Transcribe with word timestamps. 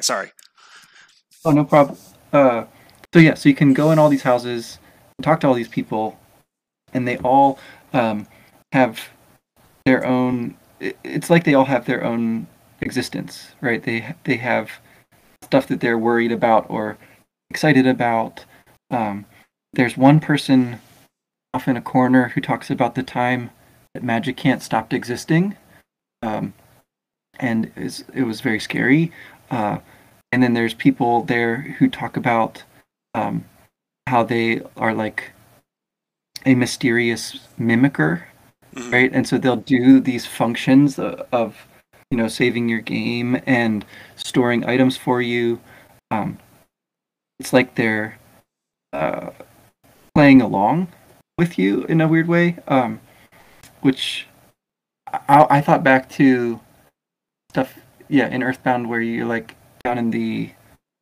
Sorry. 0.00 0.30
Oh, 1.44 1.50
no 1.52 1.64
problem. 1.64 1.96
Uh, 2.32 2.64
so 3.12 3.18
yeah, 3.18 3.34
so 3.34 3.48
you 3.48 3.54
can 3.54 3.72
go 3.72 3.90
in 3.90 3.98
all 3.98 4.08
these 4.08 4.22
houses, 4.22 4.78
talk 5.22 5.40
to 5.40 5.48
all 5.48 5.54
these 5.54 5.68
people, 5.68 6.18
and 6.92 7.06
they 7.08 7.18
all 7.18 7.58
um, 7.92 8.26
have 8.72 9.00
their 9.84 10.06
own. 10.06 10.56
It's 10.80 11.28
like 11.28 11.44
they 11.44 11.54
all 11.54 11.64
have 11.64 11.86
their 11.86 12.04
own 12.04 12.46
existence, 12.80 13.52
right? 13.60 13.82
They 13.82 14.14
they 14.24 14.36
have 14.36 14.70
stuff 15.42 15.66
that 15.68 15.80
they're 15.80 15.98
worried 15.98 16.32
about 16.32 16.66
or 16.70 16.98
excited 17.50 17.86
about. 17.86 18.44
Um, 18.90 19.26
there's 19.72 19.96
one 19.96 20.20
person 20.20 20.80
off 21.52 21.68
in 21.68 21.76
a 21.76 21.82
corner 21.82 22.28
who 22.28 22.40
talks 22.40 22.70
about 22.70 22.94
the 22.94 23.02
time 23.02 23.50
that 23.94 24.04
Magicant 24.04 24.62
stopped 24.62 24.92
existing, 24.92 25.56
um, 26.22 26.54
and 27.38 27.72
it 27.76 28.24
was 28.24 28.40
very 28.40 28.60
scary. 28.60 29.10
Uh, 29.50 29.78
and 30.32 30.42
then 30.42 30.54
there's 30.54 30.74
people 30.74 31.24
there 31.24 31.56
who 31.78 31.88
talk 31.88 32.16
about 32.16 32.62
um, 33.14 33.44
how 34.06 34.22
they 34.22 34.62
are 34.76 34.94
like 34.94 35.32
a 36.46 36.54
mysterious 36.54 37.48
mimicker, 37.58 38.22
mm-hmm. 38.74 38.90
right? 38.90 39.10
And 39.12 39.26
so 39.26 39.38
they'll 39.38 39.56
do 39.56 40.00
these 40.00 40.26
functions 40.26 40.98
of, 40.98 41.56
you 42.10 42.18
know, 42.18 42.28
saving 42.28 42.68
your 42.68 42.80
game 42.80 43.40
and 43.46 43.84
storing 44.16 44.64
items 44.64 44.96
for 44.96 45.20
you. 45.20 45.60
Um, 46.10 46.38
it's 47.38 47.52
like 47.52 47.74
they're 47.74 48.18
uh, 48.92 49.30
playing 50.14 50.42
along 50.42 50.88
with 51.38 51.58
you 51.58 51.84
in 51.84 52.00
a 52.00 52.08
weird 52.08 52.28
way, 52.28 52.56
um, 52.68 53.00
which 53.80 54.26
I, 55.12 55.46
I 55.50 55.60
thought 55.60 55.82
back 55.82 56.08
to 56.10 56.60
stuff, 57.50 57.78
yeah, 58.10 58.28
in 58.28 58.42
Earthbound 58.42 58.88
where 58.88 59.00
you're 59.00 59.26
like 59.26 59.56
down 59.84 59.98
in 59.98 60.10
the 60.10 60.50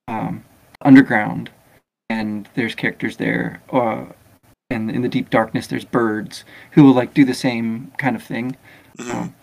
um, 0.06 0.45
underground 0.83 1.50
and 2.11 2.48
there's 2.55 2.75
characters 2.75 3.17
there 3.17 3.61
uh, 3.73 4.05
and 4.70 4.91
in 4.91 5.03
the 5.03 5.09
deep 5.09 5.31
darkness 5.31 5.67
there's 5.67 5.84
birds 5.84 6.45
who 6.73 6.84
will 6.84 6.92
like 6.92 7.15
do 7.15 7.25
the 7.25 7.34
same 7.34 7.92
kind 7.98 8.17
of 8.17 8.23
thing 8.23 8.56
mm-hmm. 8.98 9.11
um, 9.11 9.34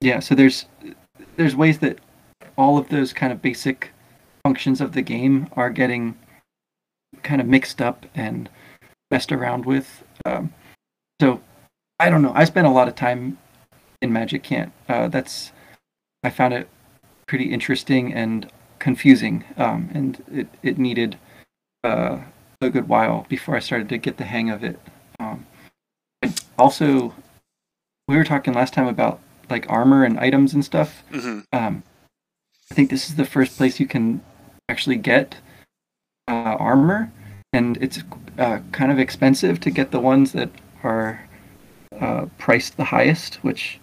yeah 0.00 0.20
so 0.20 0.34
there's 0.34 0.66
there's 1.36 1.56
ways 1.56 1.78
that 1.78 1.98
all 2.56 2.78
of 2.78 2.88
those 2.88 3.12
kind 3.12 3.32
of 3.32 3.42
basic 3.42 3.90
functions 4.44 4.80
of 4.80 4.92
the 4.92 5.02
game 5.02 5.48
are 5.52 5.70
getting 5.70 6.16
kind 7.22 7.40
of 7.40 7.46
mixed 7.46 7.82
up 7.82 8.06
and 8.14 8.48
messed 9.10 9.32
around 9.32 9.66
with 9.66 10.04
um, 10.24 10.52
so 11.20 11.40
i 11.98 12.08
don't 12.08 12.22
know 12.22 12.32
i 12.34 12.44
spent 12.44 12.66
a 12.66 12.70
lot 12.70 12.88
of 12.88 12.94
time 12.94 13.36
in 14.00 14.10
Magicant 14.10 14.70
uh, 14.88 15.08
that's 15.08 15.52
i 16.22 16.30
found 16.30 16.54
it 16.54 16.68
pretty 17.30 17.52
interesting 17.52 18.12
and 18.12 18.50
confusing 18.80 19.44
um, 19.56 19.88
and 19.94 20.24
it, 20.32 20.48
it 20.64 20.78
needed 20.78 21.16
uh, 21.84 22.18
a 22.60 22.68
good 22.68 22.88
while 22.88 23.24
before 23.28 23.54
I 23.54 23.60
started 23.60 23.88
to 23.90 23.98
get 23.98 24.16
the 24.16 24.24
hang 24.24 24.50
of 24.50 24.64
it. 24.64 24.80
Um, 25.20 25.46
also, 26.58 27.14
we 28.08 28.16
were 28.16 28.24
talking 28.24 28.52
last 28.52 28.74
time 28.74 28.88
about 28.88 29.20
like 29.48 29.64
armor 29.68 30.02
and 30.02 30.18
items 30.18 30.54
and 30.54 30.64
stuff. 30.64 31.04
Mm-hmm. 31.12 31.40
Um, 31.52 31.84
I 32.68 32.74
think 32.74 32.90
this 32.90 33.08
is 33.08 33.14
the 33.14 33.24
first 33.24 33.56
place 33.56 33.78
you 33.78 33.86
can 33.86 34.20
actually 34.68 34.96
get 34.96 35.36
uh, 36.26 36.56
armor, 36.58 37.12
and 37.52 37.76
it's 37.80 38.00
uh, 38.38 38.58
kind 38.72 38.90
of 38.90 38.98
expensive 38.98 39.60
to 39.60 39.70
get 39.70 39.92
the 39.92 40.00
ones 40.00 40.32
that 40.32 40.50
are 40.82 41.28
uh, 42.00 42.26
priced 42.38 42.76
the 42.76 42.86
highest, 42.86 43.36
which 43.36 43.79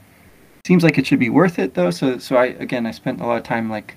seems 0.67 0.83
like 0.83 0.97
it 0.97 1.07
should 1.07 1.19
be 1.19 1.29
worth 1.29 1.59
it 1.59 1.73
though. 1.73 1.89
So, 1.89 2.17
so 2.17 2.35
I 2.35 2.47
again, 2.47 2.85
I 2.85 2.91
spent 2.91 3.21
a 3.21 3.25
lot 3.25 3.37
of 3.37 3.43
time 3.43 3.69
like 3.69 3.95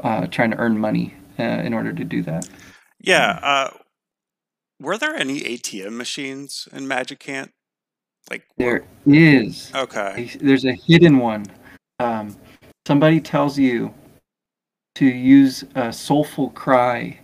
uh, 0.00 0.26
trying 0.28 0.50
to 0.50 0.56
earn 0.56 0.78
money 0.78 1.14
uh, 1.38 1.42
in 1.42 1.74
order 1.74 1.92
to 1.92 2.04
do 2.04 2.22
that. 2.22 2.48
Yeah. 3.00 3.38
Uh, 3.42 3.70
were 4.80 4.96
there 4.96 5.14
any 5.14 5.40
ATM 5.40 5.92
machines 5.92 6.66
in 6.72 6.86
Magicant? 6.86 7.50
Like 8.30 8.44
there 8.56 8.86
is. 9.06 9.70
Okay. 9.74 10.30
There's 10.40 10.64
a 10.64 10.72
hidden 10.72 11.18
one. 11.18 11.44
Um, 12.00 12.34
somebody 12.86 13.20
tells 13.20 13.58
you 13.58 13.92
to 14.94 15.04
use 15.04 15.64
a 15.74 15.92
soulful 15.92 16.48
cry 16.50 17.20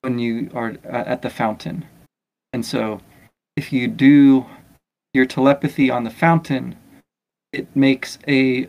when 0.00 0.18
you 0.18 0.50
are 0.54 0.76
at 0.84 1.20
the 1.20 1.28
fountain, 1.28 1.84
and 2.54 2.64
so 2.64 3.00
if 3.56 3.72
you 3.72 3.86
do 3.86 4.46
your 5.12 5.26
telepathy 5.26 5.90
on 5.90 6.04
the 6.04 6.10
fountain, 6.10 6.74
it 7.52 7.74
makes 7.74 8.18
a 8.28 8.68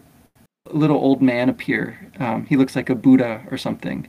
little 0.71 0.97
old 0.97 1.21
man 1.21 1.49
appear. 1.49 2.11
Um, 2.19 2.45
he 2.45 2.55
looks 2.55 2.75
like 2.75 2.89
a 2.89 2.95
Buddha 2.95 3.45
or 3.51 3.57
something, 3.57 4.07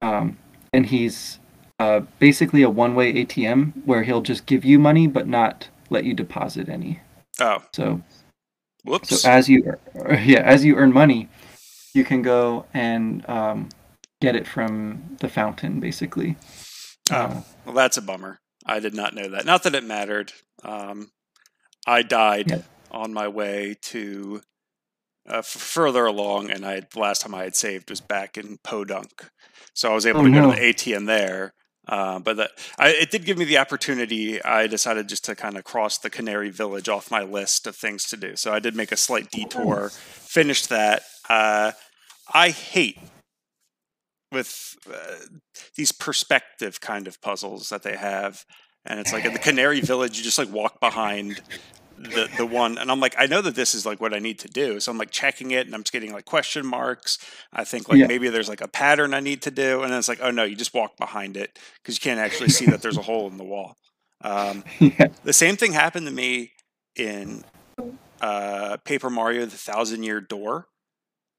um, 0.00 0.38
and 0.72 0.86
he's 0.86 1.38
uh, 1.78 2.00
basically 2.18 2.62
a 2.62 2.70
one-way 2.70 3.12
ATM 3.12 3.84
where 3.84 4.02
he'll 4.02 4.22
just 4.22 4.46
give 4.46 4.64
you 4.64 4.78
money 4.78 5.06
but 5.06 5.26
not 5.26 5.68
let 5.90 6.04
you 6.04 6.14
deposit 6.14 6.68
any. 6.68 7.00
Oh. 7.40 7.62
So. 7.74 8.02
Whoops. 8.84 9.20
So 9.20 9.30
as 9.30 9.48
you 9.48 9.76
yeah 10.24 10.40
as 10.40 10.64
you 10.64 10.76
earn 10.76 10.92
money, 10.92 11.28
you 11.94 12.04
can 12.04 12.22
go 12.22 12.66
and 12.74 13.28
um, 13.28 13.68
get 14.20 14.34
it 14.34 14.46
from 14.46 15.16
the 15.20 15.28
fountain 15.28 15.78
basically. 15.78 16.36
Oh, 17.10 17.16
uh, 17.16 17.42
well, 17.64 17.74
that's 17.74 17.96
a 17.96 18.02
bummer. 18.02 18.40
I 18.64 18.80
did 18.80 18.94
not 18.94 19.14
know 19.14 19.28
that. 19.28 19.44
Not 19.44 19.64
that 19.64 19.74
it 19.74 19.84
mattered. 19.84 20.32
Um, 20.64 21.10
I 21.86 22.02
died 22.02 22.50
yeah. 22.50 22.62
On 22.92 23.12
my 23.12 23.28
way 23.28 23.76
to 23.82 24.42
uh, 25.28 25.42
further 25.42 26.06
along, 26.06 26.50
and 26.50 26.64
I 26.64 26.80
the 26.80 27.00
last 27.00 27.22
time 27.22 27.34
I 27.34 27.44
had 27.44 27.56
saved 27.56 27.90
was 27.90 28.00
back 28.00 28.36
in 28.36 28.58
Podunk, 28.62 29.30
so 29.74 29.90
I 29.90 29.94
was 29.94 30.06
able 30.06 30.20
oh, 30.20 30.24
to 30.24 30.30
go 30.30 30.40
no. 30.40 30.54
to 30.54 30.60
the 30.60 30.72
ATM 30.72 31.06
there. 31.06 31.54
Uh, 31.88 32.20
but 32.20 32.36
that, 32.36 32.50
I, 32.78 32.90
it 32.90 33.10
did 33.10 33.24
give 33.24 33.38
me 33.38 33.44
the 33.44 33.58
opportunity. 33.58 34.42
I 34.42 34.68
decided 34.68 35.08
just 35.08 35.24
to 35.24 35.34
kind 35.34 35.56
of 35.56 35.64
cross 35.64 35.98
the 35.98 36.10
Canary 36.10 36.50
Village 36.50 36.88
off 36.88 37.10
my 37.10 37.22
list 37.22 37.66
of 37.66 37.74
things 37.74 38.04
to 38.06 38.16
do. 38.16 38.36
So 38.36 38.52
I 38.52 38.60
did 38.60 38.76
make 38.76 38.92
a 38.92 38.96
slight 38.96 39.30
detour, 39.32 39.90
finished 39.90 40.68
that. 40.68 41.02
Uh, 41.28 41.72
I 42.32 42.50
hate 42.50 42.98
with 44.30 44.76
uh, 44.88 45.16
these 45.76 45.92
perspective 45.92 46.80
kind 46.80 47.06
of 47.08 47.20
puzzles 47.20 47.68
that 47.68 47.82
they 47.82 47.96
have. 47.96 48.44
And 48.84 48.98
it's 48.98 49.12
like 49.12 49.24
in 49.24 49.32
the 49.32 49.38
Canary 49.38 49.80
Village, 49.80 50.18
you 50.18 50.24
just 50.24 50.38
like 50.38 50.50
walk 50.50 50.80
behind 50.80 51.40
the 52.02 52.28
the 52.36 52.46
one 52.46 52.78
and 52.78 52.90
I'm 52.90 53.00
like 53.00 53.14
I 53.16 53.26
know 53.26 53.40
that 53.42 53.54
this 53.54 53.74
is 53.74 53.86
like 53.86 54.00
what 54.00 54.12
I 54.12 54.18
need 54.18 54.38
to 54.40 54.48
do 54.48 54.80
so 54.80 54.90
I'm 54.90 54.98
like 54.98 55.10
checking 55.10 55.52
it 55.52 55.66
and 55.66 55.74
I'm 55.74 55.82
just 55.82 55.92
getting 55.92 56.12
like 56.12 56.24
question 56.24 56.66
marks 56.66 57.18
I 57.52 57.64
think 57.64 57.88
like 57.88 57.98
yeah. 57.98 58.06
maybe 58.06 58.28
there's 58.28 58.48
like 58.48 58.60
a 58.60 58.68
pattern 58.68 59.14
I 59.14 59.20
need 59.20 59.42
to 59.42 59.50
do 59.50 59.82
and 59.82 59.92
then 59.92 59.98
it's 59.98 60.08
like 60.08 60.20
oh 60.20 60.30
no 60.30 60.44
you 60.44 60.56
just 60.56 60.74
walk 60.74 60.96
behind 60.96 61.36
it 61.36 61.58
because 61.82 61.96
you 61.96 62.00
can't 62.00 62.20
actually 62.20 62.48
see 62.48 62.66
that 62.66 62.82
there's 62.82 62.96
a 62.96 63.02
hole 63.02 63.28
in 63.28 63.36
the 63.36 63.44
wall 63.44 63.76
um, 64.22 64.64
yeah. 64.78 65.08
the 65.24 65.32
same 65.32 65.56
thing 65.56 65.72
happened 65.72 66.06
to 66.06 66.12
me 66.12 66.52
in 66.96 67.44
uh, 68.20 68.76
Paper 68.84 69.10
Mario 69.10 69.44
the 69.44 69.56
Thousand 69.56 70.02
Year 70.02 70.20
Door 70.20 70.66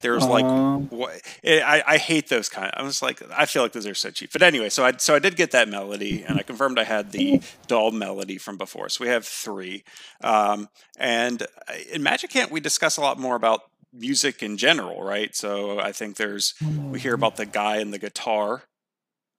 there's 0.03 0.25
like 0.25 0.45
what 0.91 1.19
eh, 1.43 1.61
I, 1.65 1.93
I 1.93 1.97
hate 1.97 2.29
those 2.29 2.47
kind. 2.47 2.67
Of, 2.67 2.73
I 2.79 2.83
was 2.83 3.01
like 3.01 3.23
I 3.35 3.47
feel 3.47 3.63
like 3.63 3.71
those 3.71 3.87
are 3.87 3.95
so 3.95 4.11
cheap. 4.11 4.31
But 4.31 4.43
anyway, 4.43 4.69
so 4.69 4.85
I 4.85 4.93
so 4.97 5.15
I 5.15 5.19
did 5.19 5.35
get 5.35 5.51
that 5.51 5.67
melody, 5.67 6.23
and 6.27 6.37
I 6.37 6.43
confirmed 6.43 6.77
I 6.77 6.83
had 6.83 7.11
the 7.11 7.41
doll 7.65 7.89
melody 7.89 8.37
from 8.37 8.57
before. 8.57 8.89
So 8.89 9.03
we 9.03 9.09
have 9.09 9.25
three. 9.25 9.83
Um, 10.23 10.69
and 10.99 11.47
in 11.91 12.03
Magicant, 12.03 12.51
we 12.51 12.59
discuss 12.59 12.97
a 12.97 13.01
lot 13.01 13.17
more 13.19 13.35
about 13.35 13.61
music 13.93 14.43
in 14.43 14.57
general, 14.57 15.03
right? 15.03 15.35
So 15.35 15.79
I 15.79 15.91
think 15.91 16.17
there's 16.17 16.53
we 16.61 16.99
hear 16.99 17.13
about 17.13 17.37
the 17.37 17.45
guy 17.45 17.77
and 17.77 17.93
the 17.93 17.99
guitar. 17.99 18.63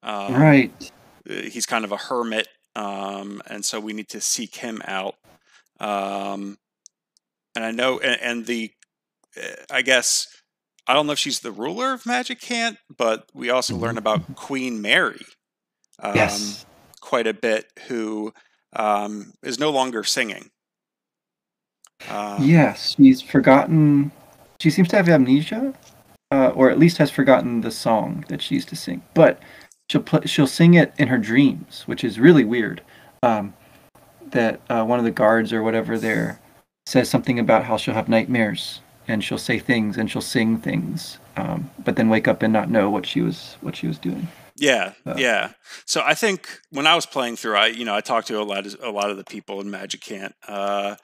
Um, 0.03 0.35
right. 0.35 0.93
Eh, 1.29 1.49
he's 1.49 1.67
kind 1.67 1.85
of 1.85 1.93
a 1.93 1.97
hermit, 1.97 2.49
um, 2.77 3.43
and 3.47 3.65
so 3.65 3.81
we 3.81 3.93
need 3.93 4.09
to 4.11 4.21
seek 4.21 4.57
him 4.57 4.83
out. 4.85 5.17
Um, 5.81 6.59
and 7.57 7.65
I 7.65 7.71
know, 7.71 7.99
and, 7.99 8.21
and 8.21 8.47
the 8.47 8.71
eh, 9.37 9.55
I 9.71 9.83
guess 9.83 10.29
I 10.87 10.95
don't 10.95 11.07
know 11.07 11.13
if 11.13 11.19
she's 11.19 11.41
the 11.41 11.53
ruler 11.53 11.93
of 11.93 12.05
Magicant, 12.05 12.77
but 12.95 13.29
we 13.33 13.51
also 13.51 13.77
learn 13.77 13.97
about 13.97 14.21
mm-hmm. 14.21 14.35
Queen 14.35 14.83
Mary 14.83 15.25
um, 16.01 16.15
yes. 16.15 16.67
quite 17.01 17.27
a 17.27 17.35
bit, 17.35 17.73
who 17.89 18.33
um, 18.75 19.33
is 19.43 19.59
no 19.59 19.71
longer 19.71 20.05
singing. 20.05 20.51
Um, 22.09 22.43
yes, 22.43 22.97
she's 22.97 23.23
forgotten. 23.23 24.13
She 24.61 24.71
seems 24.71 24.89
to 24.89 24.97
have 24.97 25.09
amnesia, 25.09 25.75
uh, 26.31 26.49
or 26.49 26.71
at 26.71 26.79
least 26.79 26.99
has 26.99 27.11
forgotten 27.11 27.63
the 27.63 27.71
song 27.71 28.25
that 28.29 28.43
she 28.43 28.57
used 28.57 28.69
to 28.69 28.77
sing. 28.77 29.03
But 29.15 29.41
she'll 29.89 30.05
she'll 30.27 30.47
sing 30.47 30.75
it 30.75 30.93
in 30.99 31.09
her 31.09 31.19
dreams, 31.19 31.85
which 31.87 32.05
is 32.05 32.19
really 32.19 32.45
weird. 32.45 32.83
Um, 33.23 33.55
that 34.27 34.61
uh, 34.69 34.85
one 34.85 34.99
of 34.99 35.05
the 35.05 35.11
guards 35.11 35.53
or 35.53 35.63
whatever 35.63 35.99
there 35.99 36.41
says 36.87 37.09
something 37.09 37.39
about 37.39 37.65
how 37.65 37.77
she'll 37.77 37.95
have 37.95 38.09
nightmares 38.09 38.81
and 39.07 39.23
she'll 39.23 39.39
say 39.39 39.59
things 39.59 39.97
and 39.97 40.11
she'll 40.11 40.23
sing 40.23 40.59
things, 40.59 41.19
um, 41.37 41.71
but 41.85 41.97
then 41.97 42.09
wake 42.09 42.29
up 42.29 42.43
and 42.43 42.53
not 42.53 42.71
know 42.71 42.91
what 42.91 43.07
she 43.07 43.21
was 43.21 43.57
what 43.61 43.77
she 43.77 43.87
was 43.87 43.99
doing. 43.99 44.29
Yeah, 44.57 44.93
yeah. 45.17 45.53
So 45.85 46.03
I 46.05 46.15
think 46.15 46.61
when 46.71 46.87
I 46.87 46.95
was 46.95 47.07
playing 47.07 47.37
through, 47.37 47.57
I 47.57 47.67
you 47.67 47.85
know 47.85 47.95
I 47.95 48.01
talked 48.01 48.29
to 48.29 48.41
a 48.41 48.45
lot 48.45 48.67
of 48.67 48.77
a 48.83 48.91
lot 48.91 49.11
of 49.11 49.17
the 49.17 49.25
people 49.25 49.61
in 49.61 49.69
Magicant. 49.69 50.33
Uh, 50.47 50.97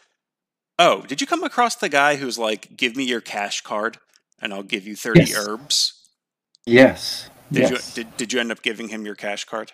oh, 0.78 1.02
did 1.02 1.20
you 1.20 1.26
come 1.26 1.42
across 1.42 1.76
the 1.76 1.88
guy 1.88 2.16
who's 2.16 2.38
like, 2.38 2.76
"Give 2.76 2.96
me 2.96 3.04
your 3.04 3.20
cash 3.20 3.60
card, 3.62 3.98
and 4.40 4.54
I'll 4.54 4.62
give 4.62 4.86
you 4.86 4.94
thirty 4.94 5.20
yes. 5.20 5.36
herbs"? 5.36 5.94
Yes. 6.64 7.28
Did 7.50 7.70
yes. 7.70 7.96
you 7.96 8.04
did, 8.04 8.16
did 8.16 8.32
you 8.32 8.40
end 8.40 8.52
up 8.52 8.62
giving 8.62 8.88
him 8.88 9.04
your 9.04 9.16
cash 9.16 9.44
card? 9.44 9.72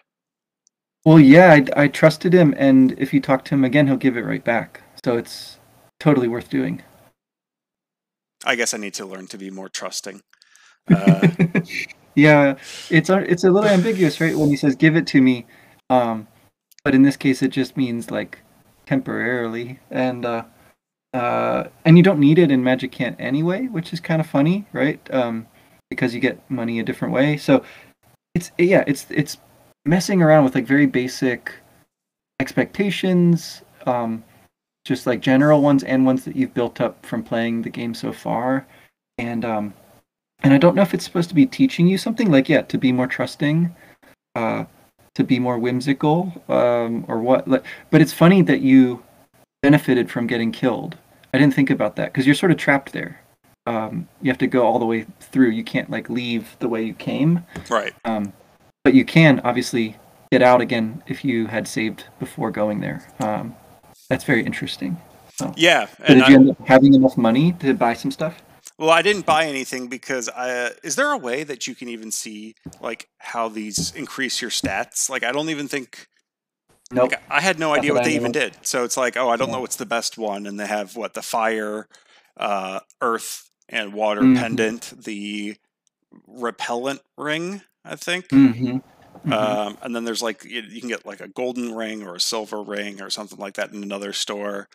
Well, 1.05 1.21
yeah, 1.21 1.53
I, 1.53 1.85
I 1.85 1.89
trusted 1.89 2.33
him, 2.33 2.55
and 2.57 2.99
if 2.99 3.15
you 3.15 3.21
talk 3.21 3.45
to 3.45 3.55
him 3.55 3.65
again, 3.65 3.87
he'll 3.87 3.97
give 3.97 4.17
it 4.17 4.23
right 4.23 4.43
back. 4.43 4.83
So 5.05 5.17
it's 5.17 5.59
totally 6.01 6.27
worth 6.27 6.51
doing. 6.51 6.83
I 8.47 8.55
guess 8.55 8.73
I 8.73 8.79
need 8.79 8.95
to 8.95 9.05
learn 9.05 9.27
to 9.29 9.39
be 9.39 9.51
more 9.51 9.69
trusting. 9.69 10.23
Uh, 10.89 11.27
yeah, 12.15 12.55
it's 12.91 13.11
a, 13.11 13.19
it's 13.29 13.43
a 13.43 13.51
little 13.51 13.69
ambiguous, 13.69 14.21
right? 14.21 14.39
When 14.39 14.51
he 14.51 14.57
says 14.57 14.77
"give 14.77 14.95
it 14.95 15.05
to 15.09 15.21
me," 15.21 15.45
um, 15.91 16.29
but 16.85 16.95
in 16.95 17.03
this 17.03 17.17
case, 17.17 17.43
it 17.43 17.49
just 17.49 17.77
means 17.77 18.13
like 18.13 18.39
temporarily, 18.87 19.81
and 19.91 20.25
uh, 20.25 20.45
uh, 21.13 21.65
and 21.85 21.97
you 21.97 22.05
don't 22.05 22.21
need 22.21 22.39
it 22.39 22.53
in 22.53 22.63
Magicant 22.63 23.17
anyway, 23.19 23.67
which 23.67 23.93
is 23.93 23.99
kind 23.99 24.21
of 24.21 24.29
funny, 24.29 24.65
right? 24.73 25.01
Um, 25.13 25.49
because 25.91 26.15
you 26.15 26.21
get 26.21 26.49
money 26.49 26.79
a 26.79 26.85
different 26.85 27.13
way. 27.13 27.37
So 27.37 27.65
it's 28.37 28.53
yeah, 28.59 28.85
it's 28.87 29.07
it's 29.11 29.39
messing 29.85 30.23
around 30.23 30.45
with 30.45 30.55
like 30.55 30.67
very 30.67 30.87
basic 30.87 31.53
expectations, 32.39 33.63
um, 33.87 34.23
just 34.87 35.07
like 35.07 35.21
general 35.21 35.61
ones 35.61 35.83
and 35.83 36.07
ones 36.07 36.25
that 36.25 36.37
you've 36.37 36.55
built 36.55 36.81
up 36.81 37.05
from 37.05 37.23
playing 37.23 37.63
the 37.63 37.71
game 37.71 37.93
so 37.93 38.13
far, 38.13 38.67
and 39.19 39.45
um, 39.45 39.75
and 40.43 40.55
I 40.55 40.59
don't 40.59 40.77
know 40.77 40.83
if 40.83 40.95
it's 40.95 41.05
supposed 41.05 41.29
to 41.29 41.35
be 41.35 41.47
teaching 41.47 41.87
you 41.87 41.99
something 41.99 42.31
like 42.31 42.49
yeah 42.49 42.63
to 42.63 42.79
be 42.79 42.93
more 42.93 43.07
trusting, 43.07 43.75
uh, 44.35 44.65
to 45.15 45.25
be 45.25 45.39
more 45.39 45.59
whimsical, 45.59 46.33
um, 46.49 47.05
or 47.09 47.19
what. 47.19 47.47
But 47.49 48.01
it's 48.01 48.13
funny 48.13 48.43
that 48.43 48.61
you 48.61 49.03
benefited 49.63 50.11
from 50.11 50.27
getting 50.27 50.53
killed. 50.53 50.97
I 51.35 51.39
didn't 51.39 51.55
think 51.55 51.71
about 51.71 51.97
that 51.97 52.13
because 52.13 52.25
you're 52.25 52.35
sort 52.35 52.53
of 52.53 52.59
trapped 52.59 52.93
there. 52.93 53.21
Um, 53.67 54.09
you 54.23 54.31
have 54.31 54.39
to 54.39 54.47
go 54.47 54.65
all 54.65 54.79
the 54.79 54.87
way 54.87 55.07
through. 55.19 55.51
You 55.51 55.65
can't 55.65 55.91
like 55.91 56.09
leave 56.09 56.57
the 56.61 56.69
way 56.69 56.85
you 56.85 56.95
came. 56.95 57.45
right. 57.69 57.93
Um, 58.05 58.33
but 58.85 58.95
you 58.95 59.05
can 59.05 59.41
obviously 59.41 59.97
get 60.31 60.43
out 60.43 60.61
again 60.61 61.03
if 61.09 61.25
you 61.25 61.47
had 61.47 61.67
saved 61.67 62.05
before 62.21 62.53
going 62.53 62.81
there. 62.81 63.05
Um, 63.19 63.57
that's 64.09 64.25
very 64.25 64.45
interesting. 64.45 64.97
So, 65.37 65.53
Yeah, 65.57 65.87
did 66.07 66.17
you 66.19 66.25
I, 66.25 66.33
end 66.33 66.51
up 66.51 66.67
having 66.67 66.95
enough 66.95 67.17
money 67.19 67.53
to 67.61 67.75
buy 67.75 67.95
some 67.95 68.11
stuff? 68.11 68.43
well, 68.79 68.91
I 68.91 69.03
didn't 69.03 69.27
buy 69.27 69.47
anything 69.47 69.89
because 69.89 70.29
I. 70.29 70.71
Is 70.83 70.97
there 70.97 71.11
a 71.13 71.19
way 71.19 71.45
that 71.45 71.67
you 71.67 71.75
can 71.75 71.89
even 71.89 72.11
see 72.11 72.55
like 72.81 73.09
how 73.19 73.49
these 73.49 73.93
increase 73.95 74.41
your 74.41 74.51
stats? 74.51 75.11
Like, 75.11 75.25
I 75.25 75.33
don't 75.33 75.51
even 75.51 75.69
think. 75.69 76.07
Nope. 76.91 77.11
Like, 77.13 77.23
I 77.29 77.41
had 77.41 77.59
no 77.59 77.75
idea 77.75 77.91
that 77.93 77.95
what 77.95 78.05
they 78.05 78.15
even 78.15 78.33
did. 78.33 78.57
So 78.63 78.85
it's 78.85 78.97
like, 78.97 79.17
oh, 79.17 79.29
I 79.29 79.37
don't 79.37 79.49
Yeah. 79.49 79.55
know 79.57 79.61
what's 79.61 79.77
the 79.77 79.87
best 79.87 80.17
one, 80.17 80.47
and 80.47 80.59
they 80.59 80.67
have 80.67 80.95
what 80.95 81.15
the 81.15 81.23
fire, 81.23 81.89
uh, 82.37 82.81
earth, 83.01 83.51
and 83.69 83.93
water 83.93 84.21
Mhm. 84.23 84.37
pendant, 84.39 84.93
the 85.05 85.57
repellent 86.27 87.01
ring, 87.19 87.63
I 87.85 87.97
think. 87.97 88.29
Mm-hmm. 88.29 88.79
Um, 89.25 89.79
and 89.83 89.95
then 89.95 90.05
there's 90.05 90.23
like 90.23 90.45
you, 90.45 90.63
you 90.63 90.81
can 90.81 90.89
get 90.89 91.07
like 91.07 91.21
a 91.21 91.29
golden 91.29 91.75
ring 91.75 92.03
or 92.03 92.15
a 92.15 92.21
silver 92.21 92.63
ring 92.63 93.01
or 93.03 93.11
something 93.11 93.39
like 93.39 93.55
that 93.55 93.73
in 93.73 93.83
another 93.83 94.13
store. 94.13 94.69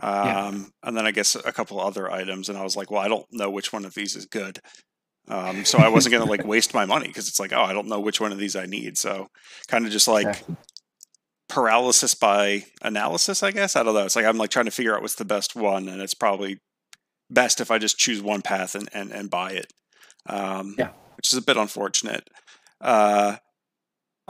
Um, 0.00 0.26
Yeah. 0.26 0.62
and 0.84 0.96
then 0.96 1.06
I 1.06 1.10
guess 1.12 1.34
a 1.34 1.52
couple 1.52 1.78
other 1.80 2.10
items, 2.10 2.48
and 2.48 2.58
I 2.58 2.62
was 2.62 2.76
like, 2.76 2.90
well, 2.90 3.00
I 3.02 3.08
don't 3.08 3.26
know 3.30 3.50
which 3.50 3.72
one 3.72 3.84
of 3.84 3.94
these 3.94 4.16
is 4.16 4.26
good. 4.26 4.58
Um, 5.28 5.64
so 5.64 5.78
I 5.78 5.88
wasn't 5.88 6.12
gonna 6.14 6.24
like 6.24 6.44
waste 6.44 6.74
my 6.74 6.84
money 6.84 7.06
because 7.06 7.28
it's 7.28 7.38
like, 7.38 7.52
oh, 7.52 7.62
I 7.62 7.72
don't 7.72 7.86
know 7.88 8.00
which 8.00 8.20
one 8.20 8.32
of 8.32 8.38
these 8.38 8.56
I 8.56 8.66
need. 8.66 8.98
So 8.98 9.28
kind 9.68 9.86
of 9.86 9.92
just 9.92 10.08
like 10.08 10.26
Exactly. 10.26 10.56
paralysis 11.48 12.14
by 12.14 12.64
analysis, 12.82 13.42
I 13.42 13.50
guess. 13.50 13.76
I 13.76 13.82
don't 13.82 13.94
know. 13.94 14.04
It's 14.04 14.16
like 14.16 14.24
I'm 14.24 14.38
like 14.38 14.50
trying 14.50 14.64
to 14.64 14.70
figure 14.72 14.94
out 14.94 15.02
what's 15.02 15.14
the 15.14 15.24
best 15.24 15.54
one, 15.54 15.88
and 15.88 16.00
it's 16.02 16.14
probably 16.14 16.58
best 17.30 17.60
if 17.60 17.70
I 17.70 17.78
just 17.78 17.98
choose 17.98 18.20
one 18.22 18.42
path 18.42 18.74
and 18.74 18.88
and, 18.92 19.12
and 19.12 19.30
buy 19.30 19.52
it. 19.52 19.72
Um, 20.26 20.74
Yeah. 20.78 20.90
which 21.16 21.32
is 21.32 21.38
a 21.38 21.42
bit 21.42 21.56
unfortunate. 21.56 22.28
Uh, 22.80 23.36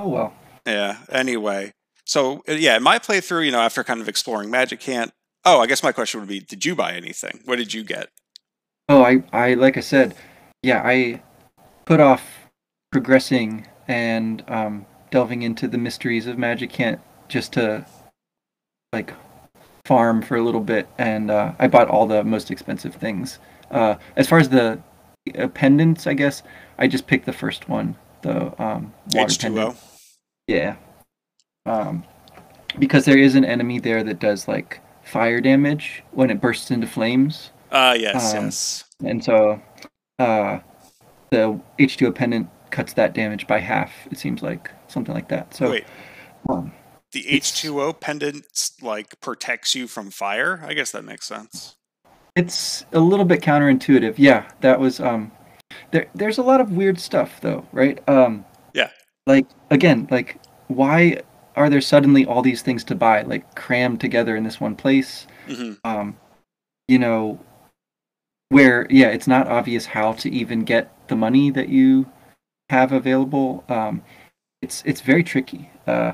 Oh 0.02 0.08
well. 0.08 0.34
yeah. 0.66 0.98
Anyway, 1.10 1.72
so 2.04 2.42
uh, 2.48 2.54
yeah, 2.54 2.76
in 2.76 2.82
my 2.82 2.98
playthrough, 2.98 3.46
you 3.46 3.52
know, 3.52 3.60
after 3.60 3.84
kind 3.84 4.00
of 4.00 4.08
exploring 4.08 4.50
Magicant. 4.50 5.12
Oh, 5.44 5.60
I 5.60 5.66
guess 5.66 5.82
my 5.82 5.92
question 5.92 6.18
would 6.18 6.28
be: 6.28 6.40
Did 6.40 6.64
you 6.64 6.74
buy 6.74 6.94
anything? 6.94 7.40
What 7.44 7.56
did 7.56 7.72
you 7.72 7.84
get? 7.84 8.08
Oh, 8.88 9.04
I, 9.04 9.22
I 9.32 9.54
like 9.54 9.76
I 9.76 9.80
said, 9.80 10.16
yeah, 10.62 10.82
I 10.84 11.22
put 11.84 12.00
off 12.00 12.22
progressing 12.90 13.68
and 13.86 14.42
um, 14.48 14.86
delving 15.12 15.42
into 15.42 15.68
the 15.68 15.78
mysteries 15.78 16.26
of 16.26 16.36
Magicant 16.36 16.98
just 17.28 17.52
to 17.52 17.86
like 18.92 19.14
farm 19.86 20.20
for 20.20 20.36
a 20.36 20.42
little 20.42 20.60
bit, 20.60 20.88
and 20.98 21.30
uh, 21.30 21.52
I 21.60 21.68
bought 21.68 21.86
all 21.86 22.06
the 22.06 22.24
most 22.24 22.50
expensive 22.50 22.96
things. 22.96 23.38
Uh, 23.70 23.94
as 24.16 24.28
far 24.28 24.40
as 24.40 24.48
the 24.48 24.82
uh, 25.38 25.46
pendants, 25.46 26.08
I 26.08 26.14
guess 26.14 26.42
I 26.76 26.88
just 26.88 27.06
picked 27.06 27.26
the 27.26 27.32
first 27.32 27.68
one, 27.68 27.94
the 28.22 28.60
um, 28.60 28.92
water 29.12 29.30
H 29.30 29.38
two 29.38 29.46
pendant. 29.46 29.76
Yeah. 30.46 30.76
Um, 31.66 32.04
because 32.78 33.04
there 33.04 33.18
is 33.18 33.34
an 33.34 33.44
enemy 33.44 33.78
there 33.78 34.02
that 34.02 34.18
does 34.18 34.48
like 34.48 34.80
fire 35.04 35.40
damage 35.40 36.02
when 36.12 36.30
it 36.30 36.40
bursts 36.40 36.70
into 36.70 36.86
flames. 36.86 37.50
Uh, 37.70 37.96
yes, 37.98 38.34
Um, 38.34 38.44
yes. 38.44 38.84
And 39.04 39.24
so 39.24 39.60
uh, 40.18 40.58
the 41.30 41.60
H2O 41.78 42.14
pendant 42.14 42.48
cuts 42.70 42.92
that 42.94 43.12
damage 43.14 43.46
by 43.46 43.58
half, 43.58 43.92
it 44.10 44.18
seems 44.18 44.42
like. 44.42 44.70
Something 44.88 45.14
like 45.14 45.28
that. 45.28 45.54
So 45.54 45.70
Wait, 45.70 45.84
um, 46.50 46.70
the 47.12 47.26
H 47.26 47.54
two 47.54 47.80
O 47.80 47.94
pendant 47.94 48.44
like 48.82 49.18
protects 49.20 49.74
you 49.74 49.86
from 49.86 50.10
fire. 50.10 50.62
I 50.66 50.74
guess 50.74 50.90
that 50.92 51.02
makes 51.02 51.26
sense. 51.26 51.76
it's 52.36 52.84
a 52.92 53.00
little 53.00 53.24
bit 53.24 53.40
counterintuitive. 53.40 54.16
Yeah, 54.18 54.50
that 54.60 54.78
was 54.78 55.00
um 55.00 55.32
there 55.92 56.08
there's 56.14 56.36
a 56.36 56.42
lot 56.42 56.60
of 56.60 56.72
weird 56.72 56.98
stuff 57.00 57.40
though, 57.40 57.66
right? 57.72 58.06
Um 58.06 58.44
Yeah. 58.74 58.90
Like 59.26 59.46
again, 59.70 60.08
like 60.10 60.38
why 60.68 61.22
are 61.54 61.68
there 61.68 61.80
suddenly 61.80 62.24
all 62.24 62.42
these 62.42 62.62
things 62.62 62.82
to 62.84 62.94
buy 62.94 63.22
like 63.22 63.54
crammed 63.54 64.00
together 64.00 64.36
in 64.36 64.44
this 64.44 64.60
one 64.60 64.76
place? 64.76 65.26
hmm 65.46 65.72
um, 65.84 66.16
you 66.88 66.98
know, 66.98 67.40
where 68.48 68.86
yeah, 68.90 69.08
it's 69.08 69.26
not 69.26 69.48
obvious 69.48 69.86
how 69.86 70.12
to 70.12 70.30
even 70.30 70.64
get 70.64 71.08
the 71.08 71.16
money 71.16 71.50
that 71.50 71.68
you 71.68 72.10
have 72.70 72.92
available. 72.92 73.64
Um, 73.68 74.02
it's 74.60 74.82
it's 74.84 75.00
very 75.00 75.22
tricky, 75.22 75.70
uh, 75.86 76.12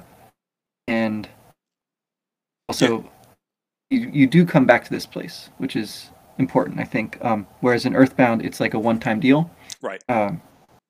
and 0.86 1.28
also 2.68 3.10
you 3.90 4.10
you 4.12 4.26
do 4.26 4.44
come 4.44 4.66
back 4.66 4.84
to 4.84 4.90
this 4.90 5.06
place, 5.06 5.50
which 5.58 5.76
is 5.76 6.10
important, 6.38 6.80
I 6.80 6.84
think. 6.84 7.18
Um, 7.22 7.46
whereas 7.60 7.84
in 7.84 7.96
Earthbound, 7.96 8.44
it's 8.44 8.60
like 8.60 8.74
a 8.74 8.78
one-time 8.78 9.20
deal. 9.20 9.50
Right. 9.82 10.02
Um, 10.08 10.40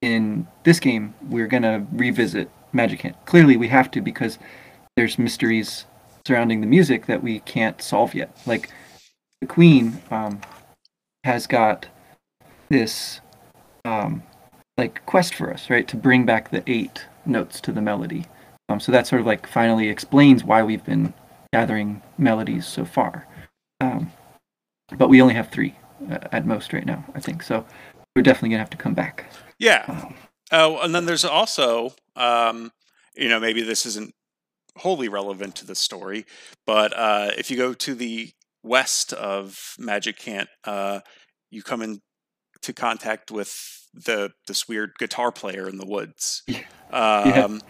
in 0.00 0.46
this 0.64 0.80
game, 0.80 1.14
we're 1.22 1.46
gonna 1.46 1.86
revisit 1.92 2.50
Magicant. 2.72 3.14
Clearly, 3.24 3.56
we 3.56 3.68
have 3.68 3.90
to 3.92 4.00
because 4.00 4.38
there's 4.96 5.18
mysteries 5.18 5.86
surrounding 6.26 6.60
the 6.60 6.66
music 6.66 7.06
that 7.06 7.22
we 7.22 7.40
can't 7.40 7.80
solve 7.80 8.14
yet. 8.14 8.36
Like 8.46 8.70
the 9.40 9.46
Queen 9.46 10.00
um, 10.10 10.40
has 11.24 11.46
got 11.46 11.86
this 12.68 13.20
um, 13.84 14.22
like 14.76 15.04
quest 15.06 15.34
for 15.34 15.52
us, 15.52 15.70
right, 15.70 15.88
to 15.88 15.96
bring 15.96 16.26
back 16.26 16.50
the 16.50 16.62
eight 16.66 17.06
notes 17.26 17.60
to 17.62 17.72
the 17.72 17.80
melody. 17.80 18.26
Um, 18.68 18.80
so 18.80 18.92
that 18.92 19.06
sort 19.06 19.20
of 19.20 19.26
like 19.26 19.46
finally 19.46 19.88
explains 19.88 20.44
why 20.44 20.62
we've 20.62 20.84
been 20.84 21.14
gathering 21.52 22.02
melodies 22.18 22.66
so 22.66 22.84
far. 22.84 23.26
Um, 23.80 24.12
but 24.96 25.08
we 25.08 25.22
only 25.22 25.34
have 25.34 25.48
three 25.48 25.74
uh, 26.10 26.18
at 26.32 26.46
most 26.46 26.72
right 26.72 26.86
now, 26.86 27.04
I 27.14 27.20
think. 27.20 27.42
So 27.42 27.64
we're 28.14 28.22
definitely 28.22 28.50
gonna 28.50 28.58
have 28.58 28.70
to 28.70 28.76
come 28.76 28.94
back. 28.94 29.26
Yeah. 29.58 30.12
Oh, 30.50 30.78
and 30.78 30.94
then 30.94 31.06
there's 31.06 31.24
also, 31.24 31.94
um, 32.16 32.72
you 33.16 33.28
know, 33.28 33.40
maybe 33.40 33.62
this 33.62 33.84
isn't 33.86 34.14
wholly 34.76 35.08
relevant 35.08 35.56
to 35.56 35.66
the 35.66 35.74
story, 35.74 36.24
but 36.64 36.96
uh, 36.96 37.30
if 37.36 37.50
you 37.50 37.56
go 37.56 37.74
to 37.74 37.94
the 37.94 38.30
west 38.62 39.12
of 39.12 39.74
Magicant, 39.78 40.46
uh, 40.64 41.00
you 41.50 41.62
come 41.62 41.82
into 41.82 42.72
contact 42.74 43.30
with 43.30 43.88
the 43.92 44.30
this 44.46 44.68
weird 44.68 44.92
guitar 44.98 45.32
player 45.32 45.68
in 45.68 45.78
the 45.78 45.86
woods. 45.86 46.42
Yeah. 46.46 46.64
Um, 46.90 47.60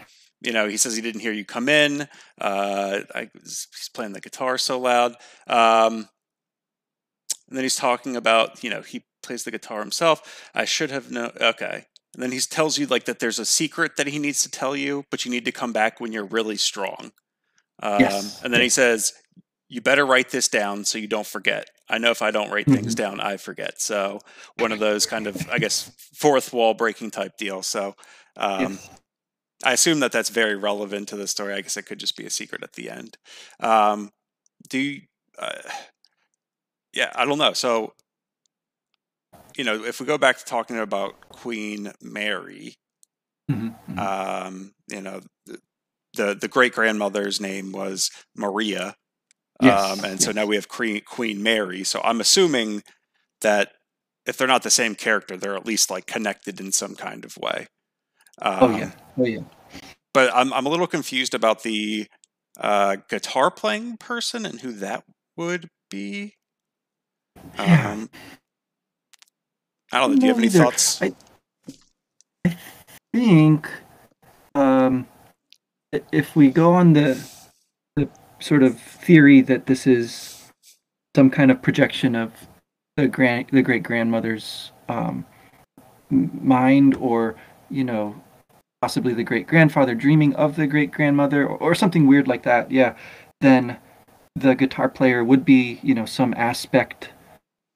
You 0.41 0.53
know, 0.53 0.69
he 0.69 0.77
says 0.77 0.95
he 0.95 1.03
didn't 1.03 1.21
hear 1.21 1.33
you 1.33 1.45
come 1.45 1.69
in. 1.69 2.03
Uh, 2.41 3.01
I, 3.13 3.29
he's 3.43 3.91
playing 3.93 4.13
the 4.13 4.21
guitar 4.21 4.57
so 4.57 4.79
loud. 4.79 5.17
Um, 5.49 6.09
and 7.49 7.57
then 7.57 7.65
he's 7.65 7.75
talking 7.75 8.15
about, 8.15 8.63
you 8.63 8.71
know, 8.71 8.83
he 8.83 9.03
plays 9.29 9.45
the 9.45 9.51
guitar 9.53 9.81
himself. 9.81 10.51
I 10.55 10.65
should 10.65 10.91
have 10.91 11.11
known. 11.11 11.33
Okay. 11.41 11.85
And 12.15 12.23
then 12.23 12.33
he 12.33 12.41
tells 12.41 12.79
you 12.79 12.87
like 12.87 13.05
that 13.05 13.19
there's 13.21 13.39
a 13.39 13.45
secret 13.45 13.93
that 13.97 14.09
he 14.09 14.19
needs 14.19 14.43
to 14.43 14.51
tell 14.51 14.75
you, 14.75 15.05
but 15.11 15.25
you 15.25 15.31
need 15.31 15.45
to 15.45 15.53
come 15.53 15.73
back 15.73 16.01
when 16.01 16.11
you're 16.13 16.25
really 16.25 16.57
strong. 16.57 17.13
Um, 17.83 18.01
Yes. 18.01 18.43
And 18.43 18.53
then 18.53 18.61
he 18.61 18.71
says, 18.71 19.13
"You 19.69 19.81
better 19.81 20.05
write 20.07 20.31
this 20.31 20.49
down 20.49 20.85
so 20.85 20.99
you 20.99 21.07
don't 21.07 21.27
forget." 21.27 21.69
I 21.89 21.99
know 21.99 22.11
if 22.11 22.23
I 22.23 22.31
don't 22.31 22.51
write 22.51 22.67
things 22.67 22.95
down, 22.95 23.21
I 23.21 23.37
forget. 23.37 23.81
So 23.81 24.21
one 24.59 24.73
of 24.73 24.79
those 24.79 25.07
kind 25.07 25.27
of, 25.27 25.49
I 25.51 25.59
guess, 25.59 25.91
fourth 26.15 26.53
wall 26.53 26.75
breaking 26.75 27.11
type 27.13 27.37
deal. 27.39 27.63
So 27.63 27.95
um, 28.37 28.73
Yes. 28.73 28.91
I 29.65 29.73
assume 29.73 30.01
that 30.01 30.13
that's 30.13 30.29
very 30.31 30.57
relevant 30.57 31.09
to 31.09 31.17
the 31.17 31.27
story. 31.27 31.55
I 31.55 31.61
guess 31.63 31.77
it 31.77 31.87
could 31.87 31.99
just 32.01 32.17
be 32.17 32.27
a 32.27 32.31
secret 32.31 32.63
at 32.63 32.75
the 32.75 32.91
end. 32.91 33.17
Um, 33.61 34.13
do 34.69 34.79
you, 34.79 35.01
uh, 35.39 35.63
yeah, 36.93 37.11
I 37.15 37.25
don't 37.25 37.39
know. 37.39 37.55
So 37.55 37.95
you 39.59 39.65
know, 39.65 39.85
if 39.85 40.01
we 40.01 40.07
go 40.07 40.17
back 40.17 40.39
to 40.39 40.45
talking 40.45 40.79
about 40.79 41.29
Queen 41.29 41.93
Mary, 42.01 42.77
Mhm, 43.51 43.75
mhm. 43.89 43.99
um, 43.99 44.73
you 44.89 45.03
know, 45.03 45.21
the 45.47 45.59
the, 46.15 46.35
the 46.35 46.49
great 46.49 46.73
grandmother's 46.75 47.41
name 47.41 47.73
was 47.73 48.11
Maria, 48.35 48.97
Yes, 49.61 49.99
um, 49.99 50.05
and 50.05 50.23
so 50.23 50.31
now 50.33 50.47
we 50.47 50.55
have 50.55 50.69
Queen 50.69 51.03
Queen 51.05 51.43
Mary. 51.43 51.83
So 51.85 52.01
I'm 52.05 52.21
assuming 52.21 52.83
that 53.41 53.73
if 54.25 54.37
they're 54.37 54.47
not 54.47 54.63
the 54.63 54.71
same 54.71 54.95
character, 54.95 55.37
they're 55.37 55.57
at 55.57 55.67
least 55.67 55.91
like 55.91 56.07
connected 56.07 56.61
in 56.61 56.71
some 56.71 56.95
kind 56.95 57.25
of 57.25 57.37
way. 57.37 57.67
Um, 58.41 58.59
oh 58.61 58.77
yeah, 58.77 58.91
oh 59.19 59.25
yeah. 59.25 59.41
but 60.15 60.31
I'm 60.35 60.53
I'm 60.53 60.67
a 60.67 60.69
little 60.69 60.87
confused 60.87 61.35
about 61.35 61.65
the 61.65 62.07
uh, 62.61 62.97
guitar 63.09 63.51
playing 63.51 63.97
person 63.97 64.47
and 64.47 64.61
who 64.61 64.73
that 64.73 65.05
would 65.37 65.69
be. 65.91 66.35
Yeah. 67.57 68.07
I 69.93 70.01
don't 70.01 70.11
know. 70.11 70.17
Do 70.17 70.27
you 70.27 70.29
have 70.33 70.39
any 70.39 70.47
either. 70.47 70.59
thoughts? 70.65 71.03
I- 71.03 71.15
think 73.13 73.69
um, 74.55 75.07
if 76.13 76.37
we 76.37 76.51
go 76.51 76.73
on 76.73 76.93
the 76.93 77.19
the 77.97 78.09
sort 78.39 78.63
of 78.63 78.79
theory 78.79 79.41
that 79.41 79.67
this 79.67 79.87
is 79.87 80.53
some 81.17 81.31
kind 81.31 81.51
of 81.51 81.61
projection 81.63 82.15
of 82.15 82.33
the 82.97 83.09
grand 83.09 83.47
the 83.51 83.63
great 83.63 83.83
grandmother's 83.83 84.73
um, 84.89 85.25
mind, 86.11 86.95
or 86.97 87.35
you 87.71 87.85
know, 87.85 88.15
possibly 88.81 89.15
the 89.15 89.25
great 89.25 89.47
grandfather 89.47 89.95
dreaming 89.95 90.35
of 90.37 90.57
the 90.57 90.67
great 90.67 90.91
grandmother, 90.91 91.47
or, 91.47 91.59
or 91.59 91.75
something 91.75 92.07
weird 92.07 92.29
like 92.29 92.43
that, 92.43 92.71
yeah, 92.71 92.95
then 93.41 93.79
the 94.37 94.55
guitar 94.55 94.89
player 94.89 95.25
would 95.25 95.45
be 95.45 95.81
you 95.83 95.95
know 95.95 96.07
some 96.07 96.35
aspect 96.37 97.11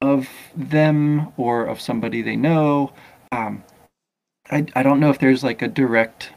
of 0.02 0.28
them 0.56 1.32
or 1.36 1.64
of 1.64 1.80
somebody 1.80 2.20
they 2.20 2.36
know. 2.36 2.92
Um, 3.30 3.64
I 4.50 4.66
I 4.74 4.82
don't 4.82 5.00
know 5.00 5.10
if 5.10 5.18
there's 5.18 5.44
like 5.44 5.62
a 5.62 5.68
direct, 5.68 6.32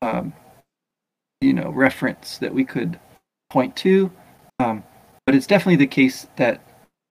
um, 0.00 0.32
you 1.40 1.52
know, 1.52 1.70
reference 1.70 2.38
that 2.38 2.54
we 2.54 2.64
could 2.64 2.98
point 3.50 3.76
to, 3.76 4.10
um, 4.60 4.84
but 5.26 5.34
it's 5.34 5.46
definitely 5.46 5.76
the 5.76 5.86
case 5.86 6.28
that 6.36 6.62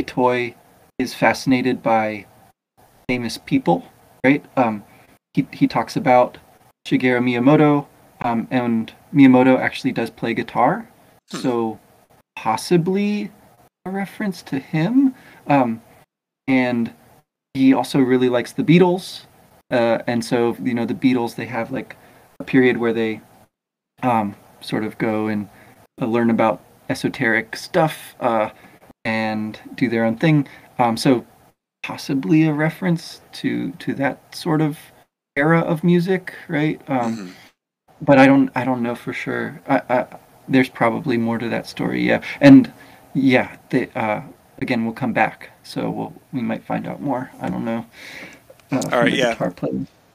Itoi 0.02 0.56
is 0.98 1.14
fascinated 1.14 1.84
by 1.84 2.26
famous 3.10 3.38
people, 3.38 3.84
right? 4.24 4.44
Um, 4.56 4.84
he 5.34 5.48
he 5.52 5.68
talks 5.68 5.96
about 5.98 6.38
Shigeru 6.88 7.22
Miyamoto, 7.22 7.88
um, 8.22 8.48
and 8.50 8.94
Miyamoto 9.14 9.60
actually 9.60 9.92
does 9.92 10.10
play 10.10 10.34
guitar, 10.34 10.88
Hmm. 11.32 11.38
so 11.38 11.80
possibly 12.38 13.32
a 13.86 13.92
reference 13.92 14.42
to 14.44 14.60
him. 14.60 15.14
Um, 15.48 15.82
and 16.48 16.94
he 17.54 17.74
also 17.74 18.00
really 18.00 18.30
likes 18.30 18.54
the 18.54 18.64
Beatles, 18.64 19.26
uh, 19.72 20.00
and 20.08 20.24
so 20.24 20.56
you 20.62 20.74
know 20.74 20.86
the 20.86 20.94
Beatles 20.94 21.36
they 21.36 21.46
have 21.46 21.72
like 21.72 21.96
a 22.40 22.44
period 22.44 22.78
where 22.78 22.94
they 22.94 23.22
um, 24.04 24.36
sort 24.62 24.84
of 24.84 24.98
go 24.98 25.28
and 25.28 25.50
uh, 26.02 26.06
learn 26.06 26.30
about 26.30 26.62
esoteric 26.90 27.56
stuff 27.56 28.16
uh, 28.20 28.50
and 29.06 29.60
do 29.76 29.90
their 29.90 30.04
own 30.06 30.18
thing. 30.18 30.48
Um, 30.80 30.96
so 30.98 31.26
possibly 31.84 32.46
a 32.46 32.54
reference 32.54 33.22
to 33.34 33.72
to 33.72 33.94
that 33.96 34.36
sort 34.36 34.62
of 34.62 34.78
era 35.36 35.60
of 35.60 35.84
music, 35.84 36.34
right? 36.48 36.80
Um, 36.90 37.18
Mhm. 37.18 37.32
but 38.02 38.18
I 38.20 38.28
don't 38.28 38.50
I 38.56 38.64
don't 38.64 38.82
know 38.84 38.96
for 38.96 39.14
sure. 39.14 39.60
I, 39.68 39.82
I, 39.90 40.06
there's 40.48 40.70
probably 40.70 41.18
more 41.18 41.38
to 41.40 41.50
that 41.50 41.68
story, 41.68 42.02
yeah. 42.08 42.22
And 42.42 42.72
yeah, 43.14 43.58
they, 43.70 43.90
uh, 43.96 44.22
again, 44.60 44.86
we'll 44.86 44.94
come 44.94 45.14
back, 45.14 45.52
so 45.64 45.90
we'll 45.90 46.14
we 46.32 46.42
might 46.42 46.64
find 46.66 46.88
out 46.88 47.02
more. 47.02 47.32
I 47.42 47.50
don't 47.50 47.66
know. 47.66 47.86
Uh, 48.72 48.82
from 48.82 48.92
right, 48.92 49.14
yeah. 49.14 49.36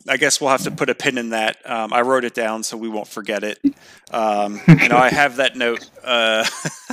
I 0.09 0.17
guess 0.17 0.41
we'll 0.41 0.51
have 0.51 0.63
to 0.65 0.71
put 0.71 0.91
a 0.91 0.95
pin 0.95 1.17
in 1.17 1.31
that. 1.31 1.59
Um, 1.65 1.93
I 1.93 2.01
wrote 2.03 2.25
it 2.25 2.35
down 2.35 2.65
so 2.65 2.77
we 2.77 2.89
won't 2.89 3.07
forget 3.07 3.45
it. 3.45 3.59
Um, 4.11 4.61
you 4.69 4.89
know, 4.89 4.97
I 4.97 5.11
have 5.11 5.37
that 5.37 5.57
note. 5.57 5.89
Uh, 6.03 6.45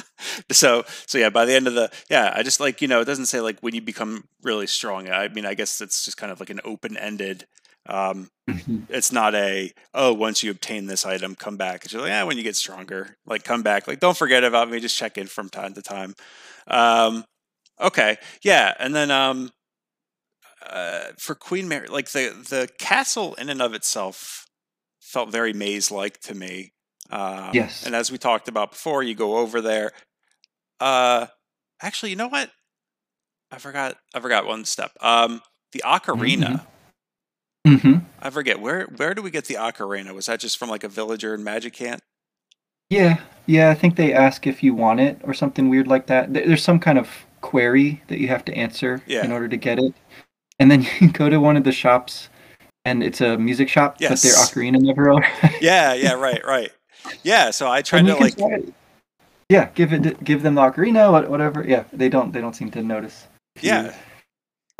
so, 0.52 0.84
so 1.08 1.18
yeah. 1.18 1.30
By 1.30 1.46
the 1.46 1.54
end 1.54 1.68
of 1.68 1.74
the, 1.74 1.92
yeah, 2.10 2.32
I 2.36 2.44
just 2.44 2.60
like 2.60 2.82
you 2.82 2.88
know, 2.88 3.02
it 3.02 3.06
doesn't 3.06 3.26
say 3.26 3.42
like 3.42 3.60
when 3.62 3.74
you 3.74 3.82
become 3.82 4.26
really 4.44 4.68
strong. 4.68 5.10
I 5.10 5.28
mean, 5.30 5.46
I 5.46 5.54
guess 5.56 5.82
it's 5.82 6.06
just 6.06 6.18
kind 6.18 6.32
of 6.32 6.40
like 6.40 6.50
an 6.50 6.62
open 6.64 6.98
ended. 6.98 7.46
Um, 7.86 8.30
Mhm. 8.48 8.88
it's 8.90 9.12
not 9.12 9.36
a 9.36 9.72
oh 9.94 10.12
once 10.14 10.42
you 10.44 10.50
obtain 10.52 10.88
this 10.88 11.06
item 11.06 11.36
come 11.36 11.56
back 11.56 11.84
it's 11.84 11.92
just 11.94 12.02
like 12.02 12.10
yeah 12.10 12.24
when 12.24 12.36
you 12.36 12.44
get 12.44 12.56
stronger 12.56 13.16
like 13.28 13.44
come 13.44 13.62
back 13.62 13.88
like 13.88 14.00
don't 14.00 14.18
forget 14.18 14.44
about 14.44 14.70
me 14.72 14.80
just 14.80 14.98
check 14.98 15.20
in 15.20 15.28
from 15.28 15.50
time 15.50 15.76
to 15.76 15.82
time 15.84 16.16
um 16.68 17.24
okay 17.80 18.18
yeah 18.44 18.74
and 18.80 18.94
then 18.96 19.12
um 19.12 19.52
uh 20.70 21.06
for 21.18 21.36
queen 21.36 21.68
mary 21.68 21.88
like 21.88 22.10
the 22.12 22.30
the 22.50 22.68
castle 22.78 23.34
in 23.36 23.50
and 23.50 23.62
of 23.62 23.74
itself 23.74 24.46
felt 25.02 25.32
very 25.32 25.54
maze 25.54 25.92
like 25.92 26.20
to 26.20 26.36
me 26.36 26.72
um 27.10 27.52
Yes. 27.54 27.86
and 27.86 27.96
as 27.96 28.12
we 28.12 28.18
talked 28.18 28.48
about 28.48 28.72
before 28.72 29.02
you 29.02 29.16
go 29.16 29.38
over 29.38 29.62
there 29.62 29.92
uh 30.80 31.26
actually 31.82 32.10
you 32.10 32.16
know 32.16 32.28
what 32.28 32.50
i 33.52 33.58
forgot 33.58 33.96
i 34.14 34.20
forgot 34.20 34.46
one 34.46 34.66
step 34.66 34.92
um 35.02 35.42
the 35.72 35.82
ocarina 35.86 36.66
hmm 37.66 37.98
I 38.22 38.30
forget 38.30 38.60
where 38.60 38.86
where 38.98 39.14
do 39.14 39.22
we 39.22 39.32
get 39.32 39.46
the 39.46 39.56
ocarina? 39.56 40.14
Was 40.14 40.26
that 40.26 40.40
just 40.42 40.58
from 40.58 40.70
like 40.70 40.84
a 40.84 40.90
villager 40.90 41.34
in 41.34 41.42
Magicant? 41.44 42.00
Yeah, 42.90 43.22
yeah. 43.46 43.70
I 43.70 43.76
think 43.76 43.96
they 43.96 44.14
ask 44.14 44.46
if 44.48 44.62
you 44.62 44.74
want 44.74 45.00
it 45.00 45.20
or 45.24 45.34
something 45.34 45.70
weird 45.70 45.88
like 45.88 46.08
that. 46.08 46.34
There's 46.34 46.64
some 46.64 46.80
kind 46.80 46.98
of 46.98 47.10
query 47.42 48.02
that 48.08 48.20
you 48.20 48.28
have 48.28 48.44
to 48.46 48.54
answer 48.54 49.02
Yeah. 49.08 49.24
in 49.24 49.32
order 49.32 49.48
to 49.48 49.58
get 49.58 49.80
it, 49.80 49.94
and 50.60 50.70
then 50.70 50.86
you 51.00 51.12
go 51.12 51.30
to 51.30 51.38
one 51.38 51.58
of 51.58 51.64
the 51.64 51.72
shops, 51.72 52.30
and 52.86 53.04
it's 53.04 53.22
a 53.22 53.38
music 53.38 53.70
shop, 53.70 53.98
yes. 54.00 54.10
but 54.10 54.22
their 54.22 54.38
ocarina 54.38 54.80
never 54.82 55.10
arrives. 55.10 55.28
Yeah, 55.62 55.94
yeah, 55.94 56.14
right, 56.14 56.44
right. 56.46 56.72
Yeah, 57.24 57.52
so 57.52 57.70
I 57.70 57.82
tried 57.82 58.06
to 58.06 58.16
like 58.16 58.36
yeah, 59.50 59.70
give 59.74 59.94
it, 59.94 60.24
give 60.24 60.44
them 60.44 60.56
the 60.56 60.62
ocarina, 60.62 61.12
what- 61.12 61.30
whatever. 61.30 61.66
Yeah, 61.68 61.84
they 61.92 62.10
don't, 62.10 62.32
they 62.32 62.42
don't 62.42 62.56
seem 62.56 62.70
to 62.72 62.84
notice. 62.84 63.28
yeah. 63.62 63.96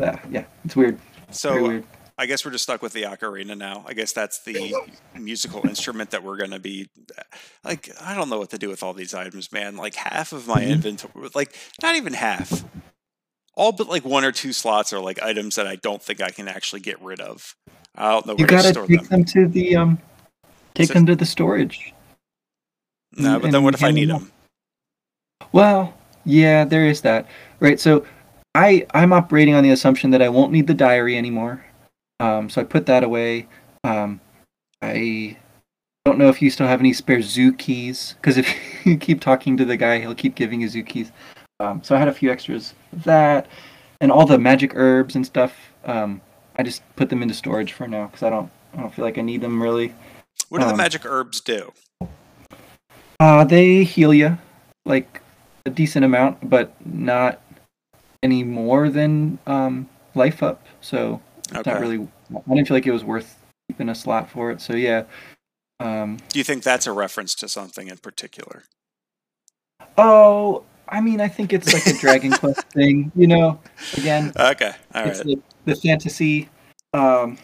yeah, 0.00 0.18
yeah. 0.30 0.44
It's 0.64 0.76
weird. 0.76 0.98
So 1.30 1.62
weird. 1.62 1.84
I 2.20 2.26
guess 2.26 2.44
we're 2.44 2.50
just 2.50 2.64
stuck 2.64 2.82
with 2.82 2.92
the 2.92 3.04
ocarina 3.04 3.56
now. 3.56 3.82
I 3.88 3.94
guess 3.94 4.12
that's 4.12 4.42
the 4.44 4.74
musical 5.18 5.66
instrument 5.66 6.10
that 6.10 6.22
we're 6.22 6.36
gonna 6.36 6.58
be 6.58 6.86
like 7.64 7.88
I 7.98 8.14
don't 8.14 8.28
know 8.28 8.38
what 8.38 8.50
to 8.50 8.58
do 8.58 8.68
with 8.68 8.82
all 8.82 8.92
these 8.92 9.14
items, 9.14 9.50
man. 9.52 9.76
Like 9.76 9.94
half 9.94 10.32
of 10.32 10.46
my 10.46 10.60
Mhm. 10.60 10.68
inventory 10.70 11.30
like 11.34 11.56
not 11.82 11.96
even 11.96 12.12
half. 12.12 12.62
All 13.54 13.72
but 13.72 13.88
like 13.88 14.04
one 14.04 14.22
or 14.24 14.32
two 14.32 14.52
slots 14.52 14.92
are 14.92 15.00
like 15.00 15.22
items 15.22 15.56
that 15.56 15.66
I 15.66 15.76
don't 15.76 16.02
think 16.02 16.20
I 16.20 16.28
can 16.28 16.46
actually 16.46 16.80
get 16.80 17.00
rid 17.00 17.20
of. 17.20 17.56
I 17.94 18.10
don't 18.10 18.26
know 18.26 18.32
You 18.34 18.44
where 18.44 18.48
to 18.48 18.54
gotta 18.54 18.68
store 18.68 18.86
take 18.86 19.00
them. 19.08 19.08
them 19.08 19.24
to 19.24 19.48
the 19.48 19.76
um, 19.76 19.98
take 20.74 20.88
So- 20.88 20.94
them 20.94 21.06
to 21.06 21.16
the 21.16 21.24
storage. 21.26 21.94
No, 23.16 23.34
and- 23.34 23.42
but 23.42 23.50
then 23.50 23.62
what 23.62 23.72
if 23.74 23.82
I 23.82 23.92
need 23.92 24.10
them 24.10 24.24
them? 24.24 24.32
Well, 25.52 25.94
yeah, 26.26 26.66
there 26.66 26.84
is 26.86 27.00
that. 27.00 27.26
Right. 27.60 27.80
So 27.80 28.04
I 28.54 28.86
I'm 28.92 29.14
operating 29.14 29.54
on 29.54 29.62
the 29.64 29.70
assumption 29.70 30.10
that 30.10 30.20
I 30.20 30.28
won't 30.28 30.52
need 30.52 30.66
the 30.66 30.74
diary 30.74 31.16
anymore. 31.16 31.64
Um, 32.20 32.48
so 32.50 32.60
I 32.60 32.64
put 32.64 32.86
that 32.86 33.02
away. 33.02 33.48
Um, 33.82 34.20
I 34.82 35.38
don't 36.04 36.18
know 36.18 36.28
if 36.28 36.40
you 36.40 36.50
still 36.50 36.66
have 36.66 36.80
any 36.80 36.92
spare 36.92 37.22
zoo 37.22 37.52
keys 37.52 38.14
because 38.20 38.36
if 38.36 38.54
you 38.86 38.96
keep 38.96 39.20
talking 39.20 39.56
to 39.56 39.64
the 39.64 39.76
guy, 39.76 39.98
he'll 39.98 40.14
keep 40.14 40.34
giving 40.34 40.60
you 40.60 40.68
zoo 40.68 40.84
keys. 40.84 41.10
Um, 41.58 41.82
so 41.82 41.96
I 41.96 41.98
had 41.98 42.08
a 42.08 42.14
few 42.14 42.30
extras 42.30 42.74
of 42.92 43.04
that, 43.04 43.46
and 44.00 44.12
all 44.12 44.26
the 44.26 44.38
magic 44.38 44.72
herbs 44.74 45.16
and 45.16 45.26
stuff. 45.26 45.54
Um, 45.84 46.20
I 46.56 46.62
just 46.62 46.82
put 46.96 47.08
them 47.08 47.22
into 47.22 47.34
storage 47.34 47.72
for 47.72 47.88
now 47.88 48.06
because 48.06 48.22
I 48.22 48.30
don't 48.30 48.50
I 48.74 48.80
don't 48.80 48.94
feel 48.94 49.04
like 49.04 49.18
I 49.18 49.22
need 49.22 49.40
them 49.40 49.62
really. 49.62 49.94
What 50.48 50.60
do 50.60 50.64
the 50.64 50.72
um, 50.72 50.76
magic 50.76 51.04
herbs 51.04 51.40
do? 51.40 51.72
Uh, 53.18 53.44
they 53.44 53.84
heal 53.84 54.14
you 54.14 54.38
like 54.84 55.20
a 55.66 55.70
decent 55.70 56.04
amount, 56.04 56.48
but 56.48 56.74
not 56.84 57.40
any 58.22 58.42
more 58.42 58.88
than 58.88 59.38
um, 59.46 59.88
life 60.14 60.42
up. 60.42 60.66
So 60.80 61.20
Okay. 61.54 61.70
not 61.70 61.80
really. 61.80 62.06
I 62.34 62.54
didn't 62.54 62.68
feel 62.68 62.76
like 62.76 62.86
it 62.86 62.92
was 62.92 63.04
worth 63.04 63.38
keeping 63.68 63.88
a 63.88 63.94
slot 63.94 64.30
for 64.30 64.50
it. 64.50 64.60
So 64.60 64.74
yeah. 64.74 65.04
Um, 65.80 66.18
Do 66.28 66.38
you 66.38 66.44
think 66.44 66.62
that's 66.62 66.86
a 66.86 66.92
reference 66.92 67.34
to 67.36 67.48
something 67.48 67.88
in 67.88 67.96
particular? 67.98 68.64
oh, 69.98 70.64
I 70.88 71.00
mean, 71.00 71.20
I 71.20 71.28
think 71.28 71.52
it's 71.52 71.72
like 71.72 71.86
a 71.86 71.98
Dragon 71.98 72.32
Quest 72.38 72.62
thing. 72.70 73.12
You 73.14 73.26
know, 73.26 73.60
again, 73.96 74.32
Okay, 74.36 74.72
all 74.94 75.06
it's 75.08 75.18
right. 75.24 75.38
the, 75.64 75.72
the 75.72 75.76
fantasy. 75.76 76.48
Um, 76.92 77.38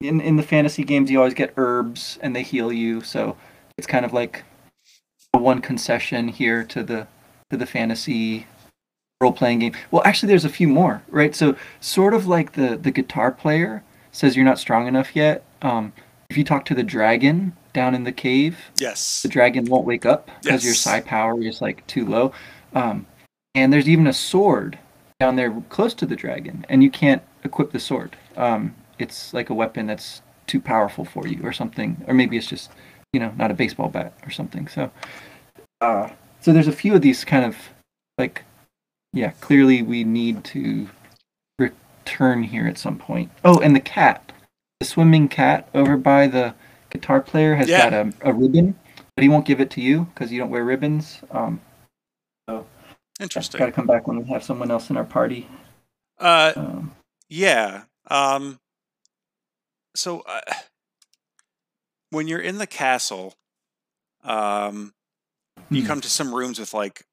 in 0.00 0.20
in 0.20 0.36
the 0.36 0.42
fantasy 0.42 0.84
games, 0.84 1.10
you 1.10 1.18
always 1.18 1.34
get 1.34 1.52
herbs 1.56 2.18
and 2.22 2.34
they 2.34 2.42
heal 2.42 2.72
you. 2.72 3.02
So 3.02 3.36
it's 3.78 3.86
kind 3.86 4.04
of 4.04 4.12
like 4.12 4.44
one 5.32 5.60
concession 5.60 6.28
here 6.28 6.64
to 6.64 6.82
the 6.82 7.06
to 7.50 7.56
the 7.56 7.66
fantasy 7.66 8.46
role 9.22 9.32
playing 9.32 9.60
game. 9.60 9.72
Well, 9.90 10.02
actually, 10.04 10.28
there's 10.28 10.44
a 10.44 10.48
few 10.50 10.68
more, 10.68 11.02
right? 11.08 11.34
So 11.34 11.56
sort 11.80 12.12
of 12.12 12.26
like 12.26 12.52
the 12.52 12.76
the 12.76 12.90
guitar 12.90 13.30
player 13.32 13.82
says 14.10 14.36
you're 14.36 14.44
not 14.44 14.58
strong 14.58 14.86
enough 14.86 15.16
yet. 15.16 15.44
Um, 15.62 15.92
if 16.28 16.36
you 16.36 16.44
talk 16.44 16.64
to 16.66 16.74
the 16.74 16.82
dragon 16.82 17.56
down 17.72 17.94
in 17.94 18.04
the 18.04 18.12
cave, 18.12 18.58
Yes. 18.78 19.22
the 19.22 19.28
dragon 19.28 19.64
won't 19.64 19.86
wake 19.86 20.04
up 20.04 20.28
because 20.42 20.62
your 20.64 20.72
Yes. 20.72 20.80
psi 20.80 21.00
power 21.00 21.40
is 21.40 21.62
like 21.62 21.86
too 21.86 22.04
low. 22.04 22.32
Um, 22.74 23.06
and 23.54 23.72
there's 23.72 23.88
even 23.88 24.06
a 24.06 24.12
sword 24.12 24.78
down 25.20 25.36
there 25.36 25.50
close 25.70 25.94
to 25.94 26.06
the 26.06 26.16
dragon, 26.16 26.66
and 26.68 26.82
you 26.82 26.90
can't 26.90 27.22
equip 27.44 27.70
the 27.72 27.78
sword. 27.80 28.16
Um, 28.36 28.74
it's 28.98 29.32
like 29.32 29.48
a 29.50 29.54
weapon 29.54 29.86
that's 29.86 30.20
too 30.46 30.60
powerful 30.60 31.04
for 31.04 31.26
you 31.26 31.40
or 31.44 31.52
something, 31.52 32.02
or 32.06 32.14
maybe 32.14 32.36
it's 32.36 32.46
just 32.48 32.70
you 33.12 33.20
know 33.20 33.32
not 33.36 33.50
a 33.50 33.54
baseball 33.54 33.88
bat 33.88 34.12
or 34.26 34.30
something. 34.30 34.66
So, 34.68 34.90
uh, 35.80 36.08
so 36.40 36.52
there's 36.52 36.68
a 36.68 36.72
few 36.72 36.94
of 36.94 37.02
these 37.02 37.24
kind 37.24 37.44
of 37.44 37.56
like, 38.18 38.44
yeah, 39.12 39.32
clearly 39.40 39.82
we 39.82 40.04
need 40.04 40.44
to 40.44 40.88
return 41.58 42.42
here 42.42 42.66
at 42.66 42.78
some 42.78 42.98
point. 42.98 43.30
Oh, 43.44 43.60
and 43.60 43.76
the 43.76 43.80
cat, 43.80 44.32
the 44.80 44.86
swimming 44.86 45.28
cat 45.28 45.68
over 45.74 45.96
by 45.96 46.26
the 46.26 46.54
guitar 46.90 47.20
player 47.20 47.54
has 47.56 47.68
Yeah. 47.68 47.90
got 47.90 47.92
a, 47.92 48.30
a 48.30 48.32
ribbon, 48.32 48.78
but 49.14 49.22
he 49.22 49.28
won't 49.28 49.46
give 49.46 49.60
it 49.60 49.70
to 49.72 49.80
you 49.80 50.04
because 50.14 50.32
you 50.32 50.38
don't 50.38 50.50
wear 50.50 50.64
ribbons. 50.64 51.20
Um, 51.30 51.60
so 52.48 52.66
Interesting. 53.20 53.58
got 53.58 53.66
to 53.66 53.72
come 53.72 53.86
back 53.86 54.06
when 54.06 54.22
we 54.22 54.28
have 54.30 54.42
someone 54.42 54.70
else 54.70 54.90
in 54.90 54.96
our 54.96 55.04
party. 55.04 55.48
Uh, 56.18 56.52
Um, 56.56 56.94
yeah. 57.28 57.84
Um, 58.10 58.58
so 59.94 60.20
uh, 60.20 60.40
when 62.10 62.28
you're 62.28 62.40
in 62.40 62.58
the 62.58 62.66
castle, 62.66 63.34
um, 64.24 64.92
you 65.70 65.82
hmm. 65.82 65.86
come 65.86 66.00
to 66.00 66.08
some 66.08 66.34
rooms 66.34 66.58
with 66.58 66.74
like, 66.74 67.04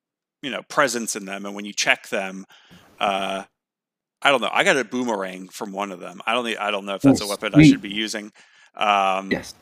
you 0.42 0.52
know, 0.52 0.62
presents 0.70 1.16
in 1.16 1.26
them, 1.26 1.46
and 1.46 1.56
when 1.56 1.66
you 1.66 1.74
check 1.74 2.10
them, 2.10 2.46
uh, 3.00 3.44
I 4.22 4.32
don't 4.32 4.42
know. 4.42 4.50
I 4.52 4.64
got 4.64 4.78
a 4.78 4.84
boomerang 4.86 5.50
from 5.50 5.72
one 5.72 5.92
of 5.92 6.00
them. 6.00 6.22
I 6.28 6.34
don't. 6.34 6.48
I 6.60 6.72
don't 6.72 6.86
know 6.86 6.96
if 6.96 7.04
Oh, 7.06 7.10
that's 7.10 7.22
a 7.22 7.28
weapon 7.28 7.56
I 7.56 7.60
should 7.64 7.82
be 7.82 7.94
using. 7.94 8.32
Um, 8.76 9.32
Yes. 9.32 9.56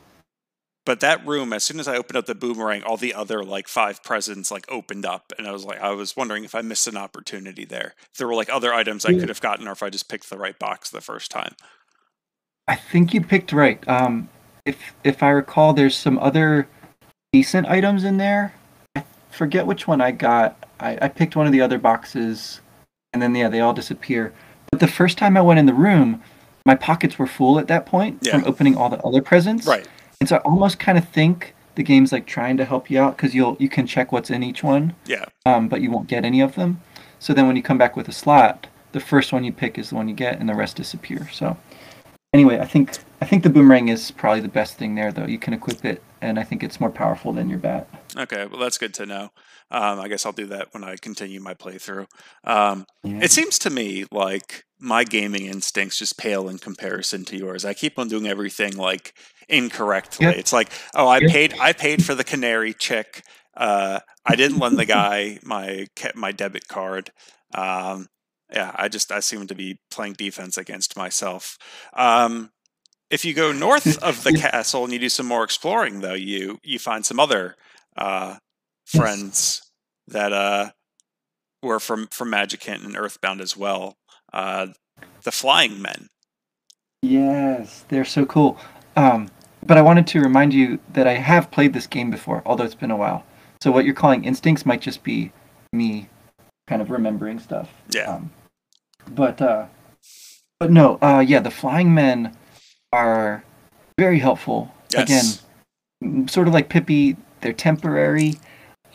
but 0.86 1.02
that 1.02 1.26
room, 1.28 1.54
as 1.54 1.64
soon 1.64 1.80
as 1.80 1.88
I 1.88 1.98
opened 1.98 2.18
up 2.18 2.26
the 2.28 2.36
boomerang, 2.36 2.84
all 2.84 2.98
the 2.98 3.14
other 3.14 3.44
like 3.44 3.68
five 3.68 4.04
presents 4.04 4.52
like 4.52 4.66
opened 4.72 5.06
up, 5.06 5.34
and 5.38 5.48
I 5.48 5.52
was 5.52 5.66
like, 5.66 5.80
I 5.82 5.92
was 5.92 6.16
wondering 6.18 6.44
if 6.46 6.56
I 6.56 6.62
missed 6.62 6.88
an 6.88 6.98
opportunity 6.98 7.66
there. 7.66 7.94
If 8.12 8.18
there 8.18 8.28
were 8.28 8.36
like 8.36 8.50
other 8.52 8.74
items 8.74 9.06
I 9.06 9.14
Yeah. 9.14 9.20
could 9.20 9.30
have 9.30 9.42
gotten, 9.42 9.68
or 9.68 9.74
if 9.74 9.84
I 9.84 9.90
just 9.90 10.10
picked 10.10 10.30
the 10.30 10.38
right 10.38 10.58
box 10.60 10.90
the 10.90 11.02
first 11.02 11.32
time. 11.32 11.56
I 12.68 12.76
think 12.76 13.14
you 13.14 13.22
picked 13.22 13.54
right. 13.54 13.86
Um, 13.88 14.30
if 14.66 14.78
if 15.04 15.24
I 15.24 15.30
recall, 15.30 15.74
there's 15.74 15.98
some 15.98 16.20
other 16.20 16.68
decent 17.34 17.68
items 17.68 18.04
in 18.04 18.18
there. 18.18 18.54
Forget 19.30 19.68
which 19.68 19.88
one 19.88 20.02
I 20.02 20.12
got. 20.12 20.56
I, 20.80 20.98
I 21.02 21.08
picked 21.08 21.36
one 21.36 21.46
of 21.46 21.52
the 21.52 21.62
other 21.62 21.78
boxes, 21.78 22.62
and 23.14 23.22
then 23.22 23.34
yeah, 23.36 23.50
they 23.50 23.60
all 23.60 23.74
disappear. 23.74 24.34
But 24.72 24.80
the 24.80 24.88
first 24.88 25.18
time 25.18 25.38
I 25.38 25.42
went 25.42 25.60
in 25.60 25.66
the 25.66 25.74
room, 25.74 26.22
my 26.66 26.76
pockets 26.76 27.18
were 27.18 27.28
full 27.28 27.60
at 27.60 27.68
that 27.68 27.86
point 27.86 28.20
Yeah. 28.22 28.34
from 28.34 28.46
opening 28.46 28.76
all 28.76 28.90
the 28.90 29.02
other 29.04 29.22
presents. 29.22 29.66
Right. 29.66 29.88
And 30.20 30.28
so 30.28 30.38
I 30.38 30.40
almost 30.40 30.80
kind 30.80 30.98
of 30.98 31.08
think 31.08 31.54
the 31.76 31.84
game's 31.84 32.12
like 32.12 32.26
trying 32.26 32.58
to 32.58 32.66
help 32.66 32.90
you 32.90 33.00
out 33.00 33.16
because 33.16 33.34
you'll 33.36 33.56
you 33.60 33.70
can 33.70 33.86
check 33.88 34.12
what's 34.12 34.30
in 34.30 34.44
each 34.44 34.64
one, 34.64 34.96
Yeah. 35.06 35.26
um, 35.46 35.68
but 35.68 35.82
you 35.82 35.92
won't 35.92 36.08
get 36.08 36.26
any 36.26 36.42
of 36.42 36.56
them. 36.56 36.82
So 37.20 37.34
then 37.34 37.48
when 37.48 37.56
you 37.56 37.64
come 37.64 37.78
back 37.78 37.96
with 37.96 38.08
a 38.08 38.12
slot, 38.12 38.68
the 38.92 39.00
first 39.00 39.32
one 39.34 39.44
you 39.44 39.52
pick 39.52 39.78
is 39.78 39.90
the 39.90 39.96
one 39.96 40.08
you 40.08 40.16
get, 40.16 40.40
and 40.40 40.48
the 40.50 40.56
rest 40.56 40.76
disappear. 40.78 41.30
So 41.32 41.58
anyway, 42.38 42.60
I 42.60 42.66
think 42.66 42.98
I 43.20 43.26
think 43.26 43.44
the 43.44 43.50
boomerang 43.50 43.88
is 43.90 44.12
probably 44.12 44.42
the 44.42 44.48
best 44.48 44.78
thing 44.78 44.94
there, 44.96 45.12
though. 45.12 45.26
You 45.26 45.40
can 45.40 45.54
equip 45.54 45.84
it, 45.84 46.04
and 46.22 46.40
I 46.40 46.44
think 46.44 46.64
it's 46.64 46.80
more 46.80 46.92
powerful 46.92 47.34
than 47.34 47.50
your 47.50 47.58
bat. 47.60 47.88
Okay. 48.16 48.46
Well, 48.46 48.60
that's 48.60 48.78
good 48.78 48.94
to 48.96 49.06
know. 49.06 49.30
Um, 49.72 50.00
I 50.00 50.08
guess 50.08 50.26
I'll 50.26 50.32
do 50.32 50.46
that 50.48 50.68
when 50.74 50.84
I 50.84 50.96
continue 50.98 51.40
my 51.42 51.54
playthrough. 51.54 52.06
Um, 52.44 52.86
Yeah. 53.04 53.20
It 53.24 53.32
seems 53.32 53.58
to 53.60 53.70
me 53.70 54.06
like 54.12 54.64
my 54.80 55.04
gaming 55.04 55.46
instincts 55.46 55.98
just 55.98 56.18
pale 56.18 56.48
in 56.48 56.60
comparison 56.60 57.26
to 57.26 57.38
yours. 57.38 57.66
I 57.66 57.74
keep 57.74 57.98
on 57.98 58.08
doing 58.08 58.28
everything 58.28 58.78
like 58.78 59.14
incorrectly. 59.50 60.26
Yeah. 60.28 60.32
It's 60.34 60.54
like, 60.54 60.70
oh, 60.96 61.08
I 61.08 61.18
Yeah. 61.20 61.28
paid 61.30 61.56
I 61.60 61.74
paid 61.74 62.06
for 62.06 62.14
the 62.16 62.24
canary 62.24 62.74
chick. 62.74 63.24
Uh, 63.56 64.00
I 64.26 64.36
didn't 64.36 64.60
lend 64.60 64.78
the 64.78 64.86
guy 64.86 65.40
my 65.44 65.88
my 66.14 66.32
debit 66.32 66.68
card. 66.68 67.12
Um, 67.56 68.08
yeah, 68.54 68.72
I 68.76 68.88
just 68.88 69.12
I 69.12 69.20
seem 69.20 69.48
to 69.48 69.56
be 69.56 69.80
playing 69.92 70.14
defense 70.14 70.58
against 70.58 70.96
myself. 70.98 71.58
Um, 71.94 72.52
if 73.10 73.24
you 73.26 73.34
go 73.34 73.52
north 73.52 73.98
of 74.04 74.24
the 74.24 74.34
castle 74.34 74.84
and 74.84 74.94
you 74.94 75.00
do 75.00 75.10
some 75.10 75.26
more 75.26 75.44
exploring, 75.44 76.02
though, 76.02 76.14
you 76.14 76.60
you 76.64 76.80
find 76.80 77.06
some 77.06 77.20
other 77.20 77.56
uh, 77.98 78.38
Yes. 78.94 79.02
friends 79.04 79.62
that 80.08 80.32
uh, 80.32 80.70
were 81.62 81.80
from 81.80 82.08
from 82.08 82.32
Magicant 82.32 82.86
and 82.86 82.96
Earthbound 82.96 83.42
as 83.42 83.58
well. 83.58 83.96
Uh, 84.32 84.68
the 85.24 85.32
Flying 85.32 85.82
Men. 85.82 86.08
Yes, 87.02 87.86
they're 87.90 88.06
so 88.06 88.26
cool. 88.26 88.58
Um, 88.96 89.30
but 89.66 89.78
I 89.78 89.82
wanted 89.82 90.08
to 90.08 90.22
remind 90.22 90.54
you 90.54 90.80
that 90.94 91.08
I 91.08 91.14
have 91.16 91.52
played 91.52 91.74
this 91.74 91.86
game 91.88 92.10
before, 92.10 92.42
although 92.46 92.64
it's 92.64 92.76
been 92.76 92.92
a 92.92 92.98
while. 92.98 93.24
So 93.62 93.72
what 93.72 93.86
you're 93.86 93.94
calling 93.94 94.24
instincts 94.24 94.66
might 94.66 94.82
just 94.82 95.04
be 95.04 95.32
me 95.74 96.10
kind 96.68 96.82
of 96.82 96.90
remembering 96.90 97.40
stuff. 97.40 97.70
Yeah. 97.94 98.16
Um, 98.16 98.32
but 99.10 99.42
uh, 99.42 99.66
but 100.60 100.72
no, 100.72 100.98
uh, 101.02 101.24
yeah, 101.26 101.40
the 101.40 101.52
flying 101.52 101.94
men 101.94 102.36
are 102.94 103.44
very 103.98 104.20
helpful. 104.20 104.74
Yes. 104.92 105.44
Again, 106.02 106.28
sort 106.28 106.48
of 106.48 106.54
like 106.54 106.70
Pippi, 106.70 107.18
they're 107.42 107.54
temporary, 107.54 108.36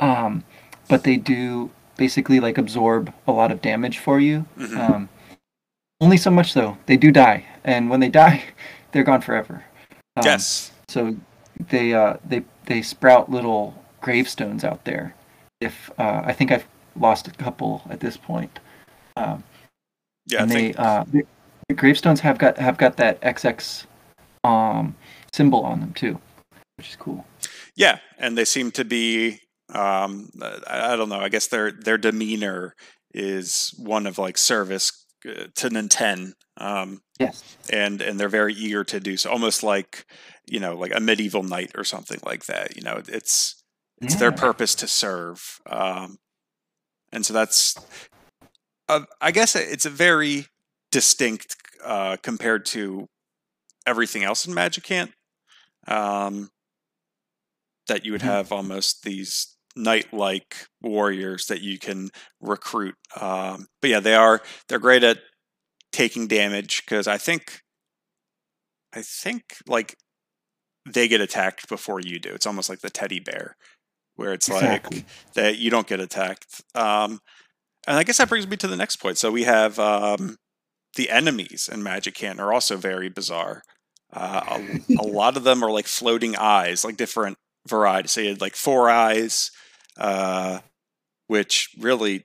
um, 0.01 0.44
but 0.88 1.05
they 1.05 1.16
do 1.16 1.70
basically 1.96 2.40
like 2.40 2.59
absorb 2.59 3.12
a 3.27 3.33
lot 3.33 3.53
of 3.53 3.62
damage 3.62 3.98
for 3.98 4.18
you. 4.18 4.46
Mhm. 4.59 4.77
Um, 4.77 5.09
only 6.01 6.16
so 6.16 6.31
much 6.31 6.55
though. 6.55 6.79
They 6.87 6.96
do 6.96 7.11
die, 7.12 7.44
and 7.64 7.90
when 7.90 8.01
they 8.01 8.09
die, 8.25 8.42
they're 8.92 9.05
gone 9.05 9.20
forever. 9.20 9.64
Um, 10.16 10.25
yes. 10.25 10.72
So 10.88 11.16
they 11.68 11.94
uh, 11.94 12.16
they 12.25 12.44
they 12.66 12.83
sprout 12.83 13.31
little 13.31 13.75
gravestones 14.01 14.64
out 14.64 14.85
there. 14.85 15.14
If 15.61 15.90
uh, 15.98 16.22
I 16.25 16.33
think 16.33 16.51
I've 16.51 16.66
lost 16.96 17.29
a 17.29 17.31
couple 17.33 17.83
at 17.88 18.01
this 18.01 18.16
point. 18.16 18.59
Um, 19.16 19.44
Yeah. 20.27 20.39
I 20.39 20.43
and 20.43 20.53
think. 20.53 20.79
uh, 20.79 21.05
the, 21.11 21.23
the 21.69 21.75
gravestones 21.75 22.21
have 22.21 22.39
got 22.39 22.59
have 22.59 22.77
got 22.79 22.97
that 22.97 23.21
XX 23.23 23.87
um, 24.45 24.97
symbol 25.33 25.65
on 25.65 25.81
them 25.81 25.93
too, 25.93 26.21
which 26.77 26.91
is 26.91 26.97
cool. 26.97 27.25
Yeah, 27.77 27.99
and 28.19 28.37
they 28.37 28.45
seem 28.45 28.71
to 28.73 28.85
be. 28.85 29.41
Um, 29.75 30.29
I, 30.43 30.93
I 30.93 30.97
don't 30.97 31.09
know. 31.09 31.21
I 31.21 31.29
guess 31.29 31.47
their 31.47 31.73
their 31.73 31.99
demeanor 31.99 32.75
is 33.15 33.75
one 33.79 34.07
of 34.07 34.19
like 34.19 34.37
service 34.39 35.07
uh, 35.27 35.47
to 35.57 35.69
Ninten. 35.71 36.33
Um, 36.57 37.01
Yes. 37.19 37.57
and 37.71 38.03
and 38.03 38.19
they're 38.19 38.29
very 38.29 38.53
eager 38.53 38.83
to 38.85 38.99
do 38.99 39.17
so, 39.17 39.31
almost 39.31 39.63
like 39.63 40.05
you 40.47 40.59
know, 40.59 40.75
like 40.77 40.93
a 40.95 40.99
medieval 41.01 41.45
knight 41.45 41.71
or 41.77 41.85
something 41.85 42.19
like 42.25 42.47
that. 42.47 42.77
You 42.77 42.83
know, 42.83 43.01
it's 43.07 43.63
it's 44.01 44.17
their 44.17 44.33
purpose 44.33 44.75
to 44.77 44.89
serve, 44.89 45.61
um, 45.67 46.19
and 47.13 47.25
so 47.25 47.33
that's. 47.33 47.77
Uh, 48.93 49.05
I 49.21 49.31
guess 49.31 49.57
it's 49.57 49.87
a 49.87 49.91
very 49.91 50.47
distinct 50.91 51.57
uh, 51.83 52.17
compared 52.23 52.67
to 52.67 53.07
everything 53.87 54.23
else 54.23 54.47
in 54.47 54.55
Magicant. 54.55 55.13
Um, 55.87 56.51
that 57.89 58.05
you 58.05 58.13
would 58.13 58.21
Mhm. 58.21 58.25
have 58.27 58.53
almost 58.53 59.03
these 59.03 59.57
knight-like 59.75 60.67
warriors 60.81 61.47
that 61.47 61.63
you 61.63 61.79
can 61.79 62.11
recruit. 62.41 62.95
Um, 63.21 63.67
but 63.81 63.91
yeah, 63.91 64.01
they 64.01 64.15
are 64.15 64.43
they're 64.69 64.79
great 64.79 65.03
at 65.03 65.19
taking 65.91 66.29
damage 66.29 66.85
because 66.85 67.09
I 67.09 67.19
think 67.19 67.63
I 68.93 69.03
think 69.03 69.57
like 69.67 69.97
they 70.89 71.09
get 71.09 71.21
attacked 71.21 71.69
before 71.69 72.01
you 72.01 72.19
do. 72.19 72.31
It's 72.35 72.47
almost 72.47 72.69
like 72.69 72.81
the 72.81 72.91
teddy 72.91 73.21
bear, 73.21 73.57
where 74.17 74.33
it's 74.33 74.49
Exactly. 74.49 74.99
like 74.99 75.07
that 75.35 75.59
you 75.59 75.71
don't 75.71 75.87
get 75.87 76.01
attacked. 76.01 76.63
Um, 76.75 77.21
and 77.87 77.97
I 77.97 78.03
guess 78.05 78.18
that 78.18 78.29
brings 78.29 78.47
me 78.47 78.57
to 78.59 78.68
the 78.68 78.77
next 78.77 78.97
point. 78.97 79.18
So 79.18 79.31
we 79.31 79.45
have 79.45 79.79
um, 79.79 80.37
the 80.97 81.11
enemies 81.11 81.68
in 81.73 81.81
Magicant 81.83 82.38
are 82.38 82.53
also 82.53 82.77
very 82.77 83.09
bizarre. 83.09 83.62
Uh, 84.12 84.59
a, 84.90 84.95
a 85.01 85.07
lot 85.07 85.37
of 85.37 85.45
them 85.45 85.62
are 85.64 85.71
like 85.71 85.87
floating 85.87 86.37
eyes, 86.37 86.85
like 86.85 86.97
different 86.97 87.37
varieties. 87.68 88.12
So 88.12 88.21
you 88.21 88.29
had 88.31 88.40
like 88.40 88.57
four 88.57 88.90
eyes, 88.90 89.51
uh, 89.99 90.61
which 91.29 91.68
really 91.79 92.25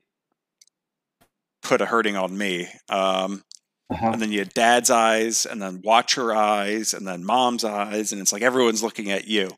put 1.63 1.81
a 1.81 1.85
hurting 1.85 2.15
on 2.15 2.37
me. 2.37 2.67
Um, 2.89 3.43
Uh-huh. 3.89 4.09
and 4.11 4.21
then 4.21 4.31
you 4.33 4.39
had 4.39 4.53
dad's 4.53 4.89
eyes, 4.91 5.45
and 5.45 5.61
then 5.61 5.81
watcher 5.81 6.35
eyes, 6.35 6.93
and 6.93 7.07
then 7.07 7.23
mom's 7.23 7.63
eyes, 7.63 8.11
and 8.11 8.21
it's 8.21 8.33
like 8.33 8.41
everyone's 8.41 8.83
looking 8.83 9.11
at 9.11 9.27
you. 9.27 9.49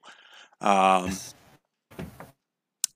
Um, 0.61 1.09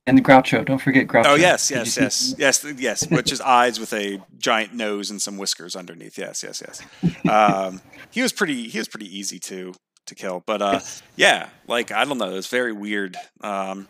And 0.05 0.17
the 0.17 0.21
Groucho. 0.21 0.65
Don't 0.65 0.81
forget 0.81 1.07
Groucho. 1.07 1.27
oh 1.27 1.35
yes, 1.35 1.71
yes, 1.71 1.95
yes, 1.97 2.35
yes, 2.37 2.65
yes. 2.77 3.09
Which 3.09 3.31
is 3.31 3.39
eyes 3.39 3.79
with 3.79 3.93
a 3.93 4.21
giant 4.37 4.73
nose 4.73 5.09
and 5.09 5.21
some 5.21 5.37
whiskers 5.37 5.75
underneath. 5.77 6.17
Yes, 6.17 6.43
yes, 6.43 6.61
yes. 6.65 7.25
Um, 7.29 7.79
he 8.11 8.21
was 8.21 8.33
pretty. 8.33 8.67
He 8.67 8.77
was 8.77 8.89
pretty 8.89 9.17
easy 9.17 9.39
to 9.39 9.73
to 10.07 10.15
kill, 10.15 10.43
but 10.45 10.61
uh, 10.61 10.71
Yes. 10.73 11.03
yeah, 11.15 11.49
like 11.67 11.91
I 11.93 12.03
don't 12.03 12.17
know, 12.17 12.35
it's 12.35 12.47
very 12.47 12.73
weird. 12.73 13.15
Um, 13.39 13.87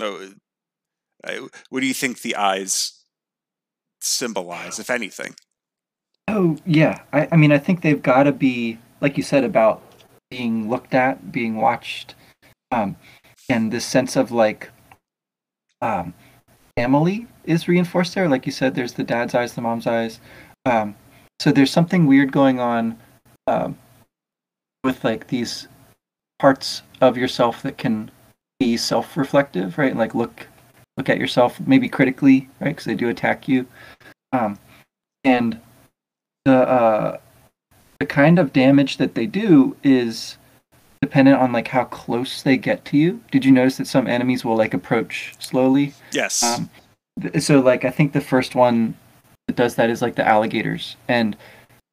oh, 0.00 0.28
I- 1.24 1.46
what 1.70 1.80
do 1.80 1.86
you 1.86 1.94
think 1.94 2.20
the 2.20 2.36
eyes 2.36 2.92
symbolize, 4.02 4.78
if 4.78 4.90
anything? 4.90 5.34
Oh 6.28 6.56
yeah, 6.66 7.00
I, 7.12 7.28
I 7.32 7.36
mean 7.36 7.52
I 7.52 7.58
think 7.58 7.80
they've 7.80 8.02
got 8.02 8.24
to 8.24 8.32
be 8.32 8.78
like 9.00 9.16
you 9.16 9.22
said 9.22 9.44
about 9.44 9.82
being 10.30 10.68
looked 10.68 10.92
at, 10.94 11.32
being 11.32 11.56
watched, 11.56 12.14
um, 12.70 12.96
and 13.48 13.72
this 13.72 13.84
sense 13.86 14.14
of 14.16 14.30
like 14.30 14.70
um, 15.82 16.14
family 16.78 17.26
is 17.44 17.68
reinforced 17.68 18.14
there. 18.14 18.28
Like 18.28 18.46
you 18.46 18.52
said, 18.52 18.74
there's 18.74 18.94
the 18.94 19.04
dad's 19.04 19.34
eyes, 19.34 19.52
the 19.52 19.60
mom's 19.60 19.86
eyes. 19.86 20.20
Um, 20.64 20.94
so 21.40 21.52
there's 21.52 21.70
something 21.70 22.06
weird 22.06 22.32
going 22.32 22.60
on 22.60 22.98
um, 23.46 23.76
with 24.84 25.04
like 25.04 25.26
these 25.26 25.68
parts 26.38 26.82
of 27.00 27.16
yourself 27.16 27.62
that 27.62 27.78
can 27.78 28.10
be 28.58 28.76
self-reflective, 28.76 29.76
right? 29.76 29.90
And 29.90 29.98
like 29.98 30.14
look 30.14 30.46
look 30.96 31.08
at 31.08 31.18
yourself 31.18 31.58
maybe 31.66 31.88
critically, 31.88 32.48
right? 32.60 32.70
Because 32.70 32.84
they 32.84 32.94
do 32.94 33.08
attack 33.08 33.48
you. 33.48 33.66
Um, 34.32 34.58
and 35.24 35.60
the 36.44 36.68
uh, 36.68 37.18
the 37.98 38.06
kind 38.06 38.38
of 38.38 38.52
damage 38.52 38.96
that 38.96 39.14
they 39.14 39.26
do 39.26 39.76
is 39.82 40.38
dependent 41.02 41.36
on 41.38 41.52
like 41.52 41.68
how 41.68 41.84
close 41.84 42.42
they 42.42 42.56
get 42.56 42.84
to 42.86 42.96
you. 42.96 43.20
Did 43.30 43.44
you 43.44 43.50
notice 43.52 43.76
that 43.76 43.86
some 43.88 44.06
enemies 44.06 44.44
will 44.44 44.56
like 44.56 44.72
approach 44.72 45.34
slowly? 45.40 45.92
Yes. 46.12 46.42
Um, 46.42 46.70
th- 47.20 47.42
so 47.42 47.60
like 47.60 47.84
I 47.84 47.90
think 47.90 48.12
the 48.12 48.20
first 48.20 48.54
one 48.54 48.94
that 49.48 49.56
does 49.56 49.74
that 49.74 49.90
is 49.90 50.00
like 50.00 50.14
the 50.14 50.26
alligators, 50.26 50.96
and 51.08 51.36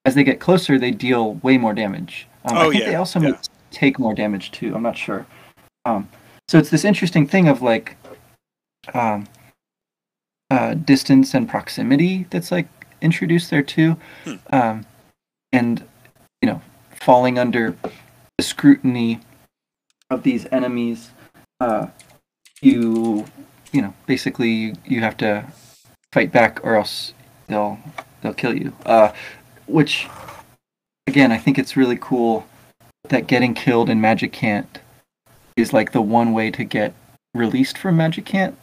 as 0.06 0.14
they 0.16 0.24
get 0.24 0.40
closer, 0.40 0.78
they 0.78 0.92
deal 0.92 1.34
way 1.36 1.58
more 1.58 1.74
damage. 1.74 2.28
Um, 2.46 2.56
I 2.58 2.66
Oh, 2.66 2.72
think 2.72 2.84
yeah, 2.84 2.90
they 2.92 2.96
also 2.96 3.20
yeah. 3.20 3.34
take 3.72 3.98
more 4.00 4.14
damage 4.14 4.52
too. 4.52 4.74
I'm 4.76 4.84
not 4.84 4.96
sure. 4.96 5.26
Um, 5.86 6.08
so 6.48 6.58
it's 6.60 6.70
this 6.70 6.86
interesting 6.86 7.26
thing 7.28 7.48
of 7.48 7.62
like 7.64 7.98
um, 8.94 9.28
uh, 10.52 10.76
distance 10.76 11.34
and 11.34 11.50
proximity 11.50 12.28
that's 12.30 12.52
like 12.52 12.68
introduced 13.02 13.50
there 13.50 13.64
too, 13.64 13.98
Hmm. 14.24 14.36
um, 14.54 14.86
and 15.52 15.84
you 16.44 16.48
know 16.48 16.62
falling 17.02 17.40
under 17.40 17.76
the 18.40 18.44
scrutiny 18.44 19.20
of 20.10 20.24
these 20.24 20.48
enemies. 20.50 21.12
Uh, 21.60 21.88
you 22.62 23.26
you 23.74 23.82
know 23.82 23.94
basically 24.08 24.50
you, 24.50 24.74
you 24.86 25.02
have 25.02 25.18
to 25.18 25.46
fight 26.14 26.32
back 26.32 26.64
or 26.64 26.76
else 26.76 27.14
they'll 27.48 27.78
they'll 28.22 28.34
kill 28.34 28.56
you. 28.58 28.72
Uh, 28.86 29.12
which 29.68 30.08
again 31.06 31.34
I 31.34 31.38
think 31.38 31.60
it's 31.60 31.76
really 31.76 31.98
cool 32.00 32.48
that 33.10 33.28
getting 33.28 33.54
killed 33.54 33.90
in 33.90 34.00
Magicant 34.00 34.68
is 35.58 35.74
like 35.74 35.92
the 35.92 36.02
one 36.02 36.32
way 36.32 36.50
to 36.50 36.64
get 36.64 36.94
released 37.34 37.78
from 37.78 37.98
Magicant. 37.98 38.56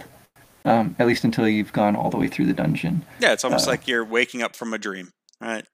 Um, 0.64 0.96
at 0.98 1.06
least 1.06 1.22
until 1.22 1.46
you've 1.46 1.74
gone 1.74 1.94
all 1.94 2.10
the 2.10 2.16
way 2.16 2.28
through 2.28 2.46
the 2.46 2.54
dungeon. 2.54 3.04
yeah, 3.20 3.32
it's 3.32 3.44
almost 3.44 3.68
uh, 3.68 3.72
like 3.72 3.86
you're 3.86 4.04
waking 4.04 4.42
up 4.42 4.56
from 4.56 4.72
a 4.72 4.78
dream, 4.78 5.10
right? 5.38 5.64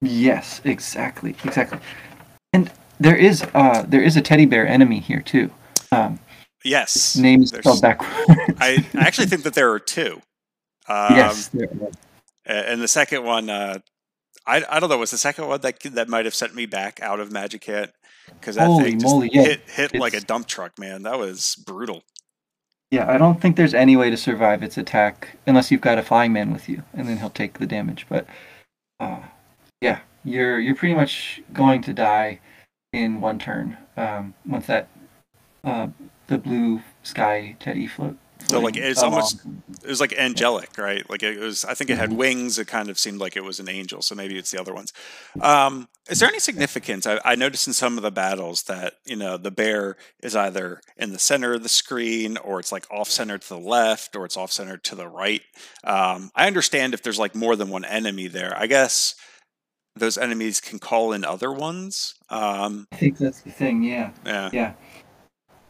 Yes, 0.00 0.62
exactly, 0.64 1.36
exactly. 1.44 1.78
And 2.52 2.72
there 3.00 3.16
is 3.16 3.42
uh 3.54 3.84
there 3.88 4.02
is 4.02 4.16
a 4.16 4.20
teddy 4.22 4.46
bear 4.46 4.66
enemy 4.66 5.00
here 5.00 5.20
too. 5.20 5.50
Um, 5.90 6.20
Yes. 6.62 7.16
name 7.16 7.42
is 7.42 7.48
spelled 7.50 7.80
backwards. 7.80 8.12
I 8.60 8.84
I 8.94 9.00
actually 9.06 9.26
think 9.26 9.42
that 9.44 9.54
there 9.54 9.72
are 9.72 9.80
two. 9.80 10.20
Um, 10.88 11.14
yes, 11.16 11.48
there 11.48 11.68
are. 11.68 11.88
a- 12.46 12.70
And 12.70 12.82
the 12.82 12.88
second 12.88 13.22
one, 13.22 13.48
uh, 13.48 13.78
I 14.46 14.64
I 14.68 14.80
don't 14.80 14.88
know, 14.90 14.98
was 14.98 15.12
the 15.12 15.18
second 15.18 15.46
one 15.46 15.60
that 15.60 15.78
that 15.92 16.08
might 16.08 16.24
have 16.24 16.34
sent 16.34 16.52
me 16.54 16.66
back 16.66 17.00
out 17.00 17.20
of 17.20 17.28
Magicant 17.28 17.90
because 18.26 18.56
that 18.56 18.66
Holy 18.66 18.84
thing 18.84 18.98
just 18.98 19.14
moly, 19.14 19.30
yeah, 19.32 19.42
hit 19.42 19.60
hit 19.70 19.94
like 19.94 20.14
a 20.14 20.20
dump 20.20 20.46
truck, 20.48 20.78
man. 20.78 21.02
That 21.02 21.18
was 21.18 21.54
brutal. 21.64 22.02
Yeah, 22.90 23.08
I 23.08 23.18
don't 23.18 23.40
think 23.40 23.54
there's 23.54 23.74
any 23.74 23.96
way 23.96 24.10
to 24.10 24.16
survive 24.16 24.64
its 24.64 24.76
attack 24.76 25.36
unless 25.46 25.70
you've 25.70 25.80
got 25.80 25.98
a 25.98 26.02
flying 26.02 26.32
man 26.32 26.52
with 26.52 26.68
you, 26.68 26.82
and 26.92 27.06
then 27.08 27.18
he'll 27.18 27.30
take 27.30 27.58
the 27.60 27.66
damage. 27.66 28.06
But 28.08 28.26
uh, 28.98 29.20
yeah, 29.80 30.00
you're 30.24 30.58
you're 30.58 30.74
pretty 30.74 30.94
much 30.96 31.40
going 31.52 31.82
to 31.82 31.92
die 31.92 32.40
in 32.92 33.20
one 33.20 33.38
turn 33.38 33.76
um, 33.96 34.34
once 34.46 34.66
that 34.66 34.88
uh, 35.64 35.88
the 36.26 36.38
blue 36.38 36.80
sky 37.02 37.56
teddy 37.60 37.86
float. 37.86 38.16
So, 38.48 38.58
like, 38.58 38.74
it's 38.76 39.02
almost- 39.02 39.40
It 39.84 39.88
was 39.88 40.00
like 40.00 40.14
angelic, 40.14 40.70
right? 40.78 41.08
Like 41.10 41.22
it 41.22 41.38
was. 41.38 41.62
I 41.64 41.74
think 41.74 41.90
it 41.90 41.98
had 41.98 42.08
Mhm. 42.10 42.16
wings. 42.16 42.58
It 42.58 42.66
kind 42.66 42.88
of 42.88 42.98
seemed 42.98 43.18
like 43.20 43.36
it 43.36 43.44
was 43.44 43.60
an 43.60 43.68
angel. 43.68 44.00
So 44.00 44.14
maybe 44.14 44.38
it's 44.38 44.50
the 44.50 44.58
other 44.58 44.72
ones. 44.72 44.94
Um, 45.42 45.88
is 46.08 46.20
there 46.20 46.28
any 46.28 46.38
significance? 46.38 47.06
I, 47.06 47.20
I 47.22 47.34
noticed 47.34 47.66
in 47.66 47.74
some 47.74 47.98
of 47.98 48.02
the 48.02 48.10
battles 48.10 48.62
that 48.64 48.94
you 49.04 49.14
know 49.16 49.36
the 49.36 49.50
bear 49.50 49.96
is 50.22 50.34
either 50.34 50.80
in 50.96 51.12
the 51.12 51.18
center 51.18 51.52
of 51.52 51.62
the 51.62 51.68
screen, 51.68 52.38
or 52.38 52.58
it's 52.60 52.72
like 52.72 52.86
off 52.90 53.10
center 53.10 53.36
to 53.36 53.48
the 53.48 53.58
left, 53.58 54.16
or 54.16 54.24
it's 54.24 54.38
off 54.38 54.50
center 54.52 54.78
to 54.78 54.94
the 54.94 55.06
right. 55.06 55.42
Um, 55.84 56.30
I 56.34 56.46
understand 56.46 56.94
if 56.94 57.02
there's 57.02 57.18
like 57.18 57.34
more 57.34 57.56
than 57.56 57.68
one 57.68 57.84
enemy 57.84 58.26
there. 58.26 58.54
I 58.56 58.66
guess 58.66 59.14
those 59.96 60.18
enemies 60.18 60.60
can 60.60 60.78
call 60.78 61.12
in 61.12 61.24
other 61.24 61.52
ones. 61.52 62.14
Um, 62.28 62.86
I 62.92 62.96
think 62.96 63.18
that's 63.18 63.40
the 63.42 63.50
thing. 63.50 63.82
Yeah, 63.82 64.12
yeah. 64.24 64.50
yeah. 64.52 64.72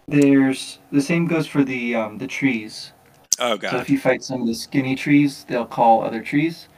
There's 0.08 0.78
the 0.90 1.00
same 1.00 1.26
goes 1.26 1.46
for 1.46 1.64
the 1.64 1.94
um, 1.94 2.18
the 2.18 2.26
trees. 2.26 2.92
Oh 3.38 3.56
god. 3.56 3.70
So 3.70 3.76
if 3.78 3.90
you 3.90 3.98
fight 3.98 4.22
some 4.22 4.40
of 4.40 4.46
the 4.46 4.54
skinny 4.54 4.94
trees, 4.94 5.44
they'll 5.48 5.66
call 5.66 6.02
other 6.04 6.22
trees, 6.22 6.68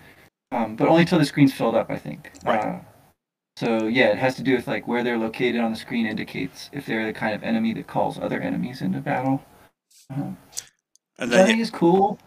um, 0.51 0.77
but 0.77 0.89
only 0.89 1.05
till 1.05 1.19
the 1.19 1.25
screen's 1.25 1.53
filled 1.53 1.75
up. 1.75 1.91
I 1.91 1.99
think. 1.99 2.31
Right. 2.45 2.61
Uh, 2.61 2.81
so 3.57 3.87
yeah, 3.87 4.09
it 4.09 4.19
has 4.19 4.35
to 4.37 4.43
do 4.43 4.55
with 4.55 4.67
like 4.67 4.87
where 4.87 5.03
they're 5.03 5.19
located 5.19 5.61
on 5.61 5.71
the 5.71 5.77
screen 5.79 6.07
indicates 6.07 6.71
if 6.73 6.87
they're 6.87 7.07
the 7.07 7.13
kind 7.13 7.35
of 7.35 7.43
enemy 7.43 7.73
that 7.75 7.87
calls 7.87 8.19
other 8.19 8.41
enemies 8.41 8.83
into 8.83 9.01
battle. 9.01 9.43
Um, 10.11 10.37
And 11.19 11.31
which 11.31 11.39
I 11.39 11.43
then 11.43 11.47
think 11.47 11.61
is 11.61 11.71
cool, 11.71 12.19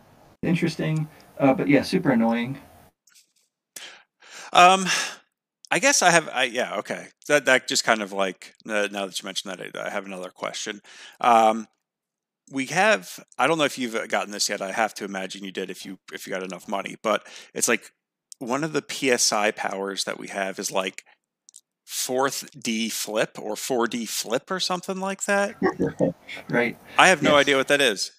interesting, 0.42 1.08
uh, 1.40 1.54
but 1.54 1.68
yeah, 1.68 1.82
super 1.82 2.12
annoying. 2.12 2.58
Um, 4.56 4.86
I 5.70 5.80
guess 5.80 6.02
I 6.02 6.12
have. 6.12 6.30
I 6.34 6.46
yeah. 6.46 6.78
Okay. 6.78 7.08
That 7.28 7.46
that 7.46 7.68
just 7.68 7.84
kind 7.84 8.02
of 8.02 8.14
like 8.14 8.54
uh, 8.68 8.88
now 8.92 9.06
that 9.06 9.22
you 9.22 9.26
mentioned 9.26 9.52
that, 9.52 9.76
I, 9.78 9.88
I 9.88 9.90
have 9.92 10.06
another 10.06 10.30
question. 10.30 10.82
Um, 11.22 11.68
we 12.52 12.68
have. 12.68 13.20
I 13.38 13.48
don't 13.48 13.58
know 13.58 13.66
if 13.66 13.78
you've 13.78 14.08
gotten 14.10 14.32
this 14.32 14.50
yet. 14.50 14.62
I 14.62 14.72
have 14.72 14.94
to 14.96 15.06
imagine 15.06 15.44
you 15.44 15.52
did 15.52 15.70
if 15.70 15.86
you 15.86 16.00
if 16.14 16.26
you 16.26 16.34
got 16.34 16.44
enough 16.44 16.68
money. 16.68 16.96
But 17.04 17.28
it's 17.54 17.68
like 17.68 17.92
one 18.40 18.64
of 18.64 18.74
the 18.74 18.84
PSI 19.18 19.52
powers 19.52 20.06
that 20.06 20.20
we 20.20 20.30
have 20.30 20.60
is 20.60 20.72
like 20.72 21.04
fourth 21.86 22.50
D 22.60 22.90
flip 22.90 23.38
or 23.42 23.56
four 23.56 23.88
D 23.88 24.06
flip 24.06 24.50
or 24.52 24.60
something 24.60 25.00
like 25.00 25.26
that. 25.26 25.56
right. 26.50 26.78
I 26.98 27.08
have 27.10 27.22
no 27.22 27.32
Yes. 27.32 27.42
idea 27.42 27.58
what 27.58 27.68
that 27.68 27.82
is. 27.82 28.12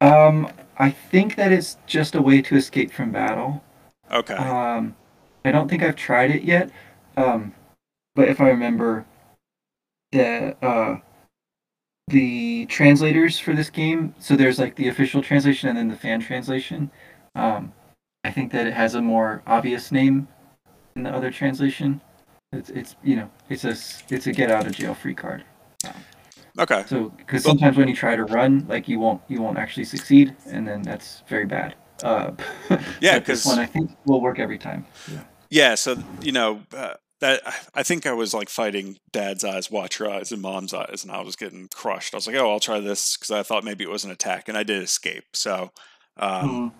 Um, 0.00 0.50
I 0.78 0.90
think 0.90 1.36
that 1.36 1.52
it's 1.52 1.76
just 1.86 2.14
a 2.14 2.22
way 2.22 2.42
to 2.42 2.56
escape 2.56 2.92
from 2.92 3.12
battle. 3.12 3.62
Okay. 4.10 4.34
Um, 4.34 4.96
I 5.44 5.52
don't 5.52 5.68
think 5.68 5.82
I've 5.82 5.96
tried 5.96 6.30
it 6.30 6.42
yet. 6.42 6.70
Um, 7.16 7.54
but 8.14 8.28
if 8.28 8.40
I 8.40 8.48
remember, 8.48 9.06
the 10.12 10.56
uh, 10.64 10.98
the 12.08 12.66
translators 12.66 13.38
for 13.38 13.54
this 13.54 13.70
game. 13.70 14.14
So 14.18 14.36
there's 14.36 14.58
like 14.58 14.76
the 14.76 14.88
official 14.88 15.22
translation 15.22 15.68
and 15.68 15.78
then 15.78 15.88
the 15.88 15.96
fan 15.96 16.20
translation. 16.20 16.90
Um, 17.34 17.72
I 18.24 18.30
think 18.30 18.52
that 18.52 18.66
it 18.66 18.72
has 18.72 18.94
a 18.94 19.02
more 19.02 19.42
obvious 19.46 19.92
name 19.92 20.28
in 20.96 21.02
the 21.04 21.10
other 21.10 21.30
translation. 21.30 22.00
It's 22.52 22.70
it's 22.70 22.96
you 23.02 23.16
know 23.16 23.30
it's 23.48 23.64
a 23.64 23.76
it's 24.12 24.26
a 24.26 24.32
get 24.32 24.50
out 24.50 24.66
of 24.66 24.72
jail 24.72 24.94
free 24.94 25.14
card. 25.14 25.44
okay. 26.58 26.84
So 26.86 27.10
because 27.10 27.44
sometimes 27.44 27.76
when 27.76 27.88
you 27.88 27.94
try 27.94 28.16
to 28.16 28.24
run, 28.24 28.66
like 28.68 28.88
you 28.88 28.98
won't 28.98 29.20
you 29.28 29.42
won't 29.42 29.58
actually 29.58 29.84
succeed, 29.84 30.34
and 30.46 30.66
then 30.66 30.82
that's 30.82 31.22
very 31.28 31.46
bad. 31.46 31.74
Uh, 32.02 32.32
Yeah, 33.00 33.18
because 33.18 33.44
one 33.44 33.58
I 33.58 33.66
think 33.66 33.90
will 34.06 34.20
work 34.20 34.38
every 34.38 34.58
time. 34.58 34.86
Yeah, 35.50 35.74
so 35.74 35.96
you 36.20 36.32
know 36.32 36.62
uh, 36.76 36.94
that 37.20 37.42
I 37.74 37.82
think 37.82 38.06
I 38.06 38.12
was 38.12 38.34
like 38.34 38.48
fighting 38.48 38.98
Dad's 39.12 39.44
eyes, 39.44 39.70
watch 39.70 39.98
your 39.98 40.10
eyes, 40.10 40.30
and 40.32 40.42
Mom's 40.42 40.74
eyes, 40.74 41.02
and 41.02 41.10
I 41.12 41.22
was 41.22 41.36
getting 41.36 41.68
crushed. 41.74 42.14
I 42.14 42.16
was 42.18 42.26
like, 42.26 42.36
"Oh, 42.36 42.50
I'll 42.50 42.60
try 42.60 42.80
this" 42.80 43.16
because 43.16 43.30
I 43.30 43.42
thought 43.42 43.64
maybe 43.64 43.84
it 43.84 43.90
was 43.90 44.04
an 44.04 44.10
attack, 44.10 44.48
and 44.48 44.56
I 44.58 44.62
did 44.62 44.82
escape. 44.82 45.24
So, 45.34 45.70
um, 46.18 46.48
Mm. 46.48 46.72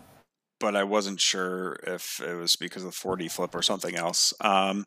but 0.61 0.76
I 0.76 0.85
wasn't 0.85 1.20
sure 1.20 1.78
if 1.87 2.20
it 2.20 2.35
was 2.35 2.57
because 2.57 2.85
of 2.85 2.90
the 2.90 2.96
4D 2.96 3.28
flip 3.31 3.54
or 3.54 3.62
something 3.62 3.96
else. 3.96 4.33
Um, 4.40 4.85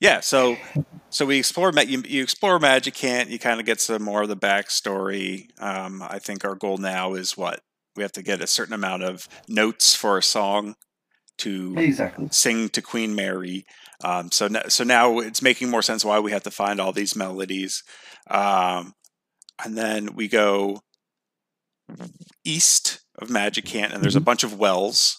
yeah, 0.00 0.20
so 0.20 0.56
so 1.10 1.24
we 1.26 1.38
explore 1.38 1.72
you, 1.86 2.02
you 2.06 2.22
explore 2.22 2.58
Magicant. 2.58 3.28
You 3.30 3.38
kind 3.38 3.60
of 3.60 3.66
get 3.66 3.80
some 3.80 4.02
more 4.02 4.22
of 4.22 4.28
the 4.28 4.36
backstory. 4.36 5.46
Um, 5.60 6.02
I 6.02 6.18
think 6.18 6.44
our 6.44 6.54
goal 6.56 6.78
now 6.78 7.14
is 7.14 7.36
what 7.36 7.60
we 7.96 8.02
have 8.02 8.12
to 8.12 8.22
get 8.22 8.40
a 8.40 8.46
certain 8.46 8.74
amount 8.74 9.02
of 9.02 9.28
notes 9.48 9.94
for 9.94 10.18
a 10.18 10.22
song 10.22 10.74
to 11.38 11.74
Exactly. 11.76 12.28
sing 12.30 12.68
to 12.70 12.82
Queen 12.82 13.14
Mary. 13.14 13.64
Um, 14.04 14.30
so 14.30 14.46
n- 14.46 14.68
so 14.70 14.84
now 14.84 15.18
it's 15.20 15.42
making 15.42 15.70
more 15.70 15.82
sense 15.82 16.04
why 16.04 16.18
we 16.20 16.32
have 16.32 16.42
to 16.44 16.50
find 16.50 16.80
all 16.80 16.92
these 16.92 17.16
melodies. 17.16 17.82
Um, 18.28 18.94
and 19.64 19.76
then 19.76 20.14
we 20.14 20.28
go 20.28 20.80
east 22.44 23.00
of 23.18 23.28
Magicant, 23.28 23.92
and 23.92 24.02
there's 24.02 24.16
a 24.16 24.20
Mhm. 24.20 24.24
bunch 24.24 24.44
of 24.44 24.58
wells. 24.58 25.18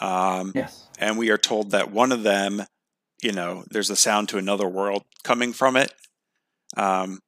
Um, 0.00 0.52
Yes. 0.54 0.86
and 0.98 1.18
we 1.18 1.30
are 1.30 1.38
told 1.38 1.70
that 1.72 1.90
one 1.90 2.12
of 2.12 2.22
them, 2.22 2.64
you 3.22 3.32
know, 3.32 3.64
there's 3.70 3.90
a 3.90 3.96
sound 3.96 4.28
to 4.30 4.38
another 4.38 4.68
world 4.68 5.04
coming 5.24 5.52
from 5.52 5.76
it. 5.76 5.92
Um, 6.76 7.20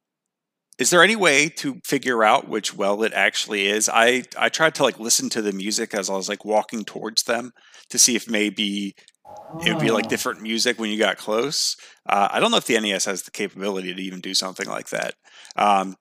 is 0.81 0.89
there 0.89 1.03
any 1.03 1.15
way 1.15 1.47
to 1.47 1.79
figure 1.85 2.23
out 2.23 2.47
which 2.49 2.75
well 2.75 3.03
it 3.03 3.13
actually 3.13 3.67
is? 3.67 3.87
I 3.87 4.23
I 4.37 4.49
tried 4.49 4.73
to 4.75 4.83
like 4.83 4.99
listen 4.99 5.29
to 5.29 5.41
the 5.41 5.51
music 5.51 5.93
as 5.93 6.09
I 6.09 6.15
was 6.15 6.27
like 6.27 6.43
walking 6.43 6.83
towards 6.83 7.23
them 7.23 7.51
to 7.91 7.99
see 7.99 8.15
if 8.15 8.27
maybe 8.29 8.95
it 9.65 9.73
would 9.73 9.81
be 9.81 9.91
like 9.91 10.05
Ah. 10.05 10.09
different 10.09 10.41
music 10.41 10.79
when 10.79 10.89
you 10.89 10.97
got 10.97 11.17
close. 11.17 11.75
Uh, 12.09 12.29
I 12.31 12.39
don't 12.39 12.51
know 12.51 12.57
if 12.57 12.65
the 12.65 12.79
NES 12.79 13.05
has 13.05 13.21
the 13.23 13.31
capability 13.31 13.93
to 13.93 14.01
even 14.01 14.21
do 14.21 14.33
something 14.33 14.67
like 14.67 14.89
that. 14.89 15.13
Um, 15.55 15.95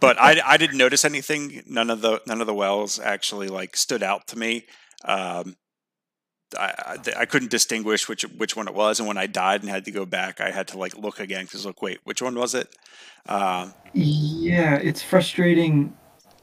but 0.00 0.20
I, 0.20 0.40
I 0.44 0.56
didn't 0.56 0.78
notice 0.78 1.04
anything. 1.04 1.62
None 1.66 1.90
of 1.90 2.00
the 2.00 2.20
none 2.26 2.40
of 2.40 2.46
the 2.46 2.54
wells 2.54 3.00
actually 3.00 3.48
like 3.48 3.76
stood 3.76 4.02
out 4.02 4.28
to 4.28 4.38
me. 4.38 4.66
Um, 5.04 5.56
I, 6.58 6.96
I 7.16 7.24
couldn't 7.26 7.50
distinguish 7.50 8.08
which 8.08 8.22
which 8.22 8.56
one 8.56 8.68
it 8.68 8.74
was, 8.74 8.98
and 8.98 9.06
when 9.06 9.16
I 9.16 9.26
died 9.26 9.60
and 9.62 9.70
had 9.70 9.84
to 9.84 9.90
go 9.90 10.04
back, 10.04 10.40
I 10.40 10.50
had 10.50 10.68
to 10.68 10.78
like 10.78 10.96
look 10.96 11.20
again 11.20 11.44
because 11.44 11.66
look, 11.66 11.82
wait, 11.82 12.00
which 12.04 12.22
one 12.22 12.34
was 12.34 12.54
it? 12.54 12.68
Um, 13.26 13.74
yeah, 13.92 14.76
it's 14.76 15.02
frustrating 15.02 15.96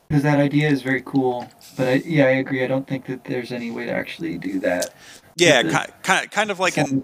because 0.07 0.23
that 0.23 0.39
idea 0.39 0.69
is 0.69 0.81
very 0.81 1.01
cool, 1.01 1.49
but 1.75 1.87
I, 1.87 1.93
yeah, 2.05 2.25
I 2.25 2.31
agree. 2.31 2.63
I 2.63 2.67
don't 2.67 2.87
think 2.87 3.05
that 3.07 3.25
there's 3.25 3.51
any 3.51 3.71
way 3.71 3.85
to 3.85 3.91
actually 3.91 4.37
do 4.37 4.59
that. 4.61 4.93
Yeah, 5.35 5.63
kind, 5.63 5.91
kind, 6.01 6.31
kind 6.31 6.51
of 6.51 6.59
like 6.59 6.77
in 6.77 7.03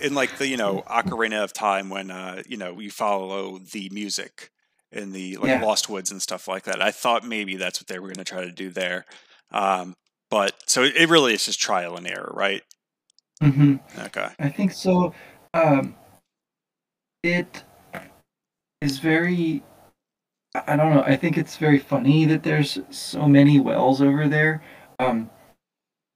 in 0.00 0.14
like 0.14 0.38
the 0.38 0.46
you 0.46 0.56
know 0.56 0.82
Ocarina 0.86 1.42
of 1.42 1.52
Time 1.52 1.88
when 1.88 2.10
uh, 2.10 2.42
you 2.46 2.56
know 2.56 2.78
you 2.78 2.90
follow 2.90 3.58
the 3.58 3.88
music 3.90 4.50
in 4.92 5.12
the 5.12 5.36
like 5.36 5.48
yeah. 5.48 5.62
Lost 5.62 5.88
Woods 5.88 6.10
and 6.10 6.20
stuff 6.20 6.48
like 6.48 6.64
that. 6.64 6.82
I 6.82 6.90
thought 6.90 7.24
maybe 7.24 7.56
that's 7.56 7.80
what 7.80 7.86
they 7.86 7.98
were 7.98 8.08
going 8.08 8.16
to 8.16 8.24
try 8.24 8.42
to 8.44 8.52
do 8.52 8.70
there. 8.70 9.04
Um, 9.50 9.94
but 10.30 10.54
so 10.66 10.82
it 10.82 11.08
really 11.08 11.34
is 11.34 11.44
just 11.44 11.60
trial 11.60 11.96
and 11.96 12.06
error, 12.06 12.32
right? 12.34 12.62
Mm-hmm. 13.42 13.76
Okay. 14.00 14.28
I 14.38 14.48
think 14.48 14.72
so. 14.72 15.12
Um, 15.54 15.94
it 17.22 17.64
is 18.80 18.98
very. 18.98 19.62
I 20.54 20.76
don't 20.76 20.94
know. 20.94 21.02
I 21.02 21.16
think 21.16 21.36
it's 21.36 21.56
very 21.58 21.78
funny 21.78 22.24
that 22.24 22.42
there's 22.42 22.78
so 22.90 23.28
many 23.28 23.60
wells 23.60 24.00
over 24.00 24.26
there, 24.26 24.62
um, 24.98 25.28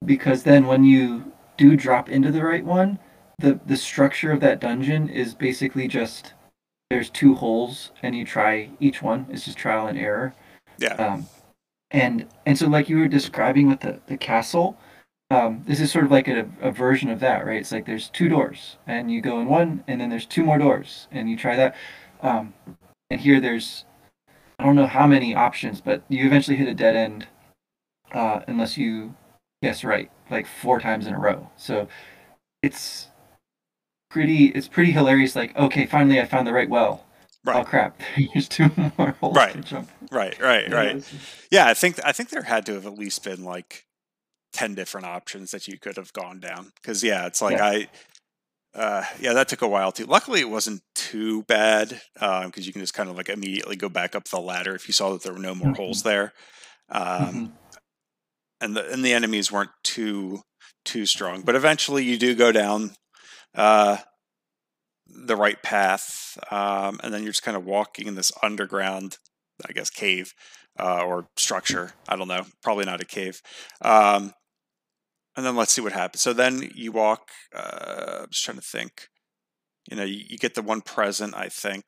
because 0.04 0.44
then 0.44 0.66
when 0.66 0.84
you 0.84 1.30
do 1.58 1.76
drop 1.76 2.08
into 2.08 2.32
the 2.32 2.42
right 2.42 2.64
one, 2.64 2.98
the 3.38 3.60
the 3.66 3.76
structure 3.76 4.32
of 4.32 4.40
that 4.40 4.60
dungeon 4.60 5.08
is 5.10 5.34
basically 5.34 5.88
just 5.88 6.32
there's 6.90 7.10
two 7.10 7.34
holes 7.34 7.92
and 8.02 8.16
you 8.16 8.24
try 8.24 8.70
each 8.80 9.02
one. 9.02 9.26
It's 9.30 9.44
just 9.44 9.58
trial 9.58 9.86
and 9.86 9.98
error. 9.98 10.34
Yeah. 10.78 10.94
Um, 10.94 11.26
and 11.90 12.26
and 12.46 12.58
so 12.58 12.68
like 12.68 12.88
you 12.88 12.98
were 12.98 13.08
describing 13.08 13.68
with 13.68 13.80
the 13.80 14.00
the 14.06 14.16
castle, 14.16 14.78
um, 15.30 15.62
this 15.66 15.80
is 15.80 15.90
sort 15.92 16.04
of 16.04 16.10
like 16.10 16.28
a, 16.28 16.48
a 16.60 16.70
version 16.72 17.08
of 17.10 17.20
that, 17.20 17.46
right? 17.46 17.60
It's 17.60 17.72
like 17.72 17.86
there's 17.86 18.10
two 18.10 18.28
doors 18.28 18.76
and 18.86 19.10
you 19.10 19.20
go 19.20 19.40
in 19.40 19.48
one, 19.48 19.84
and 19.88 20.00
then 20.00 20.10
there's 20.10 20.26
two 20.26 20.44
more 20.44 20.58
doors, 20.58 21.08
and 21.10 21.30
you 21.30 21.36
try 21.36 21.56
that. 21.56 21.76
Um, 22.22 22.54
and 23.10 23.20
here 23.20 23.40
there's 23.40 23.84
I 24.58 24.64
don't 24.64 24.76
know 24.76 24.86
how 24.86 25.06
many 25.06 25.34
options, 25.34 25.80
but 25.80 26.02
you 26.08 26.26
eventually 26.26 26.56
hit 26.56 26.68
a 26.68 26.74
dead 26.74 26.96
end 26.96 27.28
uh, 28.12 28.40
unless 28.46 28.76
you 28.76 29.14
guess 29.62 29.84
right, 29.84 30.10
like 30.30 30.46
four 30.46 30.80
times 30.80 31.06
in 31.06 31.14
a 31.14 31.18
row. 31.18 31.50
So 31.56 31.88
it's 32.62 33.08
pretty 34.10 34.46
it's 34.46 34.68
pretty 34.68 34.92
hilarious. 34.92 35.36
Like, 35.36 35.56
okay, 35.56 35.86
finally 35.86 36.20
I 36.20 36.26
found 36.26 36.46
the 36.46 36.52
right 36.52 36.68
well. 36.68 37.06
Oh, 37.46 37.52
right. 37.52 37.60
Oh 37.60 37.64
crap! 37.64 38.00
There's 38.34 38.48
two 38.48 38.70
more 38.98 39.16
holes 39.20 39.36
right. 39.36 39.52
to 39.52 39.60
jump. 39.60 39.90
Right, 40.12 40.38
right, 40.40 40.68
yeah, 40.68 40.74
right. 40.74 41.14
Yeah, 41.50 41.66
I 41.66 41.74
think 41.74 41.98
I 42.04 42.12
think 42.12 42.30
there 42.30 42.42
had 42.42 42.66
to 42.66 42.74
have 42.74 42.86
at 42.86 42.98
least 42.98 43.24
been 43.24 43.44
like 43.44 43.86
ten 44.52 44.74
different 44.74 45.06
options 45.06 45.50
that 45.52 45.66
you 45.66 45.78
could 45.78 45.96
have 45.96 46.12
gone 46.12 46.40
down. 46.40 46.72
Because 46.76 47.02
yeah, 47.02 47.26
it's 47.26 47.40
like 47.40 47.58
yeah. 47.58 47.64
I. 47.64 47.88
Uh, 48.72 49.04
yeah, 49.18 49.32
that 49.32 49.48
took 49.48 49.62
a 49.62 49.68
while 49.68 49.90
too. 49.90 50.04
Luckily, 50.04 50.38
it 50.40 50.48
wasn't 50.48 50.80
too 50.94 51.42
bad 51.44 52.00
because 52.14 52.44
um, 52.44 52.52
you 52.54 52.72
can 52.72 52.80
just 52.80 52.94
kind 52.94 53.08
of 53.08 53.16
like 53.16 53.28
immediately 53.28 53.74
go 53.74 53.88
back 53.88 54.14
up 54.14 54.28
the 54.28 54.38
ladder 54.38 54.76
if 54.76 54.86
you 54.86 54.92
saw 54.92 55.10
that 55.10 55.24
there 55.24 55.32
were 55.32 55.40
no 55.40 55.56
more 55.56 55.72
mm-hmm. 55.72 55.82
holes 55.82 56.04
there, 56.04 56.32
um, 56.88 57.04
mm-hmm. 57.04 57.46
and 58.60 58.76
the 58.76 58.92
and 58.92 59.04
the 59.04 59.12
enemies 59.12 59.50
weren't 59.50 59.72
too 59.82 60.42
too 60.84 61.04
strong. 61.04 61.42
But 61.42 61.56
eventually, 61.56 62.04
you 62.04 62.16
do 62.16 62.36
go 62.36 62.52
down 62.52 62.92
uh, 63.56 63.96
the 65.30 65.36
right 65.36 65.62
path, 65.62 66.36
um, 66.50 66.98
and 67.04 67.14
then 67.14 67.22
you're 67.22 67.30
just 67.30 67.44
kind 67.44 67.56
of 67.56 67.64
walking 67.64 68.08
in 68.08 68.16
this 68.16 68.32
underground, 68.42 69.18
I 69.64 69.72
guess, 69.72 69.88
cave 69.88 70.34
uh, 70.76 71.04
or 71.04 71.28
structure. 71.36 71.92
I 72.08 72.16
don't 72.16 72.26
know. 72.26 72.46
Probably 72.64 72.84
not 72.84 73.00
a 73.00 73.04
cave. 73.04 73.40
Um, 73.80 74.32
and 75.36 75.46
then 75.46 75.54
let's 75.54 75.70
see 75.70 75.82
what 75.82 75.92
happens. 75.92 76.20
So 76.20 76.32
then 76.32 76.68
you 76.74 76.90
walk. 76.90 77.28
Uh, 77.54 78.22
I'm 78.22 78.30
just 78.30 78.44
trying 78.44 78.58
to 78.58 78.62
think. 78.62 79.06
You 79.88 79.96
know, 79.96 80.02
you, 80.02 80.24
you 80.28 80.36
get 80.36 80.56
the 80.56 80.62
one 80.62 80.80
present. 80.80 81.36
I 81.36 81.48
think. 81.48 81.84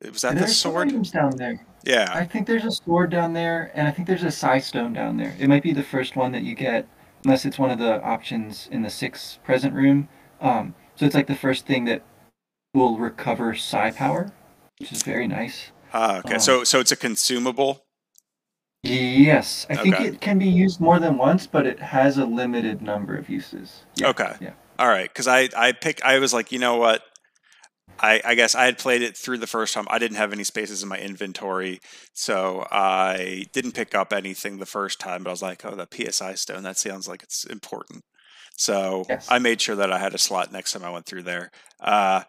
Was 0.00 0.20
that 0.20 0.38
the 0.38 0.46
sword? 0.46 0.90
down 1.10 1.32
there. 1.36 1.66
Yeah. 1.84 2.12
I 2.14 2.24
think 2.24 2.46
there's 2.46 2.64
a 2.64 2.70
sword 2.70 3.10
down 3.10 3.32
there, 3.32 3.72
and 3.74 3.88
I 3.88 3.90
think 3.90 4.06
there's 4.06 4.22
a 4.22 4.30
psi 4.30 4.60
stone 4.60 4.92
down 4.92 5.16
there. 5.16 5.34
It 5.40 5.48
might 5.48 5.64
be 5.64 5.72
the 5.72 5.82
first 5.82 6.14
one 6.14 6.30
that 6.30 6.44
you 6.44 6.54
get, 6.54 6.86
unless 7.24 7.44
it's 7.44 7.58
one 7.58 7.72
of 7.72 7.80
the 7.80 8.00
options 8.04 8.68
in 8.70 8.82
the 8.82 8.90
six 8.90 9.40
present 9.42 9.74
room. 9.74 10.08
Um, 10.40 10.76
so 10.98 11.06
it's 11.06 11.14
like 11.14 11.28
the 11.28 11.36
first 11.36 11.64
thing 11.66 11.84
that 11.84 12.02
will 12.74 12.98
recover 12.98 13.54
psi 13.54 13.92
power, 13.92 14.32
which 14.78 14.92
is 14.92 15.02
very 15.02 15.28
nice. 15.28 15.70
Ah, 15.92 16.18
okay. 16.18 16.34
Um, 16.34 16.40
so 16.40 16.64
so 16.64 16.80
it's 16.80 16.92
a 16.92 16.96
consumable. 16.96 17.84
Yes, 18.82 19.66
I 19.68 19.76
think 19.76 20.00
it 20.00 20.20
can 20.20 20.38
be 20.38 20.48
used 20.48 20.80
more 20.80 21.00
than 21.00 21.16
once, 21.18 21.46
but 21.46 21.66
it 21.66 21.80
has 21.80 22.16
a 22.16 22.24
limited 22.24 22.80
number 22.80 23.16
of 23.16 23.28
uses. 23.28 23.84
Yeah, 23.96 24.08
okay. 24.08 24.34
Yeah. 24.40 24.52
All 24.78 24.88
right, 24.88 25.08
because 25.08 25.26
I 25.26 25.48
I 25.56 25.72
pick 25.72 26.04
I 26.04 26.18
was 26.18 26.32
like, 26.32 26.52
you 26.52 26.58
know 26.58 26.76
what, 26.76 27.02
I, 28.00 28.20
I, 28.24 28.34
guess 28.34 28.54
I 28.54 28.64
had 28.64 28.78
played 28.78 29.02
it 29.02 29.16
through 29.16 29.38
the 29.38 29.46
first 29.46 29.74
time. 29.74 29.86
I 29.90 29.98
didn't 29.98 30.16
have 30.16 30.32
any 30.32 30.44
spaces 30.44 30.82
in 30.82 30.88
my 30.88 30.98
inventory, 30.98 31.80
so 32.12 32.66
I 32.70 33.46
didn't 33.52 33.72
pick 33.72 33.94
up 33.94 34.12
anything 34.12 34.58
the 34.58 34.66
first 34.66 35.00
time. 35.00 35.24
But 35.24 35.30
I 35.30 35.32
was 35.32 35.42
like, 35.42 35.64
"Oh, 35.64 35.74
that 35.74 35.92
PSI 35.92 36.34
stone. 36.34 36.62
That 36.62 36.78
sounds 36.78 37.08
like 37.08 37.22
it's 37.22 37.44
important." 37.44 38.04
So 38.58 39.04
yes. 39.08 39.28
I 39.30 39.38
made 39.38 39.60
sure 39.60 39.76
that 39.76 39.92
I 39.92 39.98
had 39.98 40.14
a 40.14 40.18
slot 40.18 40.52
next 40.52 40.72
time 40.72 40.84
I 40.84 40.90
went 40.90 41.06
through 41.06 41.22
there 41.22 41.52
uh, 41.80 42.24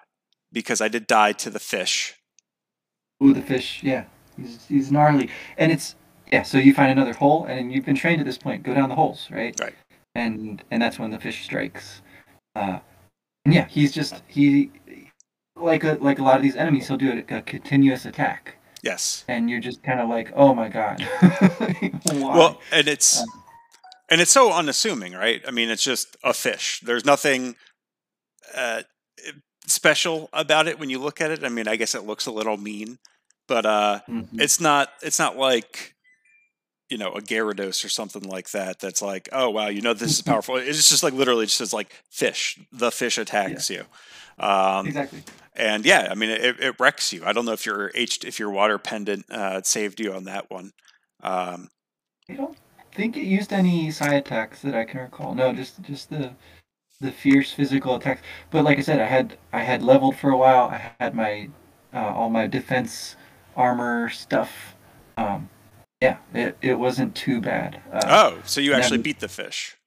because 0.54 0.80
I 0.80 0.88
did 0.88 1.08
die 1.08 1.32
to 1.34 1.50
the 1.50 1.60
fish. 1.60 2.14
Ooh, 3.24 3.34
the 3.34 3.42
fish, 3.42 3.82
yeah. 3.82 4.06
He's, 4.38 4.66
he's 4.68 4.92
gnarly. 4.92 5.30
And 5.58 5.72
it's, 5.72 5.96
yeah, 6.32 6.44
so 6.44 6.60
you 6.60 6.74
find 6.74 6.92
another 6.92 7.14
hole 7.14 7.46
and 7.46 7.74
you've 7.74 7.84
been 7.84 7.96
trained 7.96 8.22
at 8.22 8.28
this 8.28 8.38
point. 8.38 8.62
Go 8.62 8.76
down 8.76 8.90
the 8.90 8.96
holes, 8.96 9.28
right? 9.32 9.60
Right. 9.60 9.74
And 10.14 10.64
and 10.70 10.82
that's 10.82 11.00
when 11.00 11.12
the 11.12 11.20
fish 11.20 11.44
strikes. 11.44 12.02
Uh, 12.56 12.80
and 13.44 13.54
yeah, 13.54 13.68
he's 13.68 13.92
just, 13.92 14.22
he, 14.28 14.72
like 15.56 15.84
a, 15.84 15.98
like 16.00 16.20
a 16.20 16.24
lot 16.24 16.38
of 16.38 16.44
these 16.44 16.56
enemies, 16.56 16.88
he'll 16.88 16.98
do 16.98 17.24
a, 17.28 17.38
a 17.38 17.42
continuous 17.42 18.06
attack. 18.06 18.58
Yes. 18.84 19.26
And 19.28 19.50
you're 19.50 19.60
just 19.60 19.82
kind 19.82 20.00
of 20.00 20.08
like, 20.10 20.32
oh 20.36 20.54
my 20.54 20.70
god. 20.70 21.08
well, 22.14 22.62
and 22.72 22.88
it's. 22.88 23.22
Uh, 23.22 23.26
and 24.10 24.22
it's 24.22 24.32
so 24.32 24.52
unassuming, 24.52 25.14
right? 25.14 25.42
I 25.48 25.52
mean, 25.52 25.70
it's 25.70 25.84
just 25.84 26.18
a 26.24 26.34
fish. 26.34 26.82
There's 26.84 27.06
nothing 27.06 27.56
uh, 28.56 28.84
special 29.68 30.30
about 30.34 30.68
it 30.68 30.80
when 30.80 30.90
you 30.90 31.00
look 31.00 31.22
at 31.22 31.32
it. 31.32 31.44
I 31.44 31.50
mean, 31.50 31.68
I 31.68 31.76
guess 31.76 31.96
it 31.96 32.06
looks 32.06 32.26
a 32.26 32.32
little 32.32 32.58
mean, 32.58 33.00
but 33.48 33.66
uh, 33.66 34.00
mm-hmm. 34.08 34.40
it's 34.40 34.60
not. 34.60 34.90
It's 35.02 35.20
not 35.20 35.38
like 35.38 35.96
you 36.90 36.98
know 36.98 37.12
a 37.14 37.22
Gyarados 37.22 37.86
or 37.86 37.90
something 37.90 38.24
like 38.24 38.52
that. 38.52 38.80
That's 38.80 39.02
like, 39.02 39.30
oh 39.32 39.50
wow, 39.50 39.68
you 39.68 39.82
know 39.82 39.94
this 39.94 40.12
is 40.12 40.22
powerful. 40.24 40.56
It's 40.56 40.90
just 40.90 41.04
like 41.04 41.14
literally 41.14 41.46
just 41.46 41.58
says 41.58 41.74
like 41.74 41.94
fish. 42.10 42.60
The 42.72 42.92
fish 42.92 43.18
attacks 43.18 43.70
yeah. 43.70 43.78
you. 43.78 43.86
Um, 44.44 44.88
exactly. 44.88 45.24
And 45.56 45.86
yeah, 45.86 46.08
I 46.10 46.16
mean, 46.16 46.30
it, 46.30 46.60
it, 46.62 46.80
wrecks 46.80 47.12
you. 47.12 47.26
I 47.26 47.34
don't 47.34 47.44
know 47.44 47.52
if 47.52 47.66
your 47.66 47.92
H 47.94 48.24
if 48.24 48.40
your 48.40 48.50
water 48.50 48.78
pendant 48.78 49.30
uh, 49.30 49.62
saved 49.62 50.00
you 50.00 50.14
on 50.14 50.24
that 50.26 50.50
one. 50.50 50.72
Um, 51.22 51.70
you 52.30 52.56
think 53.00 53.16
it 53.16 53.24
used 53.24 53.54
any 53.54 53.90
psi 53.92 54.16
attacks 54.16 54.62
that 54.62 54.76
I 54.76 54.84
can 54.84 55.00
recall. 55.00 55.34
No, 55.34 55.54
just 55.54 55.82
just 55.84 56.10
the 56.10 56.34
the 57.00 57.12
fierce 57.12 57.54
physical 57.54 57.96
attacks. 57.96 58.22
But 58.52 58.66
like 58.66 58.78
I 58.78 58.82
said, 58.82 59.00
I 59.00 59.06
had 59.06 59.38
I 59.54 59.62
had 59.62 59.82
leveled 59.82 60.18
for 60.18 60.32
a 60.32 60.38
while. 60.38 60.66
I 60.66 60.92
had 61.00 61.16
my 61.16 61.50
uh, 61.94 62.12
all 62.14 62.30
my 62.30 62.46
defense 62.46 63.16
armor 63.56 64.10
stuff. 64.10 64.52
Um, 65.16 65.50
yeah, 66.02 66.18
it, 66.34 66.58
it 66.62 66.76
wasn't 66.76 67.16
too 67.16 67.40
bad. 67.40 67.82
Uh, 67.92 68.02
oh, 68.06 68.42
so 68.44 68.60
you 68.60 68.74
actually 68.74 69.00
beat 69.00 69.22
the 69.22 69.30
fish? 69.30 69.78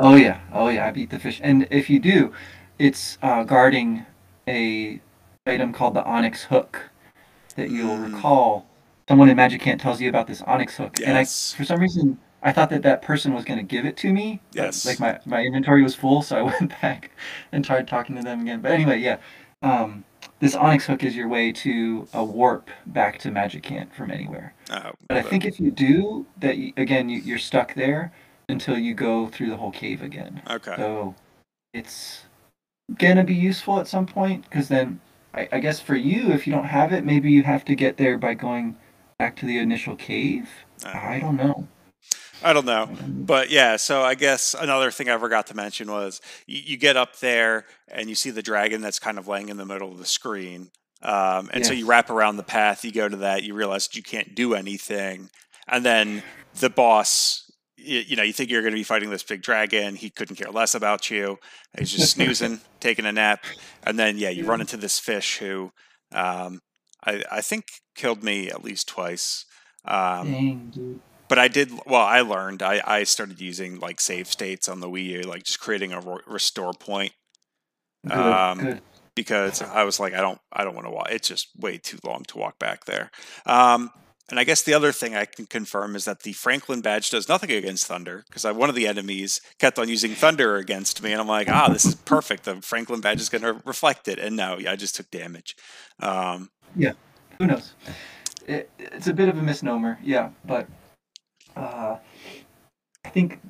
Oh 0.00 0.14
yeah, 0.14 0.40
oh 0.52 0.68
yeah, 0.68 0.86
I 0.86 0.92
beat 0.92 1.10
the 1.10 1.18
fish. 1.18 1.40
And 1.42 1.68
if 1.70 1.90
you 1.90 1.98
do, 1.98 2.32
it's 2.78 3.18
uh, 3.20 3.44
guarding 3.44 4.06
a 4.48 5.00
item 5.46 5.74
called 5.74 5.94
the 5.94 6.04
onyx 6.04 6.44
hook 6.44 6.90
that 7.56 7.70
you'll 7.70 7.98
mm. 7.98 8.14
recall. 8.14 8.66
Someone 9.08 9.28
in 9.28 9.36
Magicant 9.36 9.80
tells 9.80 10.00
you 10.00 10.08
about 10.08 10.26
this 10.26 10.42
onyx 10.42 10.76
hook, 10.76 10.98
yes. 10.98 11.08
and 11.08 11.16
I, 11.16 11.24
for 11.58 11.64
some 11.64 11.80
reason, 11.80 12.18
I 12.46 12.52
thought 12.52 12.70
that 12.70 12.82
that 12.82 13.02
person 13.02 13.34
was 13.34 13.44
going 13.44 13.58
to 13.58 13.64
give 13.64 13.84
it 13.84 13.96
to 13.98 14.12
me. 14.12 14.40
Yes. 14.52 14.86
Like 14.86 15.00
my, 15.00 15.18
my 15.26 15.42
inventory 15.42 15.82
was 15.82 15.96
full, 15.96 16.22
so 16.22 16.36
I 16.36 16.42
went 16.60 16.80
back 16.80 17.10
and 17.50 17.64
tried 17.64 17.88
talking 17.88 18.14
to 18.14 18.22
them 18.22 18.42
again. 18.42 18.60
But 18.60 18.70
anyway, 18.70 19.00
yeah. 19.00 19.18
Um, 19.62 20.04
this 20.38 20.54
onyx 20.54 20.86
hook 20.86 21.02
is 21.02 21.16
your 21.16 21.26
way 21.26 21.50
to 21.50 22.06
a 22.14 22.22
warp 22.22 22.70
back 22.86 23.18
to 23.20 23.30
Magicant 23.30 23.92
from 23.92 24.12
anywhere. 24.12 24.54
Oh, 24.70 24.92
but 25.08 25.16
I 25.16 25.22
think 25.22 25.44
if 25.44 25.58
you 25.58 25.72
do 25.72 26.24
that, 26.38 26.54
again, 26.76 27.08
you, 27.08 27.18
you're 27.18 27.38
stuck 27.38 27.74
there 27.74 28.12
until 28.48 28.78
you 28.78 28.94
go 28.94 29.26
through 29.26 29.50
the 29.50 29.56
whole 29.56 29.72
cave 29.72 30.00
again. 30.00 30.40
Okay. 30.48 30.76
So 30.76 31.16
it's 31.74 32.26
gonna 32.96 33.24
be 33.24 33.34
useful 33.34 33.80
at 33.80 33.88
some 33.88 34.06
point 34.06 34.44
because 34.44 34.68
then 34.68 35.00
I, 35.34 35.48
I 35.50 35.58
guess 35.58 35.80
for 35.80 35.96
you, 35.96 36.30
if 36.30 36.46
you 36.46 36.52
don't 36.52 36.66
have 36.66 36.92
it, 36.92 37.04
maybe 37.04 37.32
you 37.32 37.42
have 37.42 37.64
to 37.64 37.74
get 37.74 37.96
there 37.96 38.18
by 38.18 38.34
going 38.34 38.76
back 39.18 39.34
to 39.36 39.46
the 39.46 39.58
initial 39.58 39.96
cave. 39.96 40.48
Uh, 40.84 40.90
I 40.90 41.18
don't 41.18 41.36
know. 41.36 41.66
I 42.42 42.52
don't 42.52 42.66
know, 42.66 42.88
but 43.06 43.50
yeah. 43.50 43.76
So 43.76 44.02
I 44.02 44.14
guess 44.14 44.54
another 44.58 44.90
thing 44.90 45.08
I 45.08 45.18
forgot 45.18 45.46
to 45.48 45.56
mention 45.56 45.90
was 45.90 46.20
you, 46.46 46.60
you, 46.64 46.76
get 46.76 46.96
up 46.96 47.18
there 47.18 47.64
and 47.88 48.08
you 48.08 48.14
see 48.14 48.30
the 48.30 48.42
dragon 48.42 48.80
that's 48.80 48.98
kind 48.98 49.18
of 49.18 49.26
laying 49.26 49.48
in 49.48 49.56
the 49.56 49.66
middle 49.66 49.90
of 49.90 49.98
the 49.98 50.06
screen, 50.06 50.70
um, 51.02 51.50
and 51.52 51.64
so 51.64 51.72
you 51.72 51.86
wrap 51.86 52.10
around 52.10 52.36
the 52.36 52.42
path. 52.42 52.84
You 52.84 52.92
go 52.92 53.08
to 53.08 53.16
that. 53.16 53.42
You 53.42 53.54
realize 53.54 53.88
you 53.94 54.02
can't 54.02 54.34
do 54.34 54.54
anything, 54.54 55.30
and 55.66 55.84
then 55.84 56.22
the 56.58 56.70
boss 56.70 57.46
you, 57.86 58.00
you 58.00 58.16
know, 58.16 58.22
you 58.22 58.32
think 58.32 58.50
you're 58.50 58.62
going 58.62 58.72
to 58.72 58.78
be 58.78 58.82
fighting 58.82 59.10
this 59.10 59.22
big 59.22 59.42
dragon. 59.42 59.94
He 59.94 60.10
couldn't 60.10 60.36
care 60.36 60.50
less 60.50 60.74
about 60.74 61.10
you. 61.10 61.38
He's 61.78 61.92
just 61.92 62.12
snoozing, 62.12 62.60
taking 62.80 63.06
a 63.06 63.12
nap, 63.12 63.44
and 63.84 63.98
then 63.98 64.18
yeah, 64.18 64.30
you 64.30 64.44
run 64.44 64.60
into 64.60 64.76
this 64.76 64.98
fish 64.98 65.38
who, 65.38 65.70
um, 66.12 66.60
I 67.04 67.22
I 67.30 67.40
think 67.40 67.66
killed 67.94 68.22
me 68.22 68.48
at 68.48 68.64
least 68.64 68.88
twice. 68.88 69.44
Um, 69.84 70.32
Dang, 70.32 70.72
dude. 70.74 71.00
But 71.28 71.38
I 71.38 71.48
did 71.48 71.70
well. 71.86 72.02
I 72.02 72.20
learned. 72.20 72.62
I 72.62 72.82
I 72.84 73.04
started 73.04 73.40
using 73.40 73.80
like 73.80 74.00
save 74.00 74.28
states 74.28 74.68
on 74.68 74.80
the 74.80 74.88
Wii 74.88 75.04
U, 75.04 75.20
like 75.22 75.44
just 75.44 75.60
creating 75.60 75.92
a 75.92 76.00
ro- 76.00 76.20
restore 76.26 76.72
point 76.72 77.12
Um, 78.10 78.80
because 79.14 79.62
I 79.62 79.84
was 79.84 79.98
like, 79.98 80.12
I 80.14 80.20
don't, 80.20 80.38
I 80.52 80.62
don't 80.62 80.74
want 80.74 80.86
to 80.86 80.90
walk. 80.90 81.08
It's 81.10 81.28
just 81.28 81.48
way 81.58 81.78
too 81.78 81.98
long 82.04 82.22
to 82.24 82.38
walk 82.38 82.58
back 82.58 82.84
there. 82.84 83.10
Um, 83.46 83.90
and 84.28 84.38
I 84.38 84.44
guess 84.44 84.62
the 84.62 84.74
other 84.74 84.92
thing 84.92 85.14
I 85.14 85.24
can 85.24 85.46
confirm 85.46 85.96
is 85.96 86.04
that 86.04 86.20
the 86.22 86.32
Franklin 86.32 86.80
badge 86.80 87.10
does 87.10 87.28
nothing 87.28 87.50
against 87.50 87.86
Thunder 87.86 88.24
because 88.28 88.44
one 88.44 88.68
of 88.68 88.74
the 88.74 88.86
enemies 88.86 89.40
kept 89.58 89.78
on 89.78 89.88
using 89.88 90.12
Thunder 90.12 90.56
against 90.56 91.02
me, 91.02 91.12
and 91.12 91.20
I'm 91.20 91.28
like, 91.28 91.48
ah, 91.48 91.68
this 91.68 91.84
is 91.84 91.94
perfect. 91.94 92.44
The 92.44 92.56
Franklin 92.60 93.00
badge 93.00 93.20
is 93.20 93.28
going 93.28 93.42
to 93.42 93.62
reflect 93.64 94.08
it, 94.08 94.18
and 94.18 94.36
no, 94.36 94.58
I 94.68 94.76
just 94.76 94.96
took 94.96 95.10
damage. 95.10 95.56
Um, 96.00 96.50
Who 97.38 97.46
knows? 97.46 97.72
It, 98.46 98.70
it's 98.78 99.06
a 99.06 99.12
bit 99.14 99.28
of 99.28 99.38
a 99.38 99.42
misnomer, 99.42 99.98
yeah, 100.02 100.30
but 100.44 100.68
uh, 101.56 101.96
I 103.04 103.08
think 103.08 103.40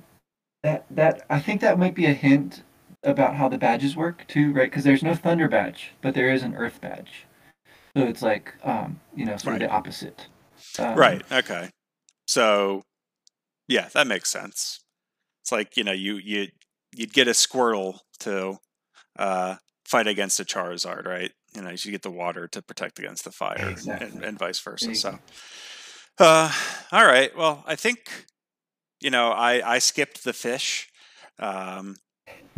that 0.62 0.86
that 0.90 1.26
I 1.28 1.40
think 1.40 1.60
that 1.60 1.78
might 1.78 1.94
be 1.94 2.06
a 2.06 2.12
hint 2.12 2.62
about 3.02 3.36
how 3.36 3.48
the 3.48 3.58
badges 3.58 3.96
work 3.96 4.24
too, 4.28 4.52
right? 4.52 4.70
Because 4.70 4.84
there's 4.84 5.02
no 5.02 5.14
thunder 5.14 5.48
badge, 5.48 5.92
but 6.02 6.14
there 6.14 6.32
is 6.32 6.42
an 6.42 6.54
earth 6.54 6.80
badge, 6.80 7.26
so 7.96 8.04
it's 8.04 8.22
like 8.22 8.54
um, 8.64 9.00
you 9.14 9.24
know, 9.24 9.36
sort 9.36 9.54
of 9.54 9.60
the 9.60 9.70
opposite. 9.70 10.28
Um, 10.78 10.96
right. 10.96 11.22
Okay. 11.30 11.70
So, 12.26 12.82
yeah, 13.68 13.88
that 13.94 14.06
makes 14.06 14.30
sense. 14.30 14.80
It's 15.42 15.52
like 15.52 15.76
you 15.76 15.84
know, 15.84 15.92
you 15.92 16.16
you 16.16 16.48
you'd 16.94 17.12
get 17.12 17.28
a 17.28 17.32
Squirtle 17.32 18.00
to 18.20 18.58
uh, 19.18 19.56
fight 19.84 20.06
against 20.06 20.40
a 20.40 20.44
Charizard, 20.44 21.06
right? 21.06 21.30
You 21.54 21.62
know, 21.62 21.70
you 21.70 21.90
get 21.90 22.02
the 22.02 22.10
water 22.10 22.48
to 22.48 22.62
protect 22.62 22.98
against 22.98 23.24
the 23.24 23.30
fire, 23.30 23.70
Exactly. 23.70 24.08
and, 24.08 24.24
and 24.24 24.38
vice 24.38 24.60
versa. 24.60 24.94
So. 24.94 25.18
Uh, 26.18 26.50
all 26.92 27.04
right. 27.04 27.36
Well, 27.36 27.62
I 27.66 27.76
think 27.76 28.26
you 29.00 29.10
know, 29.10 29.30
I 29.30 29.74
I 29.74 29.78
skipped 29.78 30.24
the 30.24 30.32
fish, 30.32 30.88
um, 31.38 31.96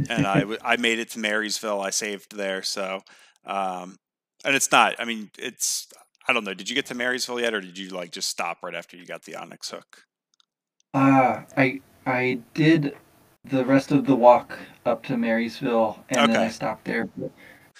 and 0.08 0.26
I 0.26 0.44
I 0.62 0.76
made 0.76 0.98
it 0.98 1.10
to 1.10 1.18
Merrysville. 1.18 1.84
I 1.84 1.90
saved 1.90 2.36
there, 2.36 2.62
so 2.62 3.00
um, 3.44 3.96
and 4.44 4.54
it's 4.54 4.70
not. 4.70 4.94
I 4.98 5.04
mean, 5.04 5.30
it's. 5.38 5.88
I 6.28 6.34
don't 6.34 6.44
know. 6.44 6.54
Did 6.54 6.68
you 6.68 6.74
get 6.74 6.86
to 6.86 6.94
Merrysville 6.94 7.40
yet, 7.40 7.54
or 7.54 7.60
did 7.60 7.78
you 7.78 7.88
like 7.88 8.12
just 8.12 8.28
stop 8.28 8.58
right 8.62 8.74
after 8.74 8.96
you 8.96 9.06
got 9.06 9.22
the 9.22 9.36
Onyx 9.36 9.70
hook? 9.70 10.04
Uh, 10.94 11.42
I 11.56 11.80
I 12.06 12.40
did 12.54 12.96
the 13.44 13.64
rest 13.64 13.92
of 13.92 14.06
the 14.06 14.14
walk 14.14 14.58
up 14.84 15.02
to 15.04 15.14
Merrysville, 15.14 15.98
and 16.10 16.32
then 16.32 16.40
I 16.40 16.48
stopped 16.48 16.84
there. 16.84 17.08
But, 17.16 17.30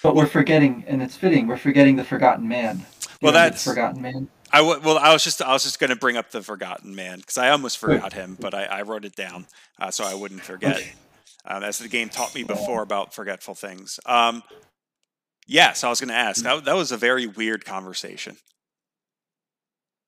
but 0.01 0.15
we're 0.15 0.25
forgetting, 0.25 0.83
and 0.87 1.01
it's 1.01 1.15
fitting. 1.15 1.47
We're 1.47 1.57
forgetting 1.57 1.95
the 1.95 2.03
Forgotten 2.03 2.47
Man. 2.47 2.85
Well, 3.21 3.31
wanna 3.31 3.31
get 3.31 3.31
the 3.31 3.31
that's- 3.31 3.63
Forgotten 3.63 4.01
Man. 4.01 4.29
I 4.51 4.59
w- 4.59 4.79
well, 4.83 4.97
I 4.97 5.13
was 5.13 5.23
just 5.23 5.41
I 5.41 5.51
was 5.51 5.63
just 5.63 5.79
going 5.79 5.89
to 5.89 5.95
bring 5.95 6.17
up 6.17 6.31
the 6.31 6.41
Forgotten 6.41 6.95
Man 6.95 7.19
because 7.19 7.37
I 7.37 7.49
almost 7.49 7.77
forgot 7.77 8.13
him, 8.13 8.37
but 8.39 8.53
I, 8.53 8.63
I 8.65 8.81
wrote 8.81 9.05
it 9.05 9.15
down 9.15 9.45
uh, 9.79 9.91
so 9.91 10.03
I 10.03 10.13
wouldn't 10.13 10.41
forget. 10.41 10.77
Okay. 10.77 10.91
Um, 11.45 11.63
as 11.63 11.79
the 11.79 11.87
game 11.87 12.09
taught 12.09 12.35
me 12.35 12.43
before 12.43 12.81
about 12.81 13.13
forgetful 13.13 13.55
things. 13.55 13.99
Um, 14.05 14.43
yeah, 15.47 15.73
so 15.73 15.87
I 15.87 15.89
was 15.89 15.99
going 15.99 16.09
to 16.09 16.15
ask. 16.15 16.43
That, 16.43 16.65
that 16.65 16.75
was 16.75 16.91
a 16.91 16.97
very 16.97 17.25
weird 17.25 17.65
conversation. 17.65 18.37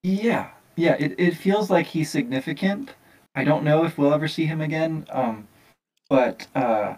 Yeah, 0.02 0.50
yeah. 0.76 0.96
It 0.98 1.14
it 1.18 1.36
feels 1.36 1.70
like 1.70 1.86
he's 1.86 2.10
significant. 2.10 2.90
I 3.34 3.44
don't 3.44 3.64
know 3.64 3.84
if 3.84 3.96
we'll 3.96 4.12
ever 4.12 4.28
see 4.28 4.46
him 4.46 4.60
again. 4.60 5.06
Um, 5.10 5.48
but 6.08 6.46
uh, 6.54 6.94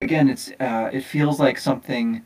again, 0.00 0.28
it's 0.28 0.50
uh, 0.60 0.90
it 0.92 1.02
feels 1.02 1.40
like 1.40 1.58
something 1.58 2.22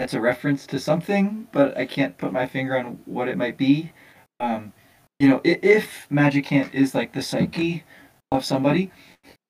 that's 0.00 0.14
a 0.14 0.20
reference 0.20 0.66
to 0.66 0.80
something, 0.80 1.46
but 1.52 1.76
I 1.76 1.84
can't 1.84 2.16
put 2.16 2.32
my 2.32 2.46
finger 2.46 2.78
on 2.78 2.98
what 3.04 3.28
it 3.28 3.36
might 3.36 3.58
be. 3.58 3.92
Um, 4.40 4.72
you 5.18 5.28
know, 5.28 5.42
i- 5.44 5.58
if 5.60 6.08
Magicant 6.10 6.72
is 6.72 6.94
like 6.94 7.12
the 7.12 7.20
psyche 7.20 7.84
of 8.32 8.42
somebody, 8.42 8.90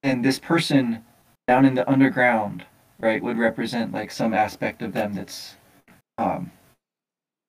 and 0.03 0.25
this 0.25 0.41
person 0.41 1.05
down 1.47 1.65
in 1.65 1.77
the 1.77 1.89
underground, 1.89 2.67
right, 2.99 3.23
would 3.23 3.39
represent 3.39 3.93
like 3.93 4.11
some 4.11 4.35
aspect 4.35 4.83
of 4.83 4.93
them 4.93 5.13
that's, 5.15 5.55
um, 6.19 6.51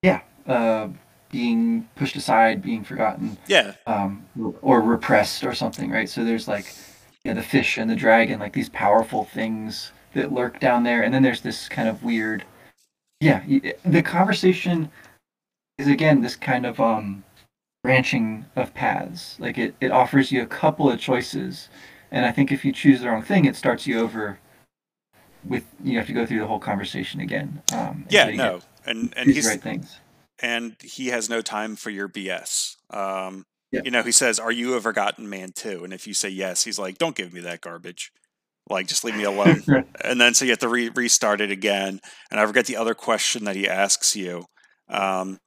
yeah, 0.04 0.20
uh, 0.46 0.86
being 1.32 1.88
pushed 1.96 2.14
aside, 2.14 2.62
being 2.62 2.84
forgotten, 2.84 3.36
Yeah, 3.48 3.72
um, 3.84 4.24
or 4.60 4.80
repressed 4.80 5.42
or 5.42 5.54
something, 5.54 5.90
right? 5.90 6.08
So 6.08 6.22
there's 6.24 6.46
like, 6.46 6.72
yeah, 7.24 7.32
the 7.32 7.42
fish 7.42 7.78
and 7.78 7.90
the 7.90 7.96
dragon, 7.96 8.38
like 8.38 8.52
these 8.52 8.68
powerful 8.68 9.24
things 9.24 9.90
that 10.14 10.30
lurk 10.32 10.60
down 10.60 10.84
there, 10.84 11.02
and 11.02 11.12
then 11.12 11.22
there's 11.24 11.40
this 11.40 11.68
kind 11.68 11.88
of 11.88 12.04
weird, 12.04 12.44
yeah. 13.22 13.72
The 13.84 14.02
conversation 14.02 14.90
is 15.78 15.86
again 15.86 16.20
this 16.20 16.34
kind 16.36 16.66
of 16.66 16.80
um, 16.80 17.22
branching 17.84 18.44
of 18.56 18.74
paths. 18.74 19.36
Like 19.38 19.58
it, 19.58 19.74
it 19.80 19.92
offers 19.92 20.32
you 20.32 20.42
a 20.42 20.46
couple 20.46 20.90
of 20.90 20.98
choices, 20.98 21.68
and 22.10 22.26
I 22.26 22.32
think 22.32 22.50
if 22.50 22.64
you 22.64 22.72
choose 22.72 23.00
the 23.00 23.08
wrong 23.08 23.22
thing, 23.22 23.44
it 23.44 23.56
starts 23.56 23.86
you 23.86 24.00
over. 24.00 24.38
With 25.44 25.64
you 25.82 25.98
have 25.98 26.06
to 26.06 26.12
go 26.12 26.24
through 26.26 26.38
the 26.40 26.46
whole 26.46 26.60
conversation 26.60 27.20
again. 27.20 27.62
Um, 27.72 28.06
yeah, 28.08 28.30
no, 28.30 28.58
get 28.58 28.64
and 28.86 29.14
and 29.16 29.30
he's 29.30 29.46
right 29.46 29.60
things. 29.60 29.98
and 30.40 30.76
he 30.82 31.08
has 31.08 31.28
no 31.28 31.40
time 31.40 31.74
for 31.76 31.90
your 31.90 32.08
BS. 32.08 32.76
Um, 32.90 33.44
Yeah. 33.72 33.80
You 33.84 33.90
know, 33.90 34.02
he 34.02 34.12
says, 34.12 34.38
"Are 34.38 34.52
you 34.52 34.74
a 34.74 34.80
forgotten 34.80 35.28
man 35.28 35.52
too?" 35.52 35.82
And 35.82 35.92
if 35.92 36.06
you 36.06 36.14
say 36.14 36.28
yes, 36.28 36.64
he's 36.64 36.78
like, 36.78 36.98
"Don't 36.98 37.16
give 37.16 37.32
me 37.32 37.40
that 37.40 37.60
garbage. 37.60 38.12
Like, 38.68 38.86
just 38.86 39.04
leave 39.04 39.16
me 39.16 39.24
alone." 39.24 39.62
and 40.04 40.20
then 40.20 40.34
so 40.34 40.44
you 40.44 40.52
have 40.52 40.60
to 40.60 40.68
re- 40.68 40.90
restart 40.94 41.40
it 41.40 41.50
again. 41.50 42.00
And 42.30 42.40
I 42.40 42.46
forget 42.46 42.66
the 42.66 42.76
other 42.76 42.94
question 42.94 43.44
that 43.44 43.56
he 43.56 43.68
asks 43.68 44.16
you. 44.16 44.44
Um, 44.88 45.38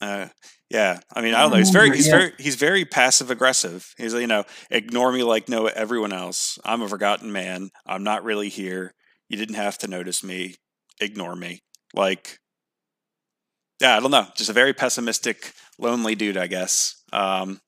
uh, 0.00 0.28
yeah, 0.70 1.00
I 1.12 1.20
mean, 1.20 1.34
I 1.34 1.42
don't 1.42 1.50
know. 1.50 1.56
He's 1.58 1.70
very, 1.70 1.94
he's 1.94 2.06
yeah. 2.06 2.16
very, 2.16 2.32
he's 2.38 2.54
very 2.54 2.84
passive 2.84 3.30
aggressive. 3.30 3.92
He's 3.98 4.14
you 4.14 4.28
know, 4.28 4.44
ignore 4.70 5.12
me 5.12 5.24
like 5.24 5.48
no 5.48 5.66
everyone 5.66 6.12
else. 6.12 6.58
I'm 6.64 6.80
a 6.82 6.88
forgotten 6.88 7.32
man. 7.32 7.70
I'm 7.86 8.04
not 8.04 8.24
really 8.24 8.48
here. 8.48 8.94
You 9.28 9.36
didn't 9.36 9.56
have 9.56 9.78
to 9.78 9.88
notice 9.88 10.22
me. 10.22 10.54
Ignore 11.00 11.34
me. 11.34 11.60
Like, 11.92 12.38
yeah, 13.80 13.96
I 13.96 14.00
don't 14.00 14.12
know. 14.12 14.26
Just 14.36 14.50
a 14.50 14.54
very 14.54 14.72
pessimistic, 14.72 15.52
lonely 15.78 16.14
dude, 16.14 16.36
I 16.36 16.46
guess. 16.46 17.02
Um, 17.12 17.60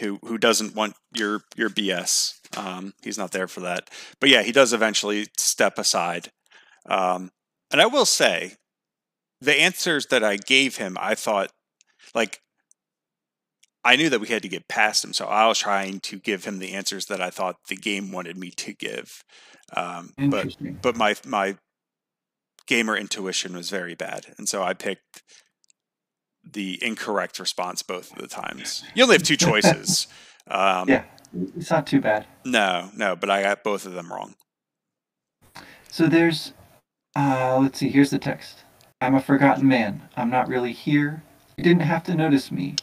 who 0.00 0.18
who 0.24 0.38
doesn't 0.38 0.74
want 0.74 0.94
your 1.14 1.42
your 1.56 1.70
BS. 1.70 2.34
Um, 2.56 2.94
he's 3.02 3.18
not 3.18 3.32
there 3.32 3.48
for 3.48 3.60
that. 3.60 3.90
But 4.20 4.30
yeah, 4.30 4.42
he 4.42 4.52
does 4.52 4.72
eventually 4.72 5.26
step 5.36 5.78
aside. 5.78 6.30
Um, 6.86 7.30
and 7.70 7.80
I 7.80 7.86
will 7.86 8.06
say, 8.06 8.54
the 9.40 9.60
answers 9.60 10.06
that 10.06 10.24
I 10.24 10.36
gave 10.36 10.76
him, 10.76 10.96
I 10.98 11.14
thought, 11.14 11.50
like, 12.14 12.40
I 13.84 13.96
knew 13.96 14.08
that 14.10 14.20
we 14.20 14.28
had 14.28 14.42
to 14.42 14.48
get 14.48 14.68
past 14.68 15.04
him, 15.04 15.12
so 15.12 15.26
I 15.26 15.46
was 15.46 15.58
trying 15.58 16.00
to 16.00 16.18
give 16.18 16.44
him 16.44 16.58
the 16.58 16.72
answers 16.72 17.06
that 17.06 17.20
I 17.20 17.30
thought 17.30 17.56
the 17.68 17.76
game 17.76 18.10
wanted 18.10 18.36
me 18.36 18.50
to 18.50 18.72
give. 18.72 19.22
Um, 19.76 20.12
but 20.16 20.56
but 20.82 20.96
my 20.96 21.14
my 21.26 21.56
gamer 22.66 22.96
intuition 22.96 23.54
was 23.54 23.70
very 23.70 23.94
bad, 23.94 24.34
and 24.36 24.48
so 24.48 24.62
I 24.62 24.74
picked 24.74 25.22
the 26.52 26.78
incorrect 26.84 27.38
response 27.38 27.82
both 27.82 28.12
of 28.12 28.18
the 28.18 28.28
times. 28.28 28.84
You 28.94 29.02
only 29.04 29.14
have 29.16 29.22
two 29.22 29.36
choices. 29.36 30.06
Um, 30.50 30.88
Yeah. 30.88 31.04
It's 31.58 31.70
not 31.70 31.86
too 31.86 32.00
bad. 32.00 32.24
No, 32.42 32.90
no, 32.96 33.14
but 33.14 33.28
I 33.28 33.42
got 33.42 33.62
both 33.62 33.84
of 33.84 33.92
them 33.92 34.10
wrong. 34.10 34.34
So 35.90 36.06
there's, 36.06 36.54
uh, 37.14 37.58
let's 37.60 37.78
see, 37.78 37.90
here's 37.90 38.08
the 38.08 38.18
text. 38.18 38.64
I'm 39.02 39.14
a 39.14 39.20
forgotten 39.20 39.68
man. 39.68 40.08
I'm 40.16 40.30
not 40.30 40.48
really 40.48 40.72
here. 40.72 41.22
You 41.58 41.64
didn't 41.64 41.82
have 41.82 42.02
to 42.04 42.14
notice 42.14 42.50
me. 42.50 42.76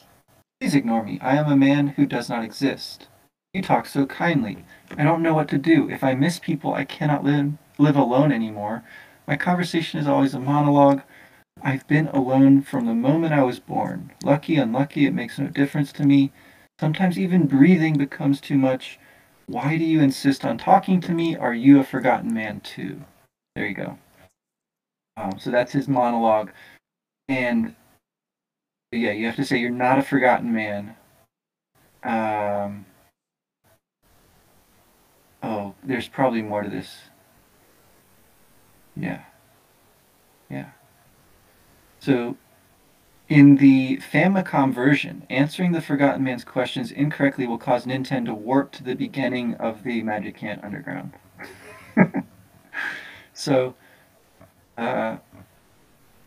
Please 0.59 0.76
ignore 0.76 1.03
me. 1.03 1.20
I 1.22 1.38
am 1.38 1.51
a 1.51 1.57
man 1.57 1.88
who 1.88 2.05
does 2.05 2.30
not 2.30 2.43
exist. 2.43 3.07
You 3.53 3.61
talk 3.61 3.88
so 3.88 4.05
kindly. 4.05 4.63
I 4.97 5.03
don't 5.03 5.24
know 5.24 5.34
what 5.34 5.47
to 5.49 5.57
do. 5.57 5.89
If 5.89 6.03
I 6.03 6.13
miss 6.13 6.38
people, 6.39 6.74
I 6.74 6.86
cannot 6.86 7.24
live, 7.24 7.53
live 7.78 7.95
alone 7.95 8.32
anymore. 8.32 8.84
My 9.28 9.38
conversation 9.38 9.99
is 9.99 10.07
always 10.07 10.34
a 10.34 10.39
monologue. 10.39 11.01
I've 11.62 11.88
been 11.88 12.08
alone 12.08 12.62
from 12.62 12.86
the 12.86 12.93
moment 12.93 13.34
I 13.34 13.43
was 13.43 13.60
born. 13.60 14.12
Lucky, 14.24 14.58
unlucky, 14.58 15.06
it 15.06 15.14
makes 15.14 15.39
no 15.39 15.47
difference 15.47 15.91
to 15.93 16.06
me. 16.06 16.32
Sometimes 16.80 17.18
even 17.18 17.47
breathing 17.47 17.97
becomes 17.97 18.41
too 18.41 18.58
much. 18.58 18.99
Why 19.47 19.78
do 19.78 19.86
you 19.86 20.01
insist 20.01 20.43
on 20.43 20.58
talking 20.58 20.99
to 21.01 21.14
me? 21.14 21.36
Are 21.36 21.53
you 21.53 21.80
a 21.80 21.84
forgotten 21.84 22.34
man 22.34 22.60
too? 22.60 23.03
There 23.56 23.66
you 23.66 23.74
go. 23.74 23.97
Um, 25.18 25.39
so 25.39 25.49
that's 25.49 25.72
his 25.72 25.88
monologue. 25.88 26.51
And 27.30 27.76
yeah, 28.91 29.12
you 29.12 29.26
have 29.26 29.38
to 29.38 29.45
say 29.45 29.58
you're 29.58 29.70
not 29.70 29.99
a 29.99 30.03
forgotten 30.03 30.53
man. 30.53 30.95
Um, 32.03 32.86
oh, 35.41 35.74
there's 35.84 36.08
probably 36.08 36.41
more 36.41 36.64
to 36.64 36.70
this. 36.70 36.97
Yeah. 38.95 39.22
So 42.06 42.38
in 43.30 43.56
the 43.56 43.97
Famicom 43.97 44.72
version, 44.72 45.26
answering 45.32 45.72
the 45.72 45.82
Forgotten 45.82 46.24
Man's 46.24 46.43
questions 46.43 46.91
incorrectly 46.91 47.47
will 47.47 47.58
cause 47.58 47.86
Ninten 47.88 48.26
to 48.26 48.34
warp 48.36 48.72
to 48.74 48.84
the 48.84 48.93
beginning 48.93 49.56
of 49.56 49.82
the 49.84 50.03
Magicant 50.03 50.64
Underground. 50.64 51.14
so, 53.34 53.74
uh, 54.78 55.18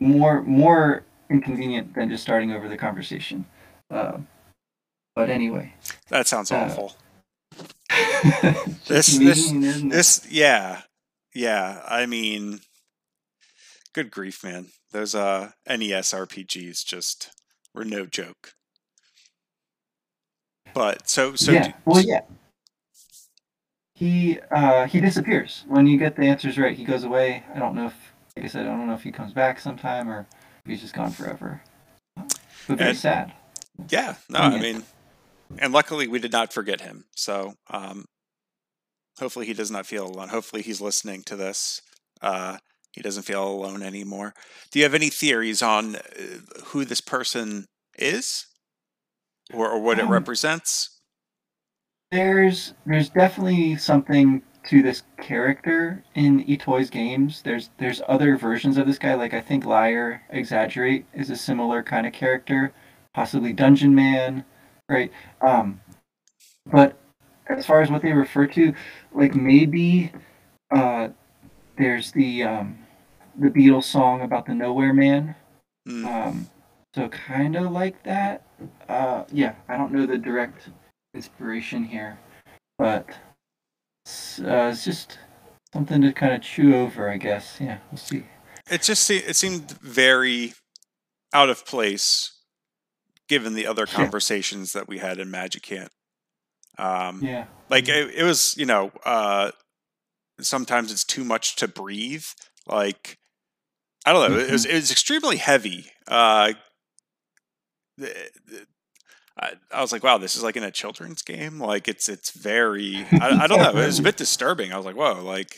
more 0.01 0.43
more 0.43 1.05
inconvenient 1.31 1.95
than 1.95 2.09
just 2.09 2.25
starting 2.25 2.51
over 2.51 2.69
the 2.69 2.77
conversation. 2.77 3.47
Uh, 3.89 4.19
but 5.15 5.31
anyway, 5.31 5.75
that 6.09 6.27
sounds 6.27 6.51
Uh, 6.51 6.57
awful. 6.57 6.97
This- 8.89 9.17
this- 9.17 9.53
mean, 9.53 9.63
isn't 9.63 9.93
it? 9.93 9.95
This, 9.95 10.27
yeah, 10.29 10.83
yeah. 11.37 11.83
I 11.87 12.07
mean, 12.07 12.61
good 13.93 14.11
grief, 14.11 14.43
man. 14.43 14.67
Those 14.93 15.15
uh 15.15 15.51
NES 15.69 16.13
RPGs 16.13 16.85
just 16.85 17.31
were 17.75 17.85
no 17.85 18.07
joke. 18.07 18.53
But 20.75 21.09
so 21.09 21.35
so 21.35 21.53
yeah. 21.53 21.69
do- 21.69 21.75
Well, 21.85 22.01
yeah. 22.03 22.21
He 23.95 24.39
uh, 24.53 24.87
he 24.87 25.01
disappears 25.01 25.65
when 25.67 25.87
you 25.87 25.99
get 25.99 26.15
the 26.17 26.23
answers 26.23 26.57
right. 26.57 26.77
He 26.77 26.85
goes 26.85 27.03
away. 27.05 27.43
I 27.55 27.59
don't 27.59 27.75
know 27.75 27.87
if, 27.87 27.95
like 28.37 28.45
I 28.45 28.49
said, 28.49 28.63
I 28.67 28.69
don't 28.69 28.87
know 28.87 28.95
if 28.95 29.03
he 29.03 29.11
comes 29.11 29.33
back 29.33 29.59
sometime 29.59 30.09
or 30.09 30.21
if 30.65 30.71
he's 30.71 30.81
just 30.81 30.95
gone 30.95 31.11
forever. 31.11 31.63
But 32.17 32.79
very 32.79 32.91
And- 32.91 32.99
sad. 32.99 33.33
Yeah, 33.91 34.17
no, 34.29 34.41
I 34.41 34.59
mean, 34.61 34.83
and 35.59 35.73
luckily 35.73 36.09
we 36.09 36.19
did 36.19 36.33
not 36.33 36.53
forget 36.53 36.81
him. 36.81 37.05
So, 37.15 37.55
um, 37.71 38.07
hopefully 39.21 39.47
he 39.47 39.53
does 39.55 39.71
not 39.71 39.87
feel 39.87 40.05
alone. 40.05 40.31
Hopefully 40.31 40.63
he's 40.63 40.81
listening 40.81 41.23
to 41.27 41.37
this. 41.37 41.81
Uh, 42.21 42.59
he 42.93 43.03
doesn't 43.03 43.25
feel 43.25 43.47
alone 43.47 43.83
anymore. 43.83 44.35
Do 44.71 44.79
you 44.79 44.85
have 44.85 44.95
any 44.95 45.11
theories 45.11 45.63
on 45.63 45.97
uh, 45.97 46.01
who 46.67 46.85
this 46.85 47.01
person 47.01 47.67
is, 47.97 48.47
or, 49.53 49.71
or 49.71 49.81
what 49.81 49.99
it 49.99 50.05
Um, 50.05 50.11
represents? 50.11 50.99
There's 52.11 52.75
there's 52.87 53.11
definitely 53.11 53.77
something 53.77 54.43
to 54.69 54.83
this 54.83 55.03
character 55.21 56.03
in 56.15 56.45
Itoi's 56.45 56.91
games. 56.91 57.43
There's 57.43 57.71
there's 57.79 58.03
other 58.09 58.37
versions 58.37 58.77
of 58.79 58.87
this 58.87 58.99
guy. 58.99 59.15
Like 59.15 59.35
I 59.35 59.41
think 59.41 59.65
Liar 59.65 60.23
X. 60.31 60.51
Agerate 60.51 61.05
is 61.15 61.31
a 61.31 61.37
similar 61.37 61.83
kind 61.83 62.07
of 62.07 62.13
character, 62.13 62.73
possibly 63.15 63.53
Dungeon 63.53 63.95
Man, 63.95 64.45
right? 64.89 65.13
Um, 65.41 65.81
but 66.67 66.99
as 67.49 67.65
far 67.67 67.81
as 67.81 67.91
what 67.91 68.03
they 68.03 68.13
refer 68.13 68.47
to, 68.47 68.75
like 69.13 69.35
maybe 69.35 70.13
uh, 70.71 71.09
there's 71.79 72.13
the 72.13 72.43
um, 72.43 72.79
the 73.39 73.49
Beatles 73.49 73.85
song 73.85 74.23
about 74.23 74.47
the 74.47 74.55
Nowhere 74.55 74.93
Man. 74.93 75.35
Hmm. 75.87 76.07
Um, 76.07 76.51
so 76.95 77.09
kind 77.09 77.57
of 77.57 77.71
like 77.71 78.03
that. 78.05 78.45
Uh, 78.89 79.25
yeah, 79.33 79.55
I 79.69 79.77
don't 79.77 79.93
know 79.93 80.07
the 80.07 80.19
direct 80.19 80.69
inspiration 81.15 81.85
here, 81.85 82.19
but 82.79 83.09
it's, 84.05 84.41
uh, 84.41 84.71
it's 84.73 84.85
just 84.85 85.19
something 85.73 86.01
to 86.03 86.13
kind 86.13 86.33
of 86.35 86.43
chew 86.43 86.75
over, 86.75 87.09
I 87.11 87.17
guess. 87.19 87.59
Yeah, 87.61 87.79
we'll 87.91 87.99
see. 87.99 88.25
it 88.71 88.83
just 88.83 89.09
it 89.11 89.37
seemed 89.37 89.71
very 89.81 90.55
out 91.33 91.51
of 91.51 91.65
place 91.67 92.33
given 93.29 93.55
the 93.55 93.67
other 93.67 93.87
conversations 94.01 94.73
that 94.73 94.89
we 94.89 94.99
had 94.99 95.19
in 95.19 95.29
Magicant. 95.29 95.89
Um, 96.79 97.21
Yeah. 97.23 97.45
like 97.69 97.89
it, 97.89 98.15
it 98.15 98.23
was 98.25 98.57
you 98.57 98.67
know 98.67 98.91
uh 99.05 99.51
sometimes 100.41 100.93
it's 100.93 101.05
too 101.05 101.25
much 101.25 101.57
to 101.57 101.69
breathe 101.69 102.25
like 102.67 103.19
i 104.07 104.13
don't 104.13 104.31
know 104.31 104.39
it 104.39 104.51
was 104.51 104.65
it 104.65 104.75
was 104.75 104.91
extremely 104.91 105.37
heavy 105.37 105.87
uh 106.09 106.53
I, 109.41 109.53
I 109.73 109.81
was 109.81 109.93
like 109.93 110.03
wow 110.03 110.19
this 110.19 110.37
is 110.37 110.43
like 110.43 110.57
in 110.57 110.63
a 110.63 110.71
children's 110.71 111.23
game 111.23 111.61
like 111.61 111.89
it's 111.89 112.09
it's 112.09 112.31
very 112.31 113.07
I, 113.13 113.45
I 113.45 113.47
don't 113.47 113.63
know 113.63 113.71
it 113.71 113.87
was 113.87 113.99
a 113.99 114.03
bit 114.11 114.17
disturbing 114.17 114.73
i 114.73 114.77
was 114.77 114.87
like 114.87 114.97
whoa 114.97 115.23
like 115.25 115.57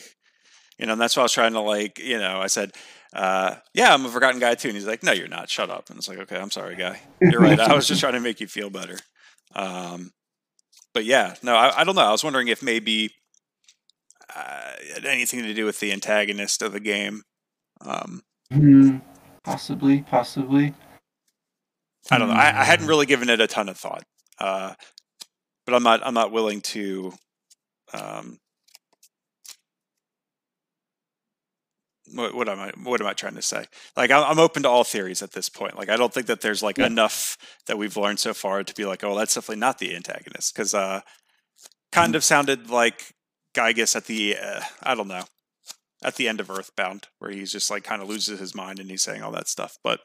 you 0.77 0.85
know 0.85 0.93
and 0.93 1.01
that's 1.01 1.15
why 1.15 1.21
i 1.21 1.23
was 1.23 1.33
trying 1.33 1.53
to 1.53 1.61
like 1.61 1.99
you 1.99 2.17
know 2.17 2.39
i 2.39 2.47
said 2.47 2.71
uh 3.13 3.55
yeah 3.73 3.93
i'm 3.93 4.05
a 4.05 4.09
forgotten 4.09 4.39
guy 4.39 4.55
too 4.55 4.69
and 4.69 4.77
he's 4.77 4.87
like 4.87 5.03
no 5.03 5.11
you're 5.11 5.27
not 5.27 5.49
shut 5.49 5.69
up 5.69 5.89
and 5.89 5.97
it's 5.97 6.07
like 6.07 6.19
okay 6.19 6.37
i'm 6.37 6.51
sorry 6.51 6.75
guy 6.75 6.99
you're 7.19 7.41
right 7.41 7.59
i 7.59 7.75
was 7.75 7.87
just 7.87 7.99
trying 8.01 8.13
to 8.13 8.19
make 8.19 8.39
you 8.39 8.47
feel 8.47 8.69
better 8.69 8.97
um 9.55 10.11
but 10.93 11.05
yeah, 11.05 11.35
no, 11.41 11.55
I, 11.55 11.81
I 11.81 11.83
don't 11.83 11.95
know. 11.95 12.01
I 12.01 12.11
was 12.11 12.23
wondering 12.23 12.47
if 12.47 12.61
maybe 12.61 13.11
uh, 14.35 14.73
anything 15.05 15.41
to 15.43 15.53
do 15.53 15.65
with 15.65 15.79
the 15.79 15.91
antagonist 15.91 16.61
of 16.61 16.73
the 16.73 16.79
game. 16.79 17.23
Um, 17.81 18.21
Hmm, 18.51 18.97
possibly, 19.43 20.01
possibly. 20.01 20.73
I 22.09 22.17
don't 22.17 22.27
know. 22.27 22.33
I, 22.33 22.47
I 22.47 22.51
Hmm. 22.51 22.63
hadn't 22.63 22.87
really 22.87 23.05
given 23.05 23.29
it 23.29 23.39
a 23.39 23.47
ton 23.47 23.69
of 23.69 23.77
thought, 23.77 24.03
uh, 24.39 24.73
but 25.65 25.75
I'm 25.75 25.83
not. 25.83 26.05
I'm 26.05 26.13
not 26.13 26.31
willing 26.31 26.61
to. 26.61 27.13
Um, 27.93 28.39
what, 32.13 32.33
what 32.35 32.49
am 32.49 32.59
I? 32.59 32.71
What 32.83 32.99
am 32.99 33.07
I 33.07 33.13
trying 33.13 33.35
to 33.35 33.41
say? 33.41 33.65
Like, 33.95 34.11
I'm, 34.11 34.39
open 34.39 34.63
to 34.63 34.69
all 34.69 34.83
theories 34.83 35.21
at 35.21 35.31
this 35.31 35.49
point. 35.49 35.77
Like, 35.77 35.89
I 35.89 35.97
don't 35.97 36.13
think 36.13 36.27
that 36.27 36.41
there's 36.41 36.61
like 36.63 36.77
Yeah. 36.77 36.87
enough 36.87 37.37
that 37.67 37.77
we've 37.77 37.95
learned 37.95 38.19
so 38.19 38.33
far 38.33 38.63
to 38.63 38.73
be 38.75 38.85
like, 38.85 39.03
oh, 39.03 39.17
that's 39.17 39.35
definitely 39.35 39.59
not 39.61 39.77
the 39.77 39.95
antagonist, 39.95 40.53
because 40.53 40.73
uh, 40.73 41.01
kind 41.91 42.15
of 42.15 42.23
sounded 42.23 42.69
like 42.69 43.13
Giygas 43.53 43.95
at 43.95 44.05
the. 44.05 44.37
Uh, 44.37 44.61
I 44.83 44.95
don't 44.95 45.07
know. 45.07 45.23
At 46.03 46.15
the 46.15 46.27
end 46.27 46.39
of 46.39 46.49
Earthbound, 46.49 47.09
where 47.19 47.29
he's 47.29 47.51
just 47.51 47.69
like 47.69 47.83
kind 47.83 48.01
of 48.01 48.09
loses 48.09 48.39
his 48.39 48.55
mind 48.55 48.79
and 48.79 48.89
he's 48.89 49.03
saying 49.03 49.21
all 49.21 49.31
that 49.33 49.47
stuff, 49.47 49.77
but 49.83 49.99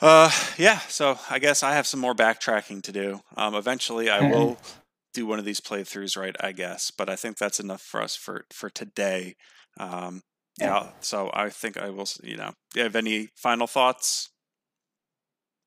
uh, 0.00 0.30
yeah. 0.58 0.78
So 0.88 1.18
I 1.30 1.38
guess 1.38 1.62
I 1.62 1.74
have 1.74 1.86
some 1.86 2.00
more 2.00 2.14
backtracking 2.14 2.82
to 2.82 2.92
do. 2.92 3.20
Um, 3.36 3.54
eventually, 3.54 4.10
I 4.10 4.30
will 4.30 4.58
do 5.12 5.26
one 5.26 5.38
of 5.38 5.44
these 5.44 5.60
playthroughs, 5.60 6.16
right? 6.16 6.36
I 6.40 6.52
guess, 6.52 6.90
but 6.90 7.08
I 7.08 7.16
think 7.16 7.38
that's 7.38 7.58
enough 7.58 7.80
for 7.80 8.02
us 8.02 8.14
for 8.14 8.44
for 8.52 8.68
today. 8.68 9.36
Um, 9.78 10.22
yeah. 10.60 10.90
So 11.00 11.30
I 11.32 11.48
think 11.48 11.76
I 11.76 11.90
will. 11.90 12.06
You 12.22 12.36
know, 12.36 12.52
do 12.72 12.80
you 12.80 12.84
have 12.84 12.96
any 12.96 13.30
final 13.34 13.66
thoughts? 13.66 14.30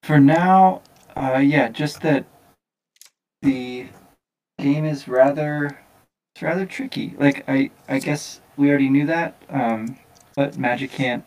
For 0.03 0.19
now, 0.19 0.81
uh, 1.15 1.39
yeah, 1.39 1.69
just 1.69 2.01
that 2.01 2.25
the 3.41 3.87
game 4.59 4.85
is 4.85 5.07
rather 5.07 5.79
it's 6.37 6.43
rather 6.43 6.67
tricky. 6.67 7.15
Like 7.17 7.43
I 7.47 7.71
I 7.89 7.97
guess 7.97 8.41
we 8.57 8.69
already 8.69 8.89
knew 8.89 9.07
that, 9.07 9.41
um, 9.49 9.97
but 10.35 10.53
Magicant 10.53 11.23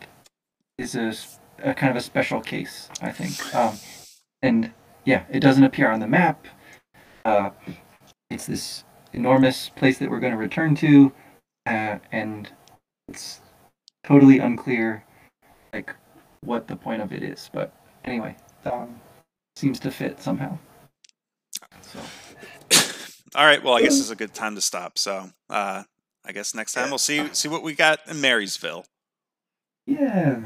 is 0.77 0.95
a, 0.95 1.73
kind 1.73 1.91
of 1.91 1.97
a 1.97 2.01
special 2.01 2.39
case, 2.39 2.87
I 3.01 3.11
think. 3.11 3.53
Um, 3.53 3.75
and 4.41 4.71
yeah, 5.03 5.25
it 5.29 5.41
doesn't 5.41 5.65
appear 5.65 5.91
on 5.91 5.99
the 5.99 6.07
map. 6.07 6.47
Uh, 7.25 7.49
it's 8.29 8.45
this 8.45 8.85
enormous 9.11 9.67
place 9.67 9.97
that 9.97 10.09
we're 10.09 10.21
going 10.21 10.31
to 10.31 10.39
return 10.39 10.75
to, 10.75 11.11
uh, 11.65 11.97
and 12.13 12.49
it's 13.09 13.41
totally 14.05 14.39
unclear, 14.39 15.03
like 15.73 15.93
what 16.39 16.69
the 16.69 16.77
point 16.77 17.01
of 17.01 17.11
it 17.11 17.21
is. 17.21 17.49
But 17.53 17.73
anyway, 18.05 18.37
um, 18.63 19.01
seems 19.57 19.77
to 19.81 19.91
fit 19.91 20.21
somehow. 20.21 20.57
So 21.81 21.99
All 23.35 23.45
right. 23.45 23.63
Well, 23.63 23.75
I 23.75 23.81
guess 23.81 23.99
it's 23.99 24.09
a 24.09 24.15
good 24.15 24.33
time 24.33 24.55
to 24.55 24.61
stop. 24.61 24.97
So 24.97 25.29
uh, 25.49 25.83
I 26.25 26.31
guess 26.31 26.53
next 26.53 26.73
time 26.73 26.89
we'll 26.89 26.97
see 26.97 27.29
see 27.33 27.47
what 27.47 27.63
we 27.63 27.73
got 27.73 27.99
in 28.07 28.17
Merrysville. 28.17 28.85
yeah, 29.85 30.41